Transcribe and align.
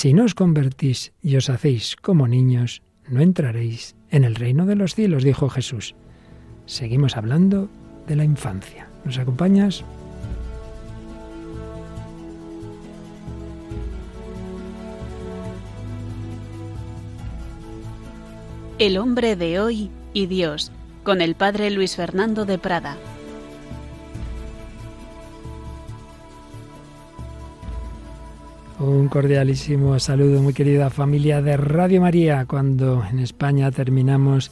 Si 0.00 0.14
no 0.14 0.24
os 0.24 0.32
convertís 0.34 1.12
y 1.20 1.36
os 1.36 1.50
hacéis 1.50 1.94
como 1.94 2.26
niños, 2.26 2.80
no 3.06 3.20
entraréis 3.20 3.96
en 4.08 4.24
el 4.24 4.34
reino 4.34 4.64
de 4.64 4.74
los 4.74 4.94
cielos, 4.94 5.24
dijo 5.24 5.50
Jesús. 5.50 5.94
Seguimos 6.64 7.18
hablando 7.18 7.68
de 8.06 8.16
la 8.16 8.24
infancia. 8.24 8.88
¿Nos 9.04 9.18
acompañas? 9.18 9.84
El 18.78 18.96
hombre 18.96 19.36
de 19.36 19.60
hoy 19.60 19.90
y 20.14 20.24
Dios, 20.28 20.72
con 21.02 21.20
el 21.20 21.34
padre 21.34 21.70
Luis 21.70 21.96
Fernando 21.96 22.46
de 22.46 22.56
Prada. 22.56 22.96
Un 28.80 29.08
cordialísimo 29.08 29.98
saludo, 29.98 30.40
muy 30.40 30.54
querida 30.54 30.88
familia 30.88 31.42
de 31.42 31.58
Radio 31.58 32.00
María, 32.00 32.46
cuando 32.46 33.04
en 33.04 33.18
España 33.18 33.70
terminamos 33.70 34.50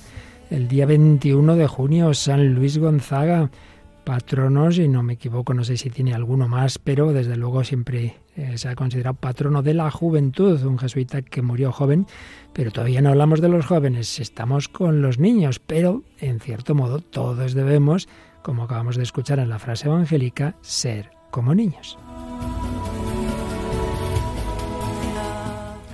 el 0.51 0.69
día 0.69 0.85
21 0.85 1.57
de 1.57 1.67
junio, 1.67 2.13
San 2.13 2.53
Luis 2.53 2.77
Gonzaga, 2.77 3.51
patronos, 4.05 4.77
y 4.77 4.87
no 4.87 5.03
me 5.03 5.15
equivoco, 5.15 5.55
no 5.55 5.65
sé 5.65 5.79
si 5.79 5.89
tiene 5.89 6.13
alguno 6.13 6.47
más, 6.47 6.79
pero 6.79 7.15
desde 7.15 7.37
luego 7.37 7.65
siempre 7.65 8.17
eh, 8.37 8.59
se 8.59 8.69
ha 8.69 8.75
considerado 8.75 9.15
patrono 9.15 9.63
de 9.63 9.73
la 9.73 9.91
juventud, 9.91 10.63
un 10.63 10.79
jesuita 10.79 11.23
que 11.23 11.41
murió 11.41 11.73
joven, 11.73 12.07
pero 12.53 12.71
todavía 12.71 13.01
no 13.01 13.09
hablamos 13.09 13.41
de 13.41 13.49
los 13.49 13.65
jóvenes, 13.65 14.21
estamos 14.21 14.69
con 14.69 15.01
los 15.01 15.19
niños, 15.19 15.59
pero 15.59 16.03
en 16.21 16.39
cierto 16.39 16.75
modo 16.75 17.01
todos 17.01 17.55
debemos, 17.55 18.11
como 18.43 18.65
acabamos 18.65 18.97
de 18.97 19.05
escuchar 19.05 19.39
en 19.39 19.49
la 19.49 19.59
frase 19.59 19.89
evangélica, 19.89 20.55
ser 20.61 21.13
como 21.31 21.55
niños. 21.55 21.97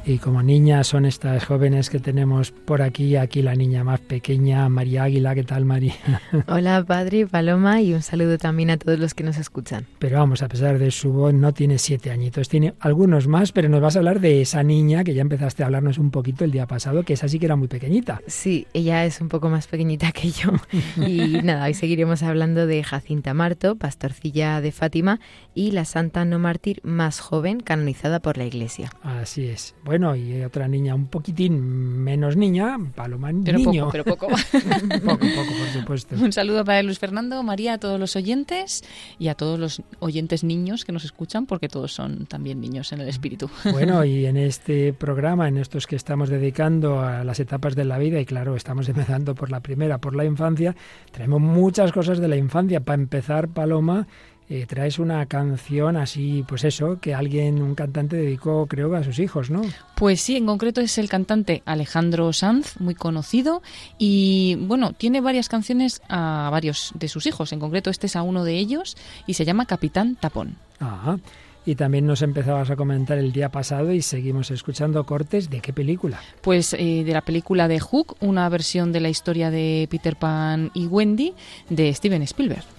Y 0.07 0.19
como 0.19 0.43
niñas 0.43 0.89
son 0.89 1.07
estas 1.07 1.47
jóvenes 1.47 1.89
que 1.89 1.99
tenemos 1.99 2.51
por 2.51 2.83
aquí, 2.83 3.17
aquí 3.17 3.41
la 3.41 3.55
niña 3.55 3.85
más 3.85 4.01
pequeña, 4.01 4.69
María 4.69 5.05
Águila. 5.05 5.35
¿Qué 5.35 5.45
tal, 5.45 5.65
María? 5.65 5.95
Hola, 6.47 6.85
padre, 6.85 7.27
Paloma, 7.27 7.81
y 7.81 7.95
un 7.95 8.03
saludo 8.03 8.37
también 8.37 8.69
a 8.69 8.77
todos 8.77 8.99
los 8.99 9.15
que 9.15 9.25
nos 9.25 9.39
escuchan. 9.39 9.87
Pero 9.99 10.19
vamos, 10.19 10.43
a 10.43 10.49
pesar 10.49 10.79
de 10.79 10.91
su 10.91 11.11
voz, 11.11 11.33
no 11.33 11.55
tiene 11.55 11.79
siete 11.79 12.11
añitos, 12.11 12.51
tiene 12.51 12.75
algunos 12.81 13.29
más, 13.29 13.53
pero 13.53 13.71
nos 13.71 13.81
vas 13.81 13.97
a 13.97 14.01
hablar 14.01 14.21
de 14.21 14.43
esa 14.43 14.63
niña 14.63 15.05
que 15.05 15.15
ya 15.15 15.23
empezaste 15.23 15.63
a 15.63 15.67
hablarnos 15.67 15.97
un 15.97 16.11
poquito 16.11 16.45
el 16.45 16.51
día 16.51 16.67
pasado, 16.67 17.03
que 17.05 17.15
esa 17.15 17.27
sí 17.27 17.39
que 17.39 17.47
era 17.47 17.57
muy 17.57 17.69
pequeñita. 17.69 18.21
Sí, 18.27 18.67
ella 18.75 19.07
es 19.07 19.23
un 19.23 19.31
poco 19.31 19.49
más 19.49 19.69
pequeñita 19.69 20.13
que 20.13 20.31
yo. 20.31 20.51
y 21.03 21.41
nada, 21.43 21.65
hoy 21.65 21.73
seguiremos 21.73 22.23
hablando 22.23 22.67
de 22.67 22.85
Jacinta 22.85 23.33
Marto, 23.33 23.77
pastorcilla 23.77 24.61
de 24.61 24.71
Fátima, 24.71 25.19
y 25.55 25.71
la 25.71 25.87
santa 25.87 26.27
no 26.27 26.39
mártir 26.39 26.83
más 26.85 27.21
joven 27.21 27.61
canonizada 27.61 28.21
por 28.21 28.37
la 28.37 28.45
Iglesia. 28.45 28.91
Así 29.03 29.47
es. 29.47 29.75
Bueno, 29.83 29.94
bueno, 29.95 30.17
y 30.17 30.43
otra 30.43 30.67
niña 30.67 30.93
un 30.93 31.07
poquitín 31.07 31.57
menos 32.03 32.37
niña, 32.37 32.77
Paloma 32.97 33.31
pero 33.45 33.59
niño. 33.59 33.83
Poco, 33.85 33.93
pero 33.93 34.05
poco. 34.05 34.27
poco, 35.05 35.19
poco, 35.19 35.53
por 35.57 35.69
supuesto. 35.73 36.17
Un 36.17 36.33
saludo 36.33 36.65
para 36.65 36.83
Luis 36.83 36.99
Fernando, 36.99 37.41
María, 37.45 37.75
a 37.75 37.79
todos 37.79 38.01
los 38.01 38.17
oyentes 38.17 38.83
y 39.21 39.29
a 39.29 39.37
todos 39.37 39.57
los 39.57 39.83
oyentes 40.01 40.43
niños 40.43 40.85
que 40.85 40.91
nos 40.91 41.05
escuchan, 41.05 41.47
porque 41.47 41.69
todos 41.69 41.93
son 41.93 42.27
también 42.27 42.61
niños 42.61 42.93
en 42.93 43.03
el 43.03 43.09
espíritu. 43.09 43.49
Bueno, 43.71 44.05
y 44.05 44.27
en 44.27 44.37
este 44.37 44.93
programa, 44.93 45.47
en 45.47 45.59
estos 45.59 45.87
que 45.87 45.95
estamos 45.95 46.29
dedicando 46.29 46.99
a 46.99 47.23
las 47.23 47.39
etapas 47.39 47.77
de 47.77 47.85
la 47.85 47.97
vida, 47.99 48.19
y 48.19 48.25
claro, 48.25 48.57
estamos 48.57 48.89
empezando 48.95 49.37
por 49.37 49.53
la 49.53 49.61
primera, 49.61 49.99
por 49.99 50.17
la 50.17 50.25
infancia, 50.25 50.75
traemos 51.13 51.41
muchas 51.41 51.93
cosas 51.93 52.19
de 52.19 52.27
la 52.27 52.37
infancia. 52.37 52.81
Para 52.81 53.01
empezar, 53.01 53.47
Paloma, 53.47 54.09
eh, 54.49 54.67
traes 54.67 54.99
una 54.99 55.25
canción 55.27 55.97
así, 55.97 56.45
pues 56.47 56.65
eso, 56.65 56.99
que 57.01 57.15
alguien, 57.15 57.63
un 57.63 57.75
cantante 57.75 58.17
dedicó, 58.17 58.67
creo, 58.67 58.95
a 58.95 59.03
sus 59.03 59.19
hijos, 59.19 59.51
¿no? 59.51 59.63
Pues 59.97 60.21
sí, 60.21 60.37
en 60.37 60.47
concreto 60.47 60.81
es 60.81 60.99
el 60.99 61.09
cantante 61.09 61.63
Alejandro 61.65 62.33
Sanz, 62.33 62.79
muy 62.79 62.95
conocido, 62.95 63.63
y 63.99 64.57
bueno, 64.61 64.93
tiene 64.93 65.21
varias 65.21 65.49
canciones 65.49 66.03
a 66.09 66.49
varios 66.53 66.93
de 66.95 67.09
sus 67.09 67.27
hijos, 67.27 67.53
en 67.53 67.61
concreto 67.61 67.89
este 67.89 68.07
es 68.07 68.17
a 68.17 68.23
uno 68.23 68.45
de 68.45 68.59
ellos, 68.59 68.97
y 69.27 69.35
se 69.35 69.45
llama 69.45 69.67
Capitán 69.67 70.17
Tapón. 70.17 70.57
Ajá. 70.79 71.19
Y 71.67 71.77
también 71.77 72.05
nos 72.05 72.21
empezabas 72.21 72.69
a 72.69 72.77
comentar 72.77 73.17
el 73.17 73.33
día 73.33 73.49
pasado 73.49 73.91
y 73.93 74.03
seguimos 74.03 74.51
escuchando 74.51 75.05
cortes 75.05 75.49
de 75.49 75.61
qué 75.61 75.73
película. 75.73 76.21
Pues 76.43 76.75
eh, 76.75 77.05
de 77.05 77.13
la 77.13 77.23
película 77.23 77.69
de 77.69 77.81
Hook, 77.81 78.17
una 78.21 78.47
versión 78.51 78.93
de 78.93 79.01
la 79.01 79.09
historia 79.09 79.51
de 79.51 79.89
Peter 79.91 80.17
Pan 80.17 80.71
y 80.75 80.87
Wendy 80.87 81.33
de 81.71 81.95
Steven 81.95 82.21
Spielberg. 82.21 82.74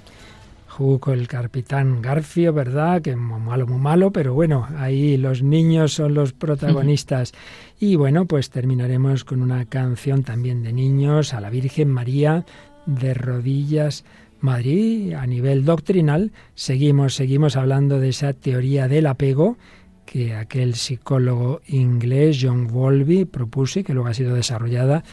Hook, 0.77 1.07
el 1.07 1.29
capitán 1.29 2.01
Garfio, 2.01 2.51
¿verdad? 2.51 3.01
Que 3.01 3.15
muy 3.15 3.39
malo, 3.39 3.65
muy 3.65 3.79
malo, 3.79 4.11
pero 4.11 4.33
bueno, 4.33 4.67
ahí 4.77 5.15
los 5.15 5.41
niños 5.41 5.93
son 5.93 6.13
los 6.13 6.33
protagonistas. 6.33 7.31
Y 7.79 7.95
bueno, 7.95 8.25
pues 8.25 8.49
terminaremos 8.49 9.23
con 9.23 9.41
una 9.41 9.63
canción 9.65 10.23
también 10.23 10.63
de 10.63 10.73
niños 10.73 11.33
a 11.33 11.39
la 11.39 11.49
Virgen 11.49 11.89
María 11.89 12.45
de 12.85 13.13
rodillas. 13.13 14.03
Madrid, 14.41 15.13
a 15.13 15.25
nivel 15.25 15.63
doctrinal, 15.63 16.33
seguimos, 16.55 17.15
seguimos 17.15 17.55
hablando 17.55 18.01
de 18.01 18.09
esa 18.09 18.33
teoría 18.33 18.89
del 18.89 19.07
apego 19.07 19.57
que 20.05 20.35
aquel 20.35 20.75
psicólogo 20.75 21.61
inglés 21.67 22.39
John 22.41 22.67
Wolby 22.67 23.25
propuso 23.25 23.79
y 23.79 23.83
que 23.83 23.93
luego 23.93 24.09
ha 24.09 24.13
sido 24.13 24.35
desarrollada 24.35 25.03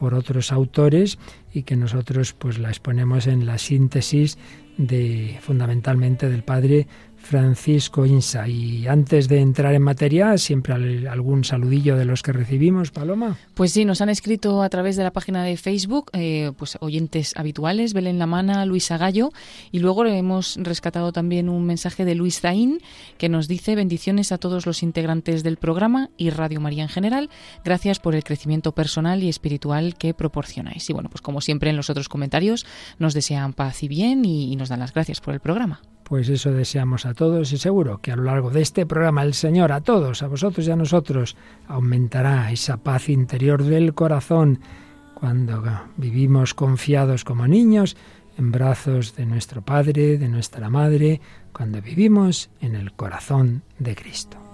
por 0.00 0.14
otros 0.14 0.50
autores 0.50 1.18
y 1.52 1.62
que 1.64 1.76
nosotros 1.76 2.32
pues 2.32 2.58
la 2.58 2.70
exponemos 2.70 3.26
en 3.26 3.44
la 3.44 3.58
síntesis 3.58 4.38
de 4.86 5.38
fundamentalmente 5.42 6.28
del 6.28 6.42
padre 6.42 6.86
Francisco 7.30 8.04
Insa. 8.06 8.48
Y 8.48 8.88
antes 8.88 9.28
de 9.28 9.38
entrar 9.38 9.72
en 9.72 9.82
materia, 9.82 10.36
siempre 10.36 10.74
algún 11.08 11.44
saludillo 11.44 11.94
de 11.94 12.04
los 12.04 12.24
que 12.24 12.32
recibimos, 12.32 12.90
Paloma. 12.90 13.36
Pues 13.54 13.70
sí, 13.70 13.84
nos 13.84 14.00
han 14.00 14.08
escrito 14.08 14.64
a 14.64 14.68
través 14.68 14.96
de 14.96 15.04
la 15.04 15.12
página 15.12 15.44
de 15.44 15.56
Facebook, 15.56 16.10
eh, 16.12 16.50
pues 16.58 16.76
oyentes 16.80 17.32
habituales, 17.36 17.94
Belén 17.94 18.18
Lamana, 18.18 18.66
Luisa 18.66 18.98
Gallo, 18.98 19.30
y 19.70 19.78
luego 19.78 20.04
hemos 20.06 20.56
rescatado 20.56 21.12
también 21.12 21.48
un 21.48 21.66
mensaje 21.66 22.04
de 22.04 22.16
Luis 22.16 22.40
Zaín 22.40 22.80
que 23.16 23.28
nos 23.28 23.46
dice 23.46 23.76
bendiciones 23.76 24.32
a 24.32 24.38
todos 24.38 24.66
los 24.66 24.82
integrantes 24.82 25.44
del 25.44 25.56
programa 25.56 26.10
y 26.16 26.30
Radio 26.30 26.60
María 26.60 26.82
en 26.82 26.88
general. 26.88 27.30
Gracias 27.64 28.00
por 28.00 28.16
el 28.16 28.24
crecimiento 28.24 28.72
personal 28.72 29.22
y 29.22 29.28
espiritual 29.28 29.94
que 29.94 30.14
proporcionáis. 30.14 30.90
Y 30.90 30.94
bueno, 30.94 31.08
pues 31.08 31.20
como 31.20 31.40
siempre 31.40 31.70
en 31.70 31.76
los 31.76 31.90
otros 31.90 32.08
comentarios 32.08 32.66
nos 32.98 33.14
desean 33.14 33.52
paz 33.52 33.84
y 33.84 33.88
bien 33.88 34.24
y 34.24 34.56
nos 34.56 34.68
dan 34.68 34.80
las 34.80 34.92
gracias 34.92 35.20
por 35.20 35.32
el 35.32 35.38
programa. 35.38 35.80
Pues 36.10 36.28
eso 36.28 36.50
deseamos 36.50 37.06
a 37.06 37.14
todos 37.14 37.52
y 37.52 37.56
seguro 37.56 38.00
que 38.02 38.10
a 38.10 38.16
lo 38.16 38.24
largo 38.24 38.50
de 38.50 38.62
este 38.62 38.84
programa 38.84 39.22
el 39.22 39.32
Señor 39.32 39.70
a 39.70 39.80
todos, 39.80 40.24
a 40.24 40.26
vosotros 40.26 40.66
y 40.66 40.70
a 40.72 40.74
nosotros, 40.74 41.36
aumentará 41.68 42.50
esa 42.50 42.78
paz 42.78 43.08
interior 43.08 43.62
del 43.62 43.94
corazón 43.94 44.58
cuando 45.14 45.62
vivimos 45.96 46.52
confiados 46.52 47.22
como 47.22 47.46
niños 47.46 47.96
en 48.36 48.50
brazos 48.50 49.14
de 49.14 49.24
nuestro 49.24 49.62
Padre, 49.62 50.18
de 50.18 50.28
nuestra 50.28 50.68
Madre, 50.68 51.20
cuando 51.52 51.80
vivimos 51.80 52.50
en 52.60 52.74
el 52.74 52.90
corazón 52.90 53.62
de 53.78 53.94
Cristo. 53.94 54.49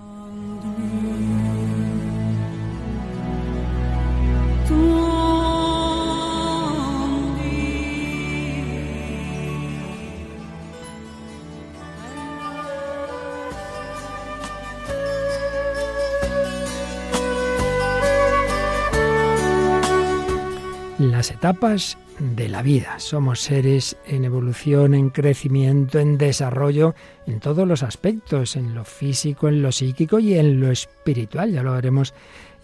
Etapas 21.30 21.98
de 22.18 22.48
la 22.48 22.62
vida. 22.62 22.98
Somos 22.98 23.40
seres 23.40 23.96
en 24.06 24.24
evolución, 24.24 24.94
en 24.94 25.10
crecimiento, 25.10 25.98
en 25.98 26.18
desarrollo, 26.18 26.94
en 27.26 27.40
todos 27.40 27.66
los 27.66 27.82
aspectos, 27.82 28.56
en 28.56 28.74
lo 28.74 28.84
físico, 28.84 29.48
en 29.48 29.62
lo 29.62 29.72
psíquico 29.72 30.18
y 30.18 30.34
en 30.34 30.60
lo 30.60 30.70
espiritual. 30.70 31.52
Ya 31.52 31.62
lo 31.62 31.72
veremos 31.72 32.14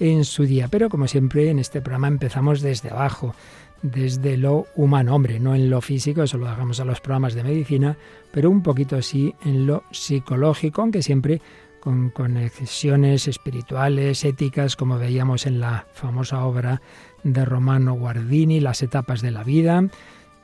en 0.00 0.24
su 0.24 0.44
día. 0.44 0.68
Pero 0.68 0.88
como 0.88 1.06
siempre 1.06 1.50
en 1.50 1.58
este 1.58 1.80
programa 1.80 2.08
empezamos 2.08 2.60
desde 2.60 2.90
abajo, 2.90 3.34
desde 3.82 4.36
lo 4.36 4.66
humano, 4.76 5.14
hombre, 5.14 5.40
no 5.40 5.54
en 5.54 5.68
lo 5.68 5.80
físico, 5.80 6.22
eso 6.22 6.38
lo 6.38 6.48
hagamos 6.48 6.80
a 6.80 6.84
los 6.84 7.00
programas 7.00 7.34
de 7.34 7.44
medicina, 7.44 7.96
pero 8.30 8.50
un 8.50 8.62
poquito 8.62 9.02
sí 9.02 9.34
en 9.44 9.66
lo 9.66 9.82
psicológico, 9.90 10.82
aunque 10.82 11.02
siempre 11.02 11.40
con 11.80 12.10
conexiones 12.10 13.26
espirituales, 13.26 14.24
éticas, 14.24 14.76
como 14.76 14.98
veíamos 14.98 15.46
en 15.46 15.58
la 15.58 15.88
famosa 15.92 16.44
obra 16.44 16.80
de 17.24 17.44
Romano 17.44 17.94
Guardini, 17.94 18.60
Las 18.60 18.82
etapas 18.82 19.22
de 19.22 19.30
la 19.30 19.44
vida. 19.44 19.84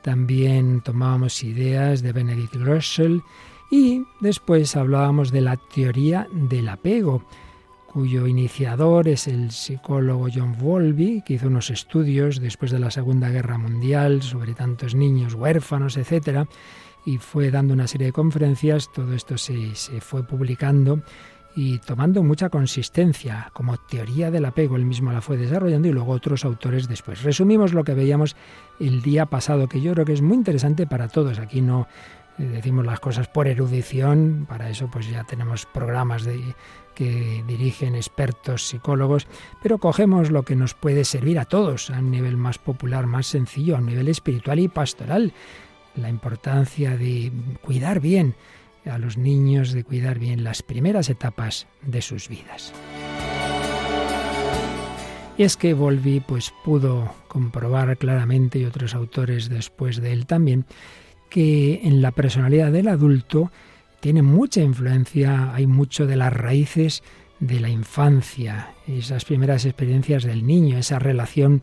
También 0.01 0.81
tomábamos 0.81 1.43
ideas 1.43 2.01
de 2.01 2.13
Benedict 2.13 2.55
Russell 2.55 3.19
y 3.69 4.03
después 4.19 4.75
hablábamos 4.75 5.31
de 5.31 5.41
la 5.41 5.57
teoría 5.57 6.27
del 6.31 6.69
apego, 6.69 7.23
cuyo 7.85 8.27
iniciador 8.27 9.07
es 9.07 9.27
el 9.27 9.51
psicólogo 9.51 10.27
John 10.33 10.55
Wolby, 10.59 11.23
que 11.25 11.33
hizo 11.33 11.47
unos 11.47 11.69
estudios 11.69 12.39
después 12.39 12.71
de 12.71 12.79
la 12.79 12.91
Segunda 12.91 13.29
Guerra 13.29 13.57
Mundial 13.57 14.21
sobre 14.21 14.53
tantos 14.53 14.95
niños 14.95 15.33
huérfanos, 15.33 15.97
etcétera, 15.97 16.47
y 17.05 17.17
fue 17.17 17.51
dando 17.51 17.73
una 17.73 17.87
serie 17.87 18.07
de 18.07 18.13
conferencias. 18.13 18.91
Todo 18.91 19.13
esto 19.13 19.37
se, 19.37 19.75
se 19.75 20.01
fue 20.01 20.25
publicando 20.25 21.01
y 21.55 21.79
tomando 21.79 22.23
mucha 22.23 22.49
consistencia 22.49 23.49
como 23.53 23.77
teoría 23.77 24.31
del 24.31 24.45
apego, 24.45 24.75
él 24.75 24.85
mismo 24.85 25.11
la 25.11 25.21
fue 25.21 25.37
desarrollando 25.37 25.87
y 25.87 25.91
luego 25.91 26.11
otros 26.11 26.45
autores 26.45 26.87
después. 26.87 27.23
Resumimos 27.23 27.73
lo 27.73 27.83
que 27.83 27.93
veíamos 27.93 28.35
el 28.79 29.01
día 29.01 29.25
pasado, 29.25 29.67
que 29.67 29.81
yo 29.81 29.93
creo 29.93 30.05
que 30.05 30.13
es 30.13 30.21
muy 30.21 30.37
interesante 30.37 30.87
para 30.87 31.07
todos. 31.07 31.39
Aquí 31.39 31.61
no 31.61 31.87
eh, 32.37 32.43
decimos 32.43 32.85
las 32.85 32.99
cosas 32.99 33.27
por 33.27 33.47
erudición, 33.47 34.45
para 34.47 34.69
eso 34.69 34.89
pues 34.91 35.09
ya 35.09 35.23
tenemos 35.23 35.65
programas 35.65 36.23
de, 36.23 36.55
que 36.95 37.43
dirigen 37.47 37.95
expertos 37.95 38.67
psicólogos, 38.67 39.27
pero 39.61 39.77
cogemos 39.77 40.31
lo 40.31 40.43
que 40.43 40.55
nos 40.55 40.73
puede 40.73 41.03
servir 41.03 41.39
a 41.39 41.45
todos 41.45 41.89
a 41.89 41.99
un 41.99 42.11
nivel 42.11 42.37
más 42.37 42.57
popular, 42.57 43.07
más 43.07 43.27
sencillo, 43.27 43.75
a 43.75 43.79
un 43.79 43.87
nivel 43.87 44.07
espiritual 44.07 44.59
y 44.59 44.67
pastoral. 44.67 45.33
La 45.95 46.09
importancia 46.09 46.95
de 46.95 47.31
cuidar 47.61 47.99
bien 47.99 48.35
a 48.85 48.97
los 48.97 49.17
niños 49.17 49.71
de 49.71 49.83
cuidar 49.83 50.19
bien 50.19 50.43
las 50.43 50.61
primeras 50.61 51.09
etapas 51.09 51.67
de 51.81 52.01
sus 52.01 52.29
vidas. 52.29 52.73
Y 55.37 55.43
es 55.43 55.55
que 55.55 55.73
Volvi 55.73 56.19
pues 56.19 56.51
pudo 56.65 57.13
comprobar 57.29 57.97
claramente 57.97 58.59
y 58.59 58.65
otros 58.65 58.93
autores 58.93 59.47
después 59.47 60.01
de 60.01 60.11
él 60.11 60.25
también 60.25 60.65
que 61.29 61.81
en 61.83 62.01
la 62.01 62.11
personalidad 62.11 62.71
del 62.71 62.87
adulto 62.87 63.51
tiene 63.99 64.21
mucha 64.21 64.61
influencia, 64.61 65.53
hay 65.53 65.67
mucho 65.67 66.07
de 66.07 66.15
las 66.15 66.33
raíces 66.33 67.03
de 67.39 67.59
la 67.59 67.69
infancia, 67.69 68.73
esas 68.87 69.23
primeras 69.23 69.65
experiencias 69.65 70.23
del 70.23 70.45
niño, 70.45 70.77
esa 70.77 70.99
relación 70.99 71.61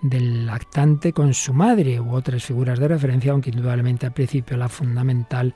del 0.00 0.46
lactante 0.46 1.12
con 1.12 1.34
su 1.34 1.52
madre 1.52 2.00
u 2.00 2.14
otras 2.14 2.44
figuras 2.44 2.78
de 2.78 2.88
referencia, 2.88 3.32
aunque 3.32 3.50
indudablemente 3.50 4.06
al 4.06 4.12
principio 4.12 4.56
la 4.56 4.68
fundamental 4.68 5.54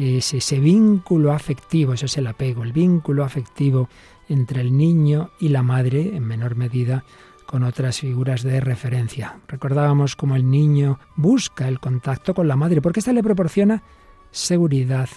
es 0.00 0.32
ese 0.32 0.58
vínculo 0.60 1.32
afectivo, 1.32 1.92
ese 1.92 2.06
es 2.06 2.16
el 2.16 2.26
apego, 2.26 2.62
el 2.62 2.72
vínculo 2.72 3.24
afectivo 3.24 3.88
entre 4.28 4.60
el 4.60 4.76
niño 4.76 5.30
y 5.40 5.48
la 5.48 5.62
madre, 5.62 6.16
en 6.16 6.24
menor 6.24 6.56
medida 6.56 7.04
con 7.44 7.64
otras 7.64 7.98
figuras 7.98 8.42
de 8.44 8.60
referencia. 8.60 9.40
Recordábamos 9.48 10.14
cómo 10.14 10.36
el 10.36 10.48
niño 10.48 11.00
busca 11.16 11.66
el 11.66 11.80
contacto 11.80 12.32
con 12.32 12.46
la 12.46 12.56
madre, 12.56 12.80
porque 12.80 13.00
ésta 13.00 13.12
le 13.12 13.24
proporciona 13.24 13.82
seguridad, 14.30 15.08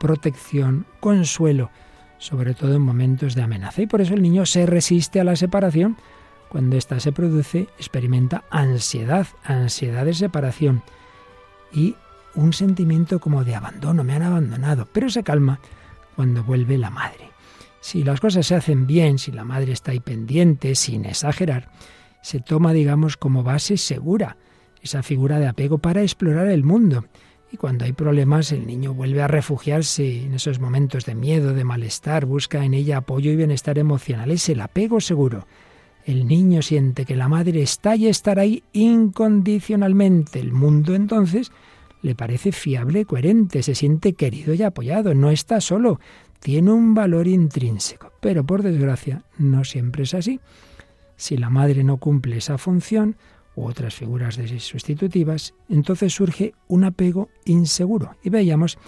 protección, 0.00 0.86
consuelo, 1.00 1.70
sobre 2.16 2.54
todo 2.54 2.74
en 2.74 2.82
momentos 2.82 3.34
de 3.34 3.42
amenaza. 3.42 3.82
Y 3.82 3.86
por 3.86 4.00
eso 4.00 4.14
el 4.14 4.22
niño 4.22 4.46
se 4.46 4.64
resiste 4.64 5.20
a 5.20 5.24
la 5.24 5.36
separación. 5.36 5.98
Cuando 6.48 6.76
ésta 6.76 6.98
se 6.98 7.12
produce, 7.12 7.68
experimenta 7.76 8.44
ansiedad, 8.50 9.26
ansiedad 9.44 10.06
de 10.06 10.14
separación. 10.14 10.82
Y 11.72 11.94
un 12.34 12.52
sentimiento 12.52 13.20
como 13.20 13.44
de 13.44 13.54
abandono, 13.54 14.04
me 14.04 14.14
han 14.14 14.22
abandonado, 14.22 14.88
pero 14.92 15.10
se 15.10 15.22
calma 15.22 15.60
cuando 16.16 16.44
vuelve 16.44 16.78
la 16.78 16.90
madre. 16.90 17.30
Si 17.80 18.04
las 18.04 18.20
cosas 18.20 18.46
se 18.46 18.54
hacen 18.54 18.86
bien, 18.86 19.18
si 19.18 19.32
la 19.32 19.44
madre 19.44 19.72
está 19.72 19.90
ahí 19.90 20.00
pendiente, 20.00 20.74
sin 20.74 21.04
exagerar, 21.04 21.70
se 22.22 22.40
toma, 22.40 22.72
digamos, 22.72 23.16
como 23.16 23.42
base 23.42 23.76
segura 23.76 24.36
esa 24.82 25.02
figura 25.02 25.38
de 25.38 25.46
apego 25.46 25.78
para 25.78 26.02
explorar 26.02 26.48
el 26.48 26.64
mundo. 26.64 27.04
Y 27.50 27.56
cuando 27.56 27.84
hay 27.84 27.92
problemas, 27.92 28.50
el 28.52 28.66
niño 28.66 28.94
vuelve 28.94 29.22
a 29.22 29.28
refugiarse 29.28 30.24
en 30.24 30.34
esos 30.34 30.58
momentos 30.58 31.04
de 31.04 31.14
miedo, 31.14 31.52
de 31.54 31.64
malestar, 31.64 32.24
busca 32.24 32.64
en 32.64 32.74
ella 32.74 32.98
apoyo 32.98 33.30
y 33.30 33.36
bienestar 33.36 33.78
emocional. 33.78 34.30
Es 34.30 34.48
el 34.48 34.60
apego 34.60 35.00
seguro. 35.00 35.46
El 36.04 36.26
niño 36.26 36.62
siente 36.62 37.04
que 37.04 37.14
la 37.14 37.28
madre 37.28 37.62
está 37.62 37.94
y 37.94 38.08
estará 38.08 38.42
ahí 38.42 38.64
incondicionalmente. 38.72 40.40
El 40.40 40.52
mundo 40.52 40.94
entonces 40.94 41.52
le 42.02 42.14
parece 42.14 42.52
fiable, 42.52 43.04
coherente, 43.04 43.62
se 43.62 43.74
siente 43.74 44.12
querido 44.14 44.52
y 44.54 44.62
apoyado, 44.62 45.14
no 45.14 45.30
está 45.30 45.60
solo, 45.60 46.00
tiene 46.40 46.72
un 46.72 46.94
valor 46.94 47.28
intrínseco. 47.28 48.12
Pero 48.20 48.44
por 48.44 48.62
desgracia 48.62 49.22
no 49.38 49.64
siempre 49.64 50.02
es 50.02 50.14
así. 50.14 50.40
Si 51.16 51.36
la 51.36 51.50
madre 51.50 51.84
no 51.84 51.98
cumple 51.98 52.36
esa 52.36 52.58
función, 52.58 53.16
u 53.54 53.66
otras 53.66 53.94
figuras 53.94 54.38
sustitutivas, 54.58 55.54
entonces 55.68 56.14
surge 56.14 56.54
un 56.68 56.84
apego 56.84 57.28
inseguro. 57.44 58.16
Y 58.22 58.30
veíamos 58.30 58.78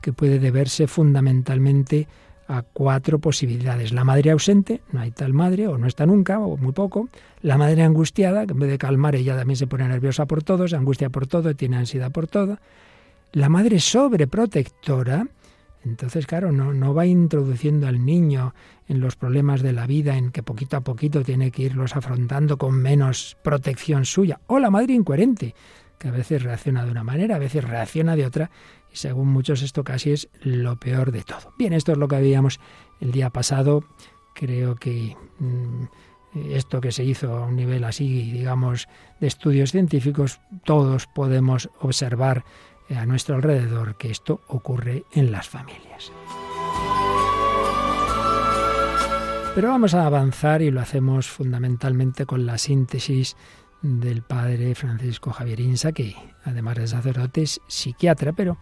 que 0.00 0.12
puede 0.12 0.38
deberse 0.38 0.86
fundamentalmente 0.86 2.06
a 2.50 2.62
cuatro 2.62 3.20
posibilidades. 3.20 3.92
La 3.92 4.02
madre 4.02 4.32
ausente, 4.32 4.82
no 4.92 5.00
hay 5.00 5.12
tal 5.12 5.32
madre, 5.32 5.68
o 5.68 5.78
no 5.78 5.86
está 5.86 6.04
nunca, 6.04 6.40
o 6.40 6.56
muy 6.56 6.72
poco. 6.72 7.08
La 7.42 7.56
madre 7.56 7.82
angustiada, 7.82 8.44
que 8.44 8.52
en 8.52 8.58
vez 8.58 8.70
de 8.70 8.78
calmar 8.78 9.14
ella 9.14 9.36
también 9.36 9.56
se 9.56 9.68
pone 9.68 9.86
nerviosa 9.86 10.26
por 10.26 10.42
todo, 10.42 10.66
se 10.66 10.74
angustia 10.74 11.10
por 11.10 11.26
todo, 11.26 11.54
tiene 11.54 11.76
ansiedad 11.76 12.10
por 12.10 12.26
todo. 12.26 12.58
La 13.32 13.48
madre 13.48 13.78
sobreprotectora, 13.78 15.28
entonces, 15.84 16.26
claro, 16.26 16.50
no, 16.50 16.74
no 16.74 16.92
va 16.92 17.06
introduciendo 17.06 17.86
al 17.86 18.04
niño 18.04 18.52
en 18.88 19.00
los 19.00 19.14
problemas 19.14 19.62
de 19.62 19.72
la 19.72 19.86
vida, 19.86 20.16
en 20.16 20.32
que 20.32 20.42
poquito 20.42 20.76
a 20.76 20.80
poquito 20.80 21.22
tiene 21.22 21.52
que 21.52 21.62
irlos 21.62 21.94
afrontando 21.94 22.58
con 22.58 22.74
menos 22.74 23.36
protección 23.42 24.04
suya. 24.04 24.40
O 24.48 24.58
la 24.58 24.70
madre 24.70 24.94
incoherente, 24.94 25.54
que 25.98 26.08
a 26.08 26.12
veces 26.12 26.42
reacciona 26.42 26.84
de 26.84 26.90
una 26.90 27.04
manera, 27.04 27.36
a 27.36 27.38
veces 27.38 27.62
reacciona 27.62 28.16
de 28.16 28.26
otra, 28.26 28.50
y 28.92 28.96
según 28.96 29.28
muchos 29.28 29.62
esto 29.62 29.84
casi 29.84 30.12
es 30.12 30.28
lo 30.42 30.76
peor 30.76 31.12
de 31.12 31.22
todo. 31.22 31.54
Bien, 31.58 31.72
esto 31.72 31.92
es 31.92 31.98
lo 31.98 32.08
que 32.08 32.20
veíamos 32.20 32.60
el 33.00 33.12
día 33.12 33.30
pasado. 33.30 33.84
Creo 34.34 34.76
que 34.76 35.16
mm, 35.38 35.84
esto 36.50 36.80
que 36.80 36.92
se 36.92 37.04
hizo 37.04 37.36
a 37.36 37.46
un 37.46 37.56
nivel 37.56 37.84
así, 37.84 38.30
digamos, 38.30 38.88
de 39.20 39.26
estudios 39.26 39.72
científicos, 39.72 40.40
todos 40.64 41.06
podemos 41.06 41.70
observar 41.80 42.44
a 42.94 43.06
nuestro 43.06 43.36
alrededor 43.36 43.96
que 43.96 44.10
esto 44.10 44.40
ocurre 44.48 45.04
en 45.12 45.30
las 45.30 45.48
familias. 45.48 46.12
Pero 49.54 49.68
vamos 49.68 49.94
a 49.94 50.06
avanzar 50.06 50.62
y 50.62 50.70
lo 50.70 50.80
hacemos 50.80 51.28
fundamentalmente 51.28 52.24
con 52.24 52.46
la 52.46 52.56
síntesis 52.56 53.36
del 53.82 54.22
padre 54.22 54.74
Francisco 54.74 55.30
Javier 55.32 55.60
Insa, 55.60 55.92
que 55.92 56.14
además 56.44 56.76
de 56.76 56.86
sacerdote 56.86 57.42
es 57.42 57.60
psiquiatra, 57.66 58.32
pero 58.32 58.58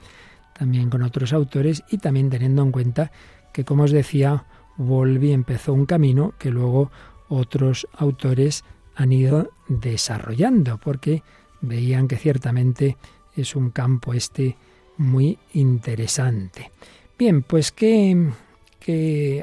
también 0.56 0.90
con 0.90 1.02
otros 1.02 1.32
autores 1.32 1.82
y 1.90 1.98
también 1.98 2.30
teniendo 2.30 2.62
en 2.62 2.72
cuenta 2.72 3.12
que, 3.52 3.64
como 3.64 3.84
os 3.84 3.90
decía, 3.90 4.44
Volvi 4.76 5.32
empezó 5.32 5.72
un 5.72 5.86
camino 5.86 6.34
que 6.38 6.50
luego 6.50 6.90
otros 7.28 7.86
autores 7.92 8.64
han 8.94 9.12
ido 9.12 9.50
desarrollando, 9.68 10.78
porque 10.78 11.22
veían 11.60 12.08
que 12.08 12.16
ciertamente 12.16 12.96
es 13.36 13.54
un 13.54 13.70
campo 13.70 14.14
este 14.14 14.56
muy 14.96 15.38
interesante. 15.54 16.72
Bien, 17.18 17.42
pues 17.42 17.72
¿qué, 17.72 18.32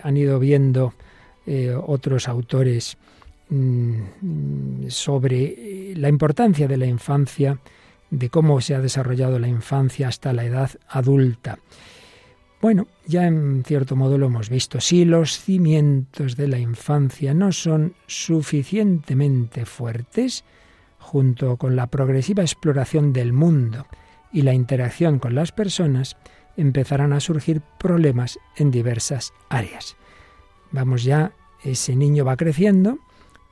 han 0.04 0.18
ido 0.18 0.39
viendo 0.39 0.94
eh, 1.45 1.74
otros 1.75 2.28
autores 2.28 2.98
sobre 4.90 5.44
eh, 5.44 5.94
la 5.95 6.09
importancia 6.09 6.68
de 6.68 6.78
la 6.78 6.85
infancia, 6.85 7.59
de 8.09 8.30
cómo 8.30 8.61
se 8.61 8.75
ha 8.75 8.81
desarrollado 8.81 9.40
la 9.40 9.47
infancia 9.47 10.07
hasta 10.07 10.33
la 10.33 10.45
edad 10.45 10.71
adulta? 10.87 11.59
Bueno, 12.61 12.87
ya 13.06 13.28
en 13.28 13.64
cierto 13.64 13.95
modo 13.95 14.18
lo 14.18 14.28
hemos 14.28 14.49
visto. 14.49 14.81
Si 14.81 15.06
los 15.06 15.40
cimientos 15.40 16.35
de 16.35 16.47
la 16.47 16.57
infancia 16.57 17.33
no 17.33 17.52
son 17.52 17.94
suficientemente 18.07 19.66
fuertes, 19.66 20.44
junto 20.97 21.57
con 21.57 21.75
la 21.75 21.87
progresiva 21.87 22.42
exploración 22.42 23.14
del 23.14 23.33
mundo 23.33 23.85
y 24.33 24.42
la 24.42 24.54
interacción 24.54 25.19
con 25.19 25.35
las 25.35 25.52
personas, 25.52 26.18
empezarán 26.57 27.14
a 27.14 27.19
surgir 27.19 27.61
problemas 27.80 28.40
en 28.57 28.71
diversas 28.71 29.33
áreas. 29.49 29.95
Vamos 30.71 31.04
ya, 31.04 31.33
ese 31.64 31.95
niño 31.95 32.25
va 32.25 32.35
creciendo, 32.35 32.94
mm, 32.94 33.05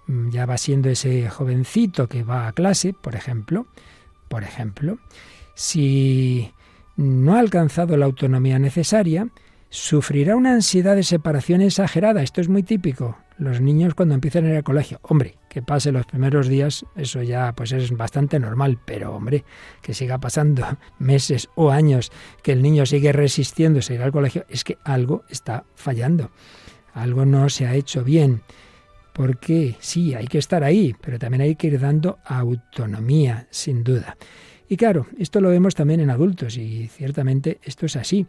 ya 0.07 0.45
va 0.45 0.57
siendo 0.57 0.89
ese 0.89 1.29
jovencito 1.29 2.07
que 2.07 2.23
va 2.23 2.47
a 2.47 2.53
clase, 2.53 2.93
por 2.93 3.15
ejemplo, 3.15 3.67
por 4.27 4.43
ejemplo, 4.43 4.97
si 5.55 6.51
no 6.95 7.35
ha 7.35 7.39
alcanzado 7.39 7.97
la 7.97 8.05
autonomía 8.05 8.59
necesaria, 8.59 9.27
sufrirá 9.69 10.35
una 10.35 10.53
ansiedad 10.53 10.95
de 10.95 11.03
separación 11.03 11.61
exagerada. 11.61 12.21
Esto 12.21 12.41
es 12.41 12.49
muy 12.49 12.63
típico 12.63 13.17
los 13.37 13.61
niños 13.61 13.95
cuando 13.95 14.15
empiezan 14.15 14.45
a 14.45 14.49
ir 14.49 14.55
al 14.55 14.63
colegio. 14.63 14.99
Hombre, 15.03 15.37
que 15.49 15.61
pase 15.61 15.91
los 15.91 16.05
primeros 16.05 16.47
días, 16.47 16.85
eso 16.95 17.21
ya 17.21 17.53
pues 17.53 17.71
es 17.71 17.91
bastante 17.95 18.39
normal, 18.39 18.79
pero 18.83 19.15
hombre, 19.15 19.43
que 19.81 19.93
siga 19.93 20.19
pasando 20.19 20.65
meses 20.99 21.49
o 21.55 21.71
años, 21.71 22.11
que 22.41 22.51
el 22.51 22.61
niño 22.61 22.85
sigue 22.85 23.11
resistiéndose 23.11 23.93
a 23.93 23.95
ir 23.97 24.01
al 24.01 24.11
colegio, 24.11 24.45
es 24.49 24.63
que 24.63 24.77
algo 24.83 25.23
está 25.29 25.65
fallando. 25.75 26.31
Algo 26.93 27.25
no 27.25 27.49
se 27.49 27.65
ha 27.65 27.75
hecho 27.75 28.03
bien. 28.03 28.41
Porque 29.13 29.75
sí, 29.79 30.15
hay 30.15 30.27
que 30.27 30.39
estar 30.39 30.63
ahí, 30.63 30.95
pero 30.99 31.19
también 31.19 31.41
hay 31.41 31.55
que 31.55 31.67
ir 31.67 31.79
dando 31.79 32.17
autonomía, 32.25 33.47
sin 33.51 33.83
duda. 33.83 34.17
Y 34.67 34.75
claro, 34.75 35.05
esto 35.19 35.39
lo 35.39 35.49
vemos 35.49 35.75
también 35.75 35.99
en 35.99 36.09
adultos 36.09 36.57
y 36.57 36.87
ciertamente 36.87 37.59
esto 37.63 37.85
es 37.85 37.95
así. 37.95 38.25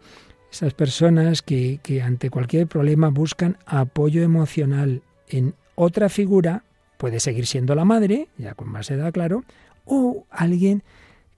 Esas 0.52 0.74
personas 0.74 1.42
que, 1.42 1.80
ante 2.04 2.30
cualquier 2.30 2.66
problema 2.66 3.08
buscan 3.08 3.56
apoyo 3.66 4.22
emocional 4.22 5.02
en 5.28 5.54
otra 5.74 6.08
figura, 6.08 6.64
puede 6.98 7.18
seguir 7.18 7.46
siendo 7.46 7.74
la 7.74 7.84
madre, 7.84 8.28
ya 8.36 8.54
con 8.54 8.68
más 8.68 8.90
edad, 8.90 9.12
claro, 9.12 9.42
o 9.84 10.26
alguien 10.30 10.82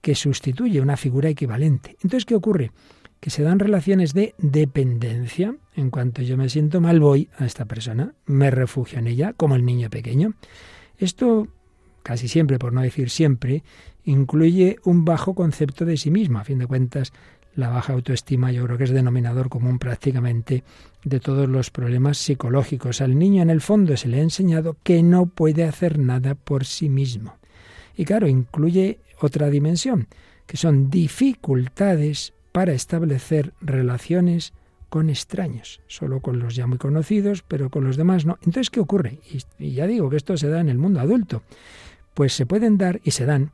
que 0.01 0.13
sustituye 0.13 0.81
una 0.81 0.97
figura 0.97 1.29
equivalente. 1.29 1.91
Entonces, 2.03 2.25
¿qué 2.25 2.35
ocurre? 2.35 2.71
Que 3.19 3.29
se 3.29 3.43
dan 3.43 3.59
relaciones 3.59 4.13
de 4.13 4.35
dependencia. 4.37 5.55
En 5.75 5.89
cuanto 5.89 6.21
yo 6.21 6.37
me 6.37 6.49
siento 6.49 6.81
mal, 6.81 6.99
voy 6.99 7.29
a 7.37 7.45
esta 7.45 7.65
persona, 7.65 8.13
me 8.25 8.51
refugio 8.51 8.99
en 8.99 9.07
ella, 9.07 9.33
como 9.33 9.55
el 9.55 9.65
niño 9.65 9.89
pequeño. 9.89 10.33
Esto, 10.97 11.47
casi 12.03 12.27
siempre, 12.27 12.59
por 12.59 12.73
no 12.73 12.81
decir 12.81 13.09
siempre, 13.09 13.63
incluye 14.03 14.77
un 14.83 15.05
bajo 15.05 15.35
concepto 15.35 15.85
de 15.85 15.97
sí 15.97 16.11
mismo. 16.11 16.39
A 16.39 16.43
fin 16.43 16.59
de 16.59 16.67
cuentas, 16.67 17.13
la 17.55 17.69
baja 17.69 17.93
autoestima 17.93 18.51
yo 18.51 18.63
creo 18.65 18.77
que 18.77 18.83
es 18.83 18.91
denominador 18.91 19.49
común 19.49 19.79
prácticamente 19.79 20.63
de 21.03 21.19
todos 21.19 21.49
los 21.49 21.71
problemas 21.71 22.17
psicológicos. 22.19 23.01
Al 23.01 23.17
niño 23.17 23.41
en 23.41 23.49
el 23.49 23.61
fondo 23.61 23.97
se 23.97 24.07
le 24.07 24.19
ha 24.19 24.21
enseñado 24.21 24.77
que 24.83 25.01
no 25.01 25.25
puede 25.25 25.63
hacer 25.63 25.97
nada 25.97 26.35
por 26.35 26.65
sí 26.65 26.87
mismo. 26.87 27.37
Y 27.95 28.05
claro, 28.05 28.27
incluye 28.27 28.99
otra 29.19 29.49
dimensión, 29.49 30.07
que 30.45 30.55
son 30.55 30.91
dificultades 30.91 32.33
para 32.51 32.73
establecer 32.73 33.53
relaciones 33.61 34.53
con 34.89 35.09
extraños, 35.09 35.81
solo 35.87 36.21
con 36.21 36.39
los 36.39 36.55
ya 36.55 36.67
muy 36.67 36.77
conocidos, 36.77 37.43
pero 37.47 37.69
con 37.69 37.83
los 37.83 37.97
demás 37.97 38.25
no. 38.25 38.37
Entonces, 38.41 38.69
¿qué 38.69 38.79
ocurre? 38.79 39.19
Y, 39.59 39.71
ya 39.71 39.87
digo 39.87 40.09
que 40.09 40.17
esto 40.17 40.37
se 40.37 40.47
da 40.47 40.59
en 40.61 40.69
el 40.69 40.77
mundo 40.77 40.99
adulto. 40.99 41.43
Pues 42.13 42.33
se 42.33 42.45
pueden 42.45 42.77
dar 42.77 43.01
y 43.03 43.11
se 43.11 43.25
dan 43.25 43.51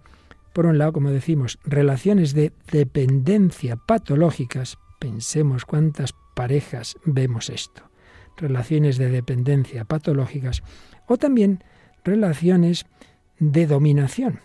por 0.53 0.67
un 0.67 0.77
lado, 0.77 0.93
como 0.93 1.09
decimos, 1.09 1.57
relaciones 1.63 2.33
de 2.33 2.53
dependencia 2.71 3.75
patológicas. 3.75 4.77
Pensemos 4.99 5.65
cuántas 5.65 6.13
parejas 6.35 6.97
vemos 7.03 7.49
esto. 7.49 7.89
Relaciones 8.37 8.97
de 8.97 9.09
dependencia 9.09 9.85
patológicas. 9.85 10.61
O 11.07 11.17
también 11.17 11.63
relaciones 12.03 12.85
de 13.39 13.65
dominación, 13.65 14.41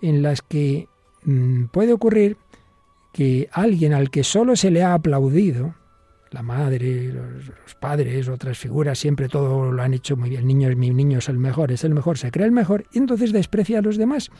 en 0.00 0.22
las 0.22 0.40
que 0.40 0.88
mm, 1.24 1.64
puede 1.66 1.92
ocurrir 1.92 2.36
que 3.14 3.48
alguien 3.52 3.94
al 3.94 4.10
que 4.10 4.24
solo 4.24 4.56
se 4.56 4.72
le 4.72 4.82
ha 4.82 4.92
aplaudido, 4.92 5.76
la 6.32 6.42
madre, 6.42 7.12
los, 7.12 7.74
padres, 7.78 8.28
otras 8.28 8.58
figuras, 8.58 8.98
siempre 8.98 9.28
todo 9.28 9.70
lo 9.70 9.82
han 9.82 9.94
hecho 9.94 10.16
muy 10.16 10.30
bien, 10.30 10.48
niño, 10.48 10.68
mi 10.76 10.90
niño 10.90 11.18
es 11.18 11.28
el 11.28 11.38
mejor, 11.38 11.70
es 11.70 11.84
el 11.84 11.94
mejor, 11.94 12.18
se 12.18 12.32
cree 12.32 12.44
el 12.44 12.52
mejor, 12.52 12.86
y 12.92 12.98
entonces 12.98 13.32
desprecia 13.32 13.78
a 13.78 13.82
los 13.82 13.98
demás 13.98 14.32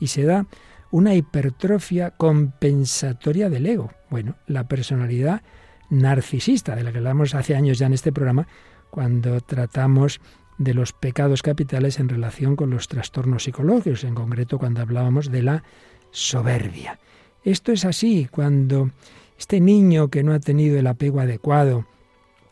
y 0.00 0.08
se 0.08 0.24
da 0.24 0.44
una 0.90 1.14
hipertrofia 1.14 2.10
compensatoria 2.10 3.48
del 3.48 3.64
ego. 3.64 3.92
Bueno, 4.10 4.34
la 4.48 4.66
personalidad 4.66 5.42
narcisista, 5.88 6.74
de 6.74 6.82
la 6.82 6.90
que 6.90 6.98
hablamos 6.98 7.32
hace 7.36 7.54
años 7.54 7.78
ya 7.78 7.86
en 7.86 7.92
este 7.92 8.10
programa, 8.10 8.48
cuando 8.90 9.40
tratamos 9.40 10.20
de 10.58 10.74
los 10.74 10.92
pecados 10.92 11.42
capitales 11.42 12.00
en 12.00 12.08
relación 12.08 12.56
con 12.56 12.70
los 12.70 12.88
trastornos 12.88 13.44
psicológicos, 13.44 14.02
en 14.02 14.16
concreto 14.16 14.58
cuando 14.58 14.80
hablábamos 14.80 15.30
de 15.30 15.44
la 15.44 15.62
soberbia. 16.10 16.98
Esto 17.46 17.72
es 17.72 17.86
así 17.86 18.28
cuando 18.30 18.90
este 19.38 19.60
niño 19.60 20.08
que 20.08 20.22
no 20.22 20.34
ha 20.34 20.40
tenido 20.40 20.78
el 20.78 20.86
apego 20.86 21.20
adecuado, 21.20 21.86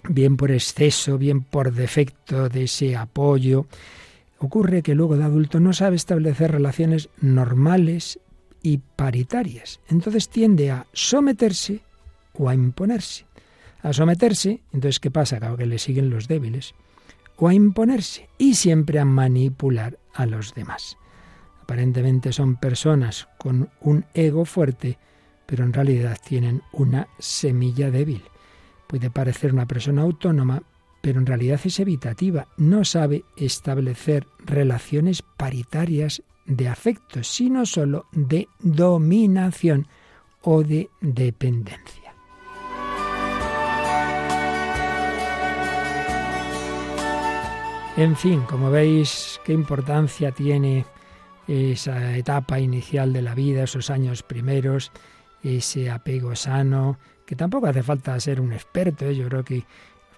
bien 0.08 0.38
por 0.38 0.50
exceso, 0.50 1.18
bien 1.18 1.42
por 1.42 1.74
defecto 1.74 2.48
de 2.48 2.64
ese 2.64 2.96
apoyo, 2.96 3.66
Ocurre 4.44 4.82
que 4.82 4.94
luego 4.94 5.16
de 5.16 5.24
adulto 5.24 5.58
no 5.58 5.72
sabe 5.72 5.96
establecer 5.96 6.52
relaciones 6.52 7.08
normales 7.18 8.18
y 8.62 8.78
paritarias. 8.78 9.80
Entonces 9.88 10.28
tiende 10.28 10.70
a 10.70 10.86
someterse 10.92 11.80
o 12.34 12.50
a 12.50 12.54
imponerse. 12.54 13.24
A 13.82 13.94
someterse, 13.94 14.60
entonces 14.72 15.00
¿qué 15.00 15.10
pasa? 15.10 15.38
Claro 15.38 15.56
que 15.56 15.64
le 15.64 15.78
siguen 15.78 16.10
los 16.10 16.28
débiles. 16.28 16.74
O 17.36 17.48
a 17.48 17.54
imponerse 17.54 18.28
y 18.36 18.54
siempre 18.54 18.98
a 18.98 19.06
manipular 19.06 19.98
a 20.12 20.26
los 20.26 20.54
demás. 20.54 20.98
Aparentemente 21.64 22.30
son 22.30 22.56
personas 22.56 23.26
con 23.38 23.70
un 23.80 24.04
ego 24.12 24.44
fuerte, 24.44 24.98
pero 25.46 25.64
en 25.64 25.72
realidad 25.72 26.18
tienen 26.22 26.60
una 26.72 27.08
semilla 27.18 27.90
débil. 27.90 28.22
Puede 28.86 29.08
parecer 29.08 29.54
una 29.54 29.64
persona 29.64 30.02
autónoma, 30.02 30.62
pero 31.00 31.20
en 31.20 31.24
realidad 31.24 31.58
es 31.64 31.80
evitativa, 31.80 32.48
no 32.58 32.84
sabe 32.84 33.24
establecer 33.38 34.26
relaciones 34.44 35.22
paritarias 35.22 36.22
de 36.44 36.68
afecto, 36.68 37.24
sino 37.24 37.64
solo 37.64 38.08
de 38.12 38.46
dominación 38.60 39.88
o 40.42 40.62
de 40.62 40.90
dependencia. 41.00 42.14
En 47.96 48.14
fin, 48.16 48.42
como 48.42 48.70
veis, 48.70 49.40
qué 49.46 49.54
importancia 49.54 50.30
tiene 50.30 50.84
esa 51.48 52.16
etapa 52.16 52.58
inicial 52.60 53.12
de 53.12 53.22
la 53.22 53.34
vida, 53.34 53.64
esos 53.64 53.90
años 53.90 54.22
primeros, 54.22 54.92
ese 55.42 55.90
apego 55.90 56.34
sano, 56.36 56.98
que 57.26 57.36
tampoco 57.36 57.66
hace 57.66 57.82
falta 57.82 58.18
ser 58.20 58.40
un 58.40 58.52
experto, 58.52 59.06
¿eh? 59.06 59.16
yo 59.16 59.28
creo 59.28 59.44
que 59.44 59.64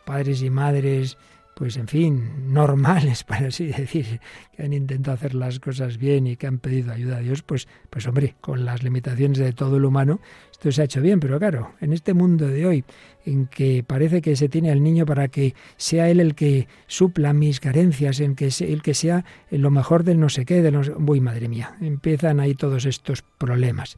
padres 0.05 0.43
y 0.43 0.51
madres, 0.51 1.19
pues 1.57 1.79
en 1.79 1.89
fin, 1.89 2.53
normales, 2.53 3.25
para 3.25 3.49
así 3.49 3.69
decir, 3.69 4.21
que 4.55 4.63
han 4.63 4.75
intentado 4.75 5.15
hacer 5.15 5.35
las 5.35 5.59
cosas 5.59 5.97
bien 5.97 6.27
y 6.27 6.37
que 6.37 6.47
han 6.47 6.59
pedido 6.59 6.93
ayuda 6.93 7.17
a 7.17 7.21
Dios, 7.21 7.43
pues, 7.43 7.67
pues 7.89 8.07
hombre, 8.07 8.35
con 8.43 8.67
las 8.67 8.83
limitaciones 8.83 9.39
de 9.39 9.55
todo 9.55 9.79
el 9.79 9.87
humano, 9.87 10.21
esto 10.53 10.71
se 10.71 10.83
ha 10.83 10.85
hecho 10.85 11.01
bien, 11.01 11.19
pero 11.19 11.39
claro, 11.39 11.73
en 11.81 11.95
este 11.95 12.13
mundo 12.13 12.47
de 12.47 12.67
hoy, 12.67 12.85
en 13.25 13.47
que 13.47 13.83
parece 13.83 14.21
que 14.21 14.37
se 14.37 14.51
tiene 14.51 14.71
al 14.71 14.83
niño 14.83 15.07
para 15.07 15.29
que 15.29 15.55
sea 15.79 16.11
él 16.11 16.21
el 16.21 16.35
que 16.35 16.69
supla 16.89 17.33
mis 17.33 17.59
carencias, 17.59 18.21
en 18.21 18.35
que 18.35 18.51
el 18.61 18.83
que 18.83 18.93
sea 18.93 19.25
lo 19.51 19.71
mejor 19.71 20.05
del 20.05 20.21
no 20.21 20.29
sé 20.29 20.45
qué, 20.45 20.61
de 20.61 20.71
los... 20.71 20.93
Uy, 20.95 21.21
madre 21.21 21.49
mía, 21.49 21.79
empiezan 21.81 22.39
ahí 22.39 22.55
todos 22.55 22.85
estos 22.85 23.23
problemas. 23.23 23.97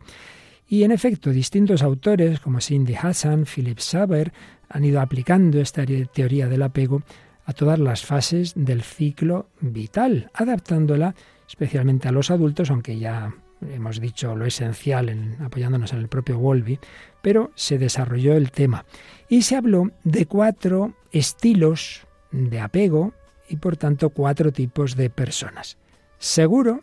Y 0.69 0.85
en 0.85 0.93
efecto, 0.93 1.31
distintos 1.31 1.83
autores 1.83 2.39
como 2.39 2.61
Cindy 2.61 2.95
Hassan, 2.95 3.47
Philip 3.47 3.81
Saber, 3.81 4.33
han 4.69 4.85
ido 4.85 5.01
aplicando 5.01 5.61
esta 5.61 5.85
teoría 6.13 6.47
del 6.47 6.63
apego 6.63 7.03
a 7.49 7.55
todas 7.55 7.79
las 7.79 8.05
fases 8.05 8.53
del 8.55 8.83
ciclo 8.83 9.49
vital, 9.61 10.31
adaptándola 10.35 11.15
especialmente 11.49 12.07
a 12.07 12.13
los 12.13 12.31
adultos, 12.31 12.71
aunque 12.71 12.99
ya 12.99 13.35
hemos 13.63 14.01
dicho 14.01 14.37
lo 14.37 14.45
esencial 14.45 15.09
en, 15.09 15.39
apoyándonos 15.41 15.95
en 15.95 16.01
el 16.01 16.09
propio 16.09 16.39
Wolby, 16.39 16.79
pero 17.23 17.51
se 17.55 17.79
desarrolló 17.79 18.35
el 18.35 18.51
tema 18.51 18.85
y 19.31 19.43
se 19.43 19.57
habló 19.57 19.91
de 20.05 20.27
cuatro 20.27 20.93
estilos 21.11 22.07
de 22.33 22.61
apego 22.61 23.15
y 23.49 23.57
por 23.57 23.79
tanto 23.79 24.11
cuatro 24.11 24.53
tipos 24.53 24.95
de 24.95 25.09
personas. 25.09 25.79
Seguro, 26.19 26.83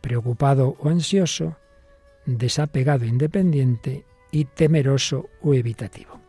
preocupado 0.00 0.76
o 0.80 0.88
ansioso, 0.88 1.56
desapegado 2.26 3.04
independiente 3.04 4.04
y 4.32 4.46
temeroso 4.46 5.28
o 5.40 5.54
evitativo. 5.54 6.20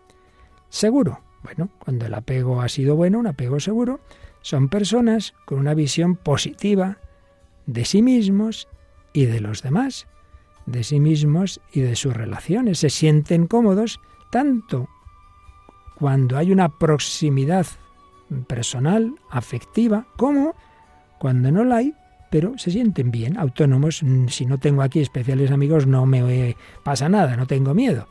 Seguro. 0.70 1.23
Bueno, 1.44 1.70
cuando 1.80 2.06
el 2.06 2.14
apego 2.14 2.62
ha 2.62 2.70
sido 2.70 2.96
bueno, 2.96 3.20
un 3.20 3.28
apego 3.28 3.60
seguro, 3.60 4.00
son 4.42 4.70
personas 4.70 5.34
con 5.46 5.60
una 5.60 5.74
visión 5.74 6.16
positiva 6.16 6.98
de 7.66 7.86
sí 7.86 8.02
mismos 8.02 8.68
y 9.14 9.26
de 9.26 9.40
los 9.40 9.62
demás, 9.62 10.08
de 10.66 10.84
sí 10.84 11.00
mismos 11.00 11.62
y 11.72 11.82
de 11.82 11.96
sus 11.96 12.14
relaciones. 12.14 12.80
Se 12.80 12.90
sienten 12.90 13.48
cómodos 13.48 14.00
tanto 14.32 14.90
cuando 15.96 16.38
hay 16.38 16.52
una 16.52 16.70
proximidad 16.70 17.68
personal, 18.48 19.16
afectiva, 19.30 20.08
como 20.18 20.56
cuando 21.20 21.52
no 21.52 21.64
la 21.64 21.78
hay, 21.78 21.94
pero 22.32 22.58
se 22.58 22.72
sienten 22.72 23.12
bien, 23.12 23.38
autónomos. 23.38 24.02
Si 24.28 24.46
no 24.46 24.58
tengo 24.58 24.82
aquí 24.82 25.00
especiales 25.00 25.52
amigos, 25.52 25.86
no 25.86 26.06
me 26.06 26.58
pasa 26.84 27.08
nada, 27.10 27.38
no 27.38 27.46
tengo 27.48 27.74
miedo. 27.74 28.08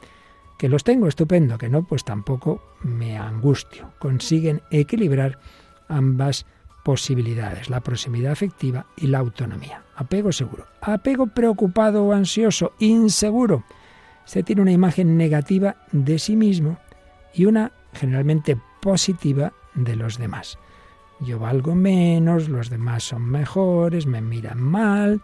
Que 0.63 0.69
los 0.69 0.85
tengo, 0.85 1.09
estupendo, 1.09 1.59
que 1.59 1.69
no, 1.69 1.83
pues 1.83 2.05
tampoco 2.05 2.63
me 2.85 3.19
angustio. 3.19 3.91
Consiguen 3.99 4.63
equilibrar 4.71 5.41
ambas 5.89 6.47
posibilidades, 6.85 7.69
la 7.69 7.81
proximidad 7.81 8.31
afectiva 8.31 8.87
y 8.97 9.09
la 9.09 9.19
autonomía. 9.19 9.83
Apego 9.97 10.31
seguro. 10.31 10.69
Apego 10.81 11.27
preocupado 11.27 12.05
o 12.05 12.13
ansioso, 12.13 12.75
inseguro. 12.79 13.65
Se 14.25 14.45
tiene 14.45 14.63
una 14.63 14.71
imagen 14.71 15.17
negativa 15.17 15.79
de 15.91 16.21
sí 16.21 16.37
mismo 16.37 16.79
y 17.35 17.47
una 17.47 17.73
generalmente 17.93 18.57
positiva 18.81 19.53
de 19.75 19.97
los 19.97 20.17
demás. 20.17 20.61
Yo 21.19 21.41
valgo 21.41 21.75
menos, 21.75 22.49
los 22.49 22.71
demás 22.71 23.03
son 23.03 23.23
mejores, 23.23 24.07
me 24.07 24.21
miran 24.21 24.63
mal. 24.63 25.23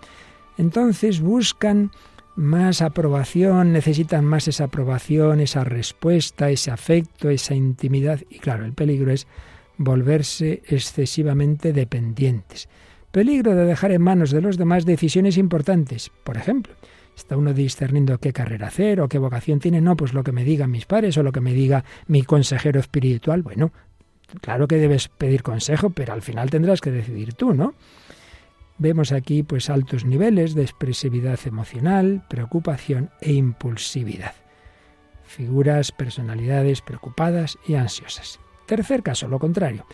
Entonces 0.57 1.21
buscan 1.21 1.92
más 2.38 2.83
aprobación, 2.83 3.73
necesitan 3.73 4.25
más 4.25 4.47
esa 4.47 4.64
aprobación, 4.64 5.40
esa 5.40 5.64
respuesta, 5.64 6.50
ese 6.50 6.71
afecto, 6.71 7.30
esa 7.30 7.57
intimidad. 7.57 8.21
Y 8.30 8.38
claro, 8.38 8.64
el 8.64 8.75
peligro 8.75 9.11
es 9.11 9.26
volverse 9.76 10.62
excesivamente 10.68 11.73
dependientes. 11.73 12.68
Peligro 13.11 13.57
de 13.57 13.64
dejar 13.64 13.90
en 13.90 14.02
manos 14.02 14.30
de 14.30 14.40
los 14.40 14.57
demás 14.57 14.87
decisiones 14.87 15.37
importantes. 15.37 16.12
Por 16.23 16.37
ejemplo, 16.37 16.75
está 17.16 17.37
uno 17.37 17.52
discerniendo 17.52 18.18
qué 18.18 18.33
carrera 18.33 18.68
hacer 18.68 19.00
o 19.00 19.09
qué 19.09 19.18
vocación 19.18 19.59
tiene. 19.59 19.80
No, 19.80 19.97
pues 19.97 20.14
lo 20.14 20.23
que 20.23 20.30
me 20.30 20.45
digan 20.45 20.71
mis 20.71 20.87
padres 20.87 21.18
o 21.18 21.25
lo 21.25 21.33
que 21.33 21.40
me 21.40 21.54
diga 21.54 21.85
mi 22.07 22.23
consejero 22.23 22.78
espiritual. 22.78 23.42
Bueno, 23.42 23.73
claro 24.40 24.68
que 24.68 24.76
debes 24.76 25.09
pedir 25.09 25.42
consejo, 25.42 25.90
pero 25.90 26.12
al 26.12 26.23
final 26.23 26.50
tendrás 26.50 26.80
que 26.80 26.92
decidir 26.92 27.35
tú, 27.35 27.52
¿no? 27.52 27.75
Vemos 28.78 29.11
aquí 29.12 29.42
pues 29.42 29.70
altos 29.70 30.04
niveles 30.04 30.54
de 30.54 30.62
expresividad 30.62 31.38
emocional, 31.44 32.25
preocupación 32.28 33.11
e 33.20 33.32
impulsividad. 33.32 34.35
figuras, 35.28 35.92
personalidades 35.92 36.80
preocupadas 36.80 37.58
y 37.66 37.75
ansiosas. 37.75 38.40
Tercer 38.66 39.02
caso, 39.02 39.28
lo 39.28 39.38
contrario, 39.38 39.85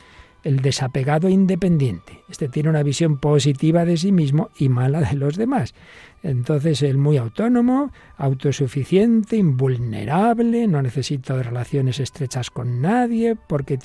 el 0.44 0.60
desapegado 0.60 1.28
independiente. 1.28 2.20
Este 2.28 2.48
tiene 2.48 2.68
una 2.68 2.82
visión 2.82 3.18
positiva 3.18 3.84
de 3.84 3.96
sí 3.96 4.12
mismo 4.12 4.50
y 4.58 4.68
mala 4.68 5.00
de 5.00 5.16
los 5.16 5.36
demás. 5.36 5.74
Entonces, 6.22 6.82
el 6.82 6.98
muy 6.98 7.16
autónomo, 7.16 7.92
autosuficiente, 8.16 9.36
invulnerable, 9.36 10.66
no 10.66 10.82
necesita 10.82 11.36
de 11.36 11.42
relaciones 11.42 11.98
estrechas 11.98 12.50
con 12.50 12.80
nadie 12.80 13.36
porque 13.36 13.78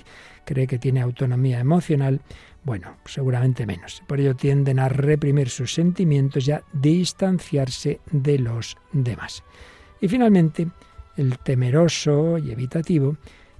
cree 0.45 0.67
que 0.67 0.79
tiene 0.79 1.01
autonomía 1.01 1.59
emocional. 1.59 2.21
Bueno, 2.69 2.97
seguramente 3.05 3.65
menos. 3.65 4.03
Por 4.05 4.19
ello 4.19 4.35
tienden 4.35 4.77
a 4.77 4.89
reprimir 4.89 5.49
sus 5.49 5.73
sentimientos 5.73 6.47
y 6.47 6.51
a 6.51 6.61
distanciarse 6.71 7.99
de 8.11 8.37
los 8.37 8.77
demás. 8.91 9.43
Y 9.99 10.07
finalmente, 10.07 10.67
el 11.17 11.39
temeroso 11.39 12.37
y 12.37 12.51
evitativo 12.51 13.17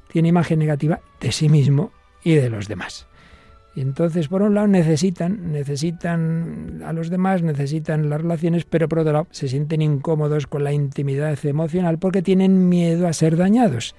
tiene 0.09 0.27
imagen 0.27 0.59
negativa 0.59 0.99
de 1.19 1.31
sí 1.31 1.49
mismo 1.49 1.91
y 2.23 2.35
de 2.35 2.51
los 2.51 2.67
demás. 2.67 3.07
Y 3.73 3.81
entonces, 3.81 4.27
por 4.27 4.43
un 4.43 4.53
lado, 4.53 4.67
necesitan, 4.67 5.53
necesitan 5.53 6.83
a 6.85 6.93
los 6.93 7.09
demás, 7.09 7.41
necesitan 7.41 8.11
las 8.11 8.21
relaciones, 8.21 8.65
pero 8.65 8.87
por 8.87 8.99
otro 8.99 9.13
lado, 9.13 9.27
se 9.31 9.47
sienten 9.47 9.81
incómodos 9.81 10.45
con 10.45 10.63
la 10.63 10.71
intimidad 10.71 11.35
emocional 11.47 11.97
porque 11.97 12.21
tienen 12.21 12.69
miedo 12.69 13.07
a 13.07 13.13
ser 13.13 13.37
dañados. 13.37 13.95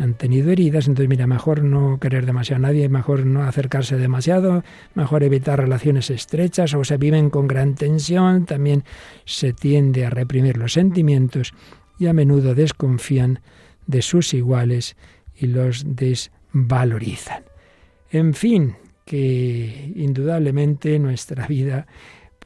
Han 0.00 0.14
tenido 0.14 0.50
heridas, 0.50 0.88
entonces 0.88 1.10
mira, 1.10 1.26
mejor 1.26 1.62
no 1.62 2.00
querer 2.00 2.24
demasiado 2.24 2.64
a 2.64 2.68
nadie, 2.68 2.88
mejor 2.88 3.26
no 3.26 3.42
acercarse 3.42 3.98
demasiado, 3.98 4.64
mejor 4.94 5.22
evitar 5.24 5.60
relaciones 5.60 6.08
estrechas 6.08 6.72
o 6.72 6.84
se 6.84 6.96
viven 6.96 7.28
con 7.28 7.46
gran 7.46 7.74
tensión, 7.74 8.46
también 8.46 8.82
se 9.26 9.52
tiende 9.52 10.06
a 10.06 10.10
reprimir 10.10 10.56
los 10.56 10.72
sentimientos 10.72 11.52
y 11.98 12.06
a 12.06 12.14
menudo 12.14 12.54
desconfían 12.54 13.40
de 13.86 14.00
sus 14.00 14.32
iguales 14.32 14.96
y 15.36 15.48
los 15.48 15.84
desvalorizan. 15.86 17.44
En 18.10 18.32
fin, 18.32 18.76
que 19.04 19.92
indudablemente 19.96 20.98
nuestra 20.98 21.46
vida 21.46 21.86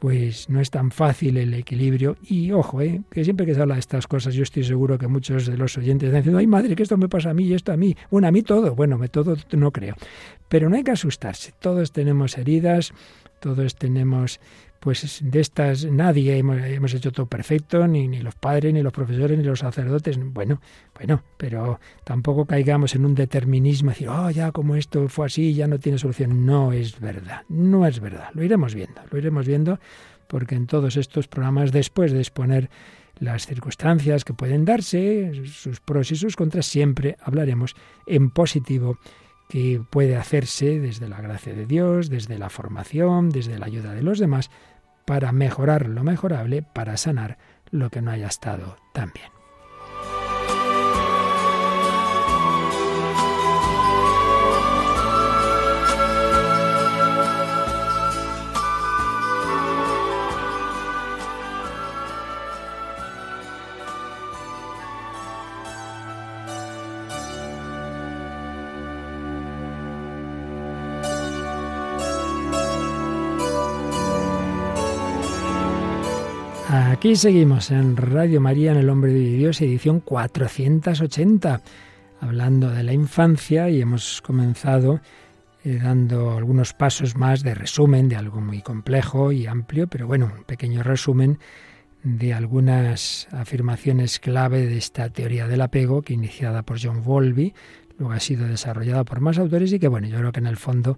pues 0.05 0.51
no 0.51 0.61
es 0.61 0.69
tan 0.69 0.91
fácil 0.91 1.35
el 1.35 1.51
equilibrio. 1.55 2.15
Y 2.21 2.51
ojo, 2.51 2.79
¿eh? 2.79 3.01
que 3.09 3.23
siempre 3.23 3.43
que 3.43 3.55
se 3.55 3.61
habla 3.63 3.73
de 3.73 3.79
estas 3.79 4.05
cosas, 4.05 4.35
yo 4.35 4.43
estoy 4.43 4.63
seguro 4.63 4.99
que 4.99 5.07
muchos 5.07 5.47
de 5.47 5.57
los 5.57 5.75
oyentes 5.79 6.05
están 6.05 6.19
diciendo, 6.19 6.37
ay 6.37 6.45
madre, 6.45 6.75
que 6.75 6.83
esto 6.83 6.95
me 6.95 7.09
pasa 7.09 7.31
a 7.31 7.33
mí 7.33 7.45
y 7.45 7.55
esto 7.55 7.71
a 7.71 7.75
mí. 7.75 7.97
Bueno, 8.11 8.27
a 8.27 8.31
mí 8.31 8.43
todo. 8.43 8.75
Bueno, 8.75 8.99
me 8.99 9.09
todo 9.09 9.35
no 9.53 9.71
creo. 9.71 9.95
Pero 10.55 10.69
no 10.69 10.77
hay 10.77 10.85
que 10.85 10.91
asustarse. 10.91 11.51
Todos 11.59 11.91
tenemos 11.91 12.37
heridas, 12.37 12.93
todos 13.41 13.75
tenemos 13.75 14.39
pues 14.79 15.19
de 15.21 15.41
estas 15.41 15.83
nadie 15.83 16.37
hemos, 16.37 16.93
hecho 16.93 17.11
todo 17.11 17.25
perfecto, 17.25 17.85
ni, 17.89 18.07
ni 18.07 18.21
los 18.21 18.35
padres, 18.35 18.73
ni 18.73 18.81
los 18.81 18.93
profesores, 18.93 19.37
ni 19.37 19.43
los 19.43 19.59
sacerdotes. 19.59 20.17
Bueno, 20.17 20.61
bueno, 20.97 21.21
pero 21.35 21.81
tampoco 22.05 22.45
caigamos 22.45 22.95
en 22.95 23.03
un 23.03 23.15
determinismo, 23.15 23.89
decir, 23.89 24.07
oh, 24.07 24.29
ya 24.29 24.53
como 24.53 24.77
esto 24.77 25.09
fue 25.09 25.25
así, 25.25 25.53
ya 25.53 25.67
no 25.67 25.77
tiene 25.77 25.97
solución. 25.97 26.45
No 26.45 26.71
es 26.71 27.01
verdad, 27.01 27.41
no 27.49 27.85
es 27.85 27.99
verdad. 27.99 28.29
Lo 28.33 28.41
iremos 28.41 28.73
viendo, 28.75 29.01
lo 29.11 29.17
iremos 29.17 29.45
viendo, 29.45 29.81
porque 30.27 30.55
en 30.55 30.67
todos 30.67 30.95
estos 30.95 31.27
programas, 31.27 31.73
después 31.73 32.13
de 32.13 32.19
exponer 32.19 32.69
las 33.19 33.45
circunstancias 33.45 34.23
que 34.23 34.33
pueden 34.33 34.63
darse, 34.63 35.33
sus 35.47 35.81
pros 35.81 36.13
y 36.13 36.15
sus 36.15 36.37
contras, 36.37 36.65
siempre 36.65 37.17
hablaremos 37.21 37.75
en 38.07 38.29
positivo 38.29 38.97
que 39.49 39.81
puede 39.89 40.15
hacerse 40.15 40.79
desde 40.79 41.07
la 41.07 41.21
gracia 41.21 41.53
de 41.53 41.65
Dios, 41.65 42.09
desde 42.09 42.37
la 42.37 42.49
formación, 42.49 43.29
desde 43.29 43.59
la 43.59 43.67
ayuda 43.67 43.93
de 43.93 44.01
los 44.01 44.19
demás, 44.19 44.49
para 45.05 45.31
mejorar 45.31 45.87
lo 45.87 46.03
mejorable, 46.03 46.63
para 46.63 46.97
sanar 46.97 47.37
lo 47.69 47.89
que 47.89 48.01
no 48.01 48.11
haya 48.11 48.27
estado 48.27 48.77
tan 48.93 49.11
bien. 49.13 49.34
Aquí 77.05 77.15
seguimos 77.15 77.69
en 77.69 77.97
Radio 77.97 78.41
María, 78.41 78.71
en 78.71 78.77
El 78.77 78.89
Hombre 78.89 79.13
de 79.13 79.37
Dios, 79.37 79.61
edición 79.61 79.99
480, 79.99 81.61
hablando 82.19 82.71
de 82.71 82.81
la 82.81 82.93
infancia 82.93 83.69
y 83.69 83.79
hemos 83.79 84.23
comenzado 84.23 85.01
eh, 85.63 85.77
dando 85.79 86.31
algunos 86.31 86.73
pasos 86.73 87.15
más 87.15 87.43
de 87.43 87.53
resumen 87.53 88.09
de 88.09 88.15
algo 88.15 88.41
muy 88.41 88.63
complejo 88.63 89.31
y 89.31 89.45
amplio, 89.45 89.85
pero 89.85 90.07
bueno, 90.07 90.31
un 90.35 90.45
pequeño 90.45 90.81
resumen 90.81 91.37
de 92.01 92.33
algunas 92.33 93.27
afirmaciones 93.31 94.19
clave 94.19 94.65
de 94.65 94.79
esta 94.79 95.11
teoría 95.11 95.47
del 95.47 95.61
apego 95.61 96.01
que 96.01 96.13
iniciada 96.13 96.63
por 96.63 96.79
John 96.81 97.03
Wolby, 97.03 97.53
luego 97.99 98.13
ha 98.13 98.19
sido 98.19 98.47
desarrollada 98.47 99.03
por 99.03 99.19
más 99.19 99.37
autores 99.37 99.71
y 99.71 99.77
que 99.77 99.89
bueno, 99.89 100.07
yo 100.07 100.17
creo 100.17 100.31
que 100.31 100.39
en 100.39 100.47
el 100.47 100.57
fondo 100.57 100.97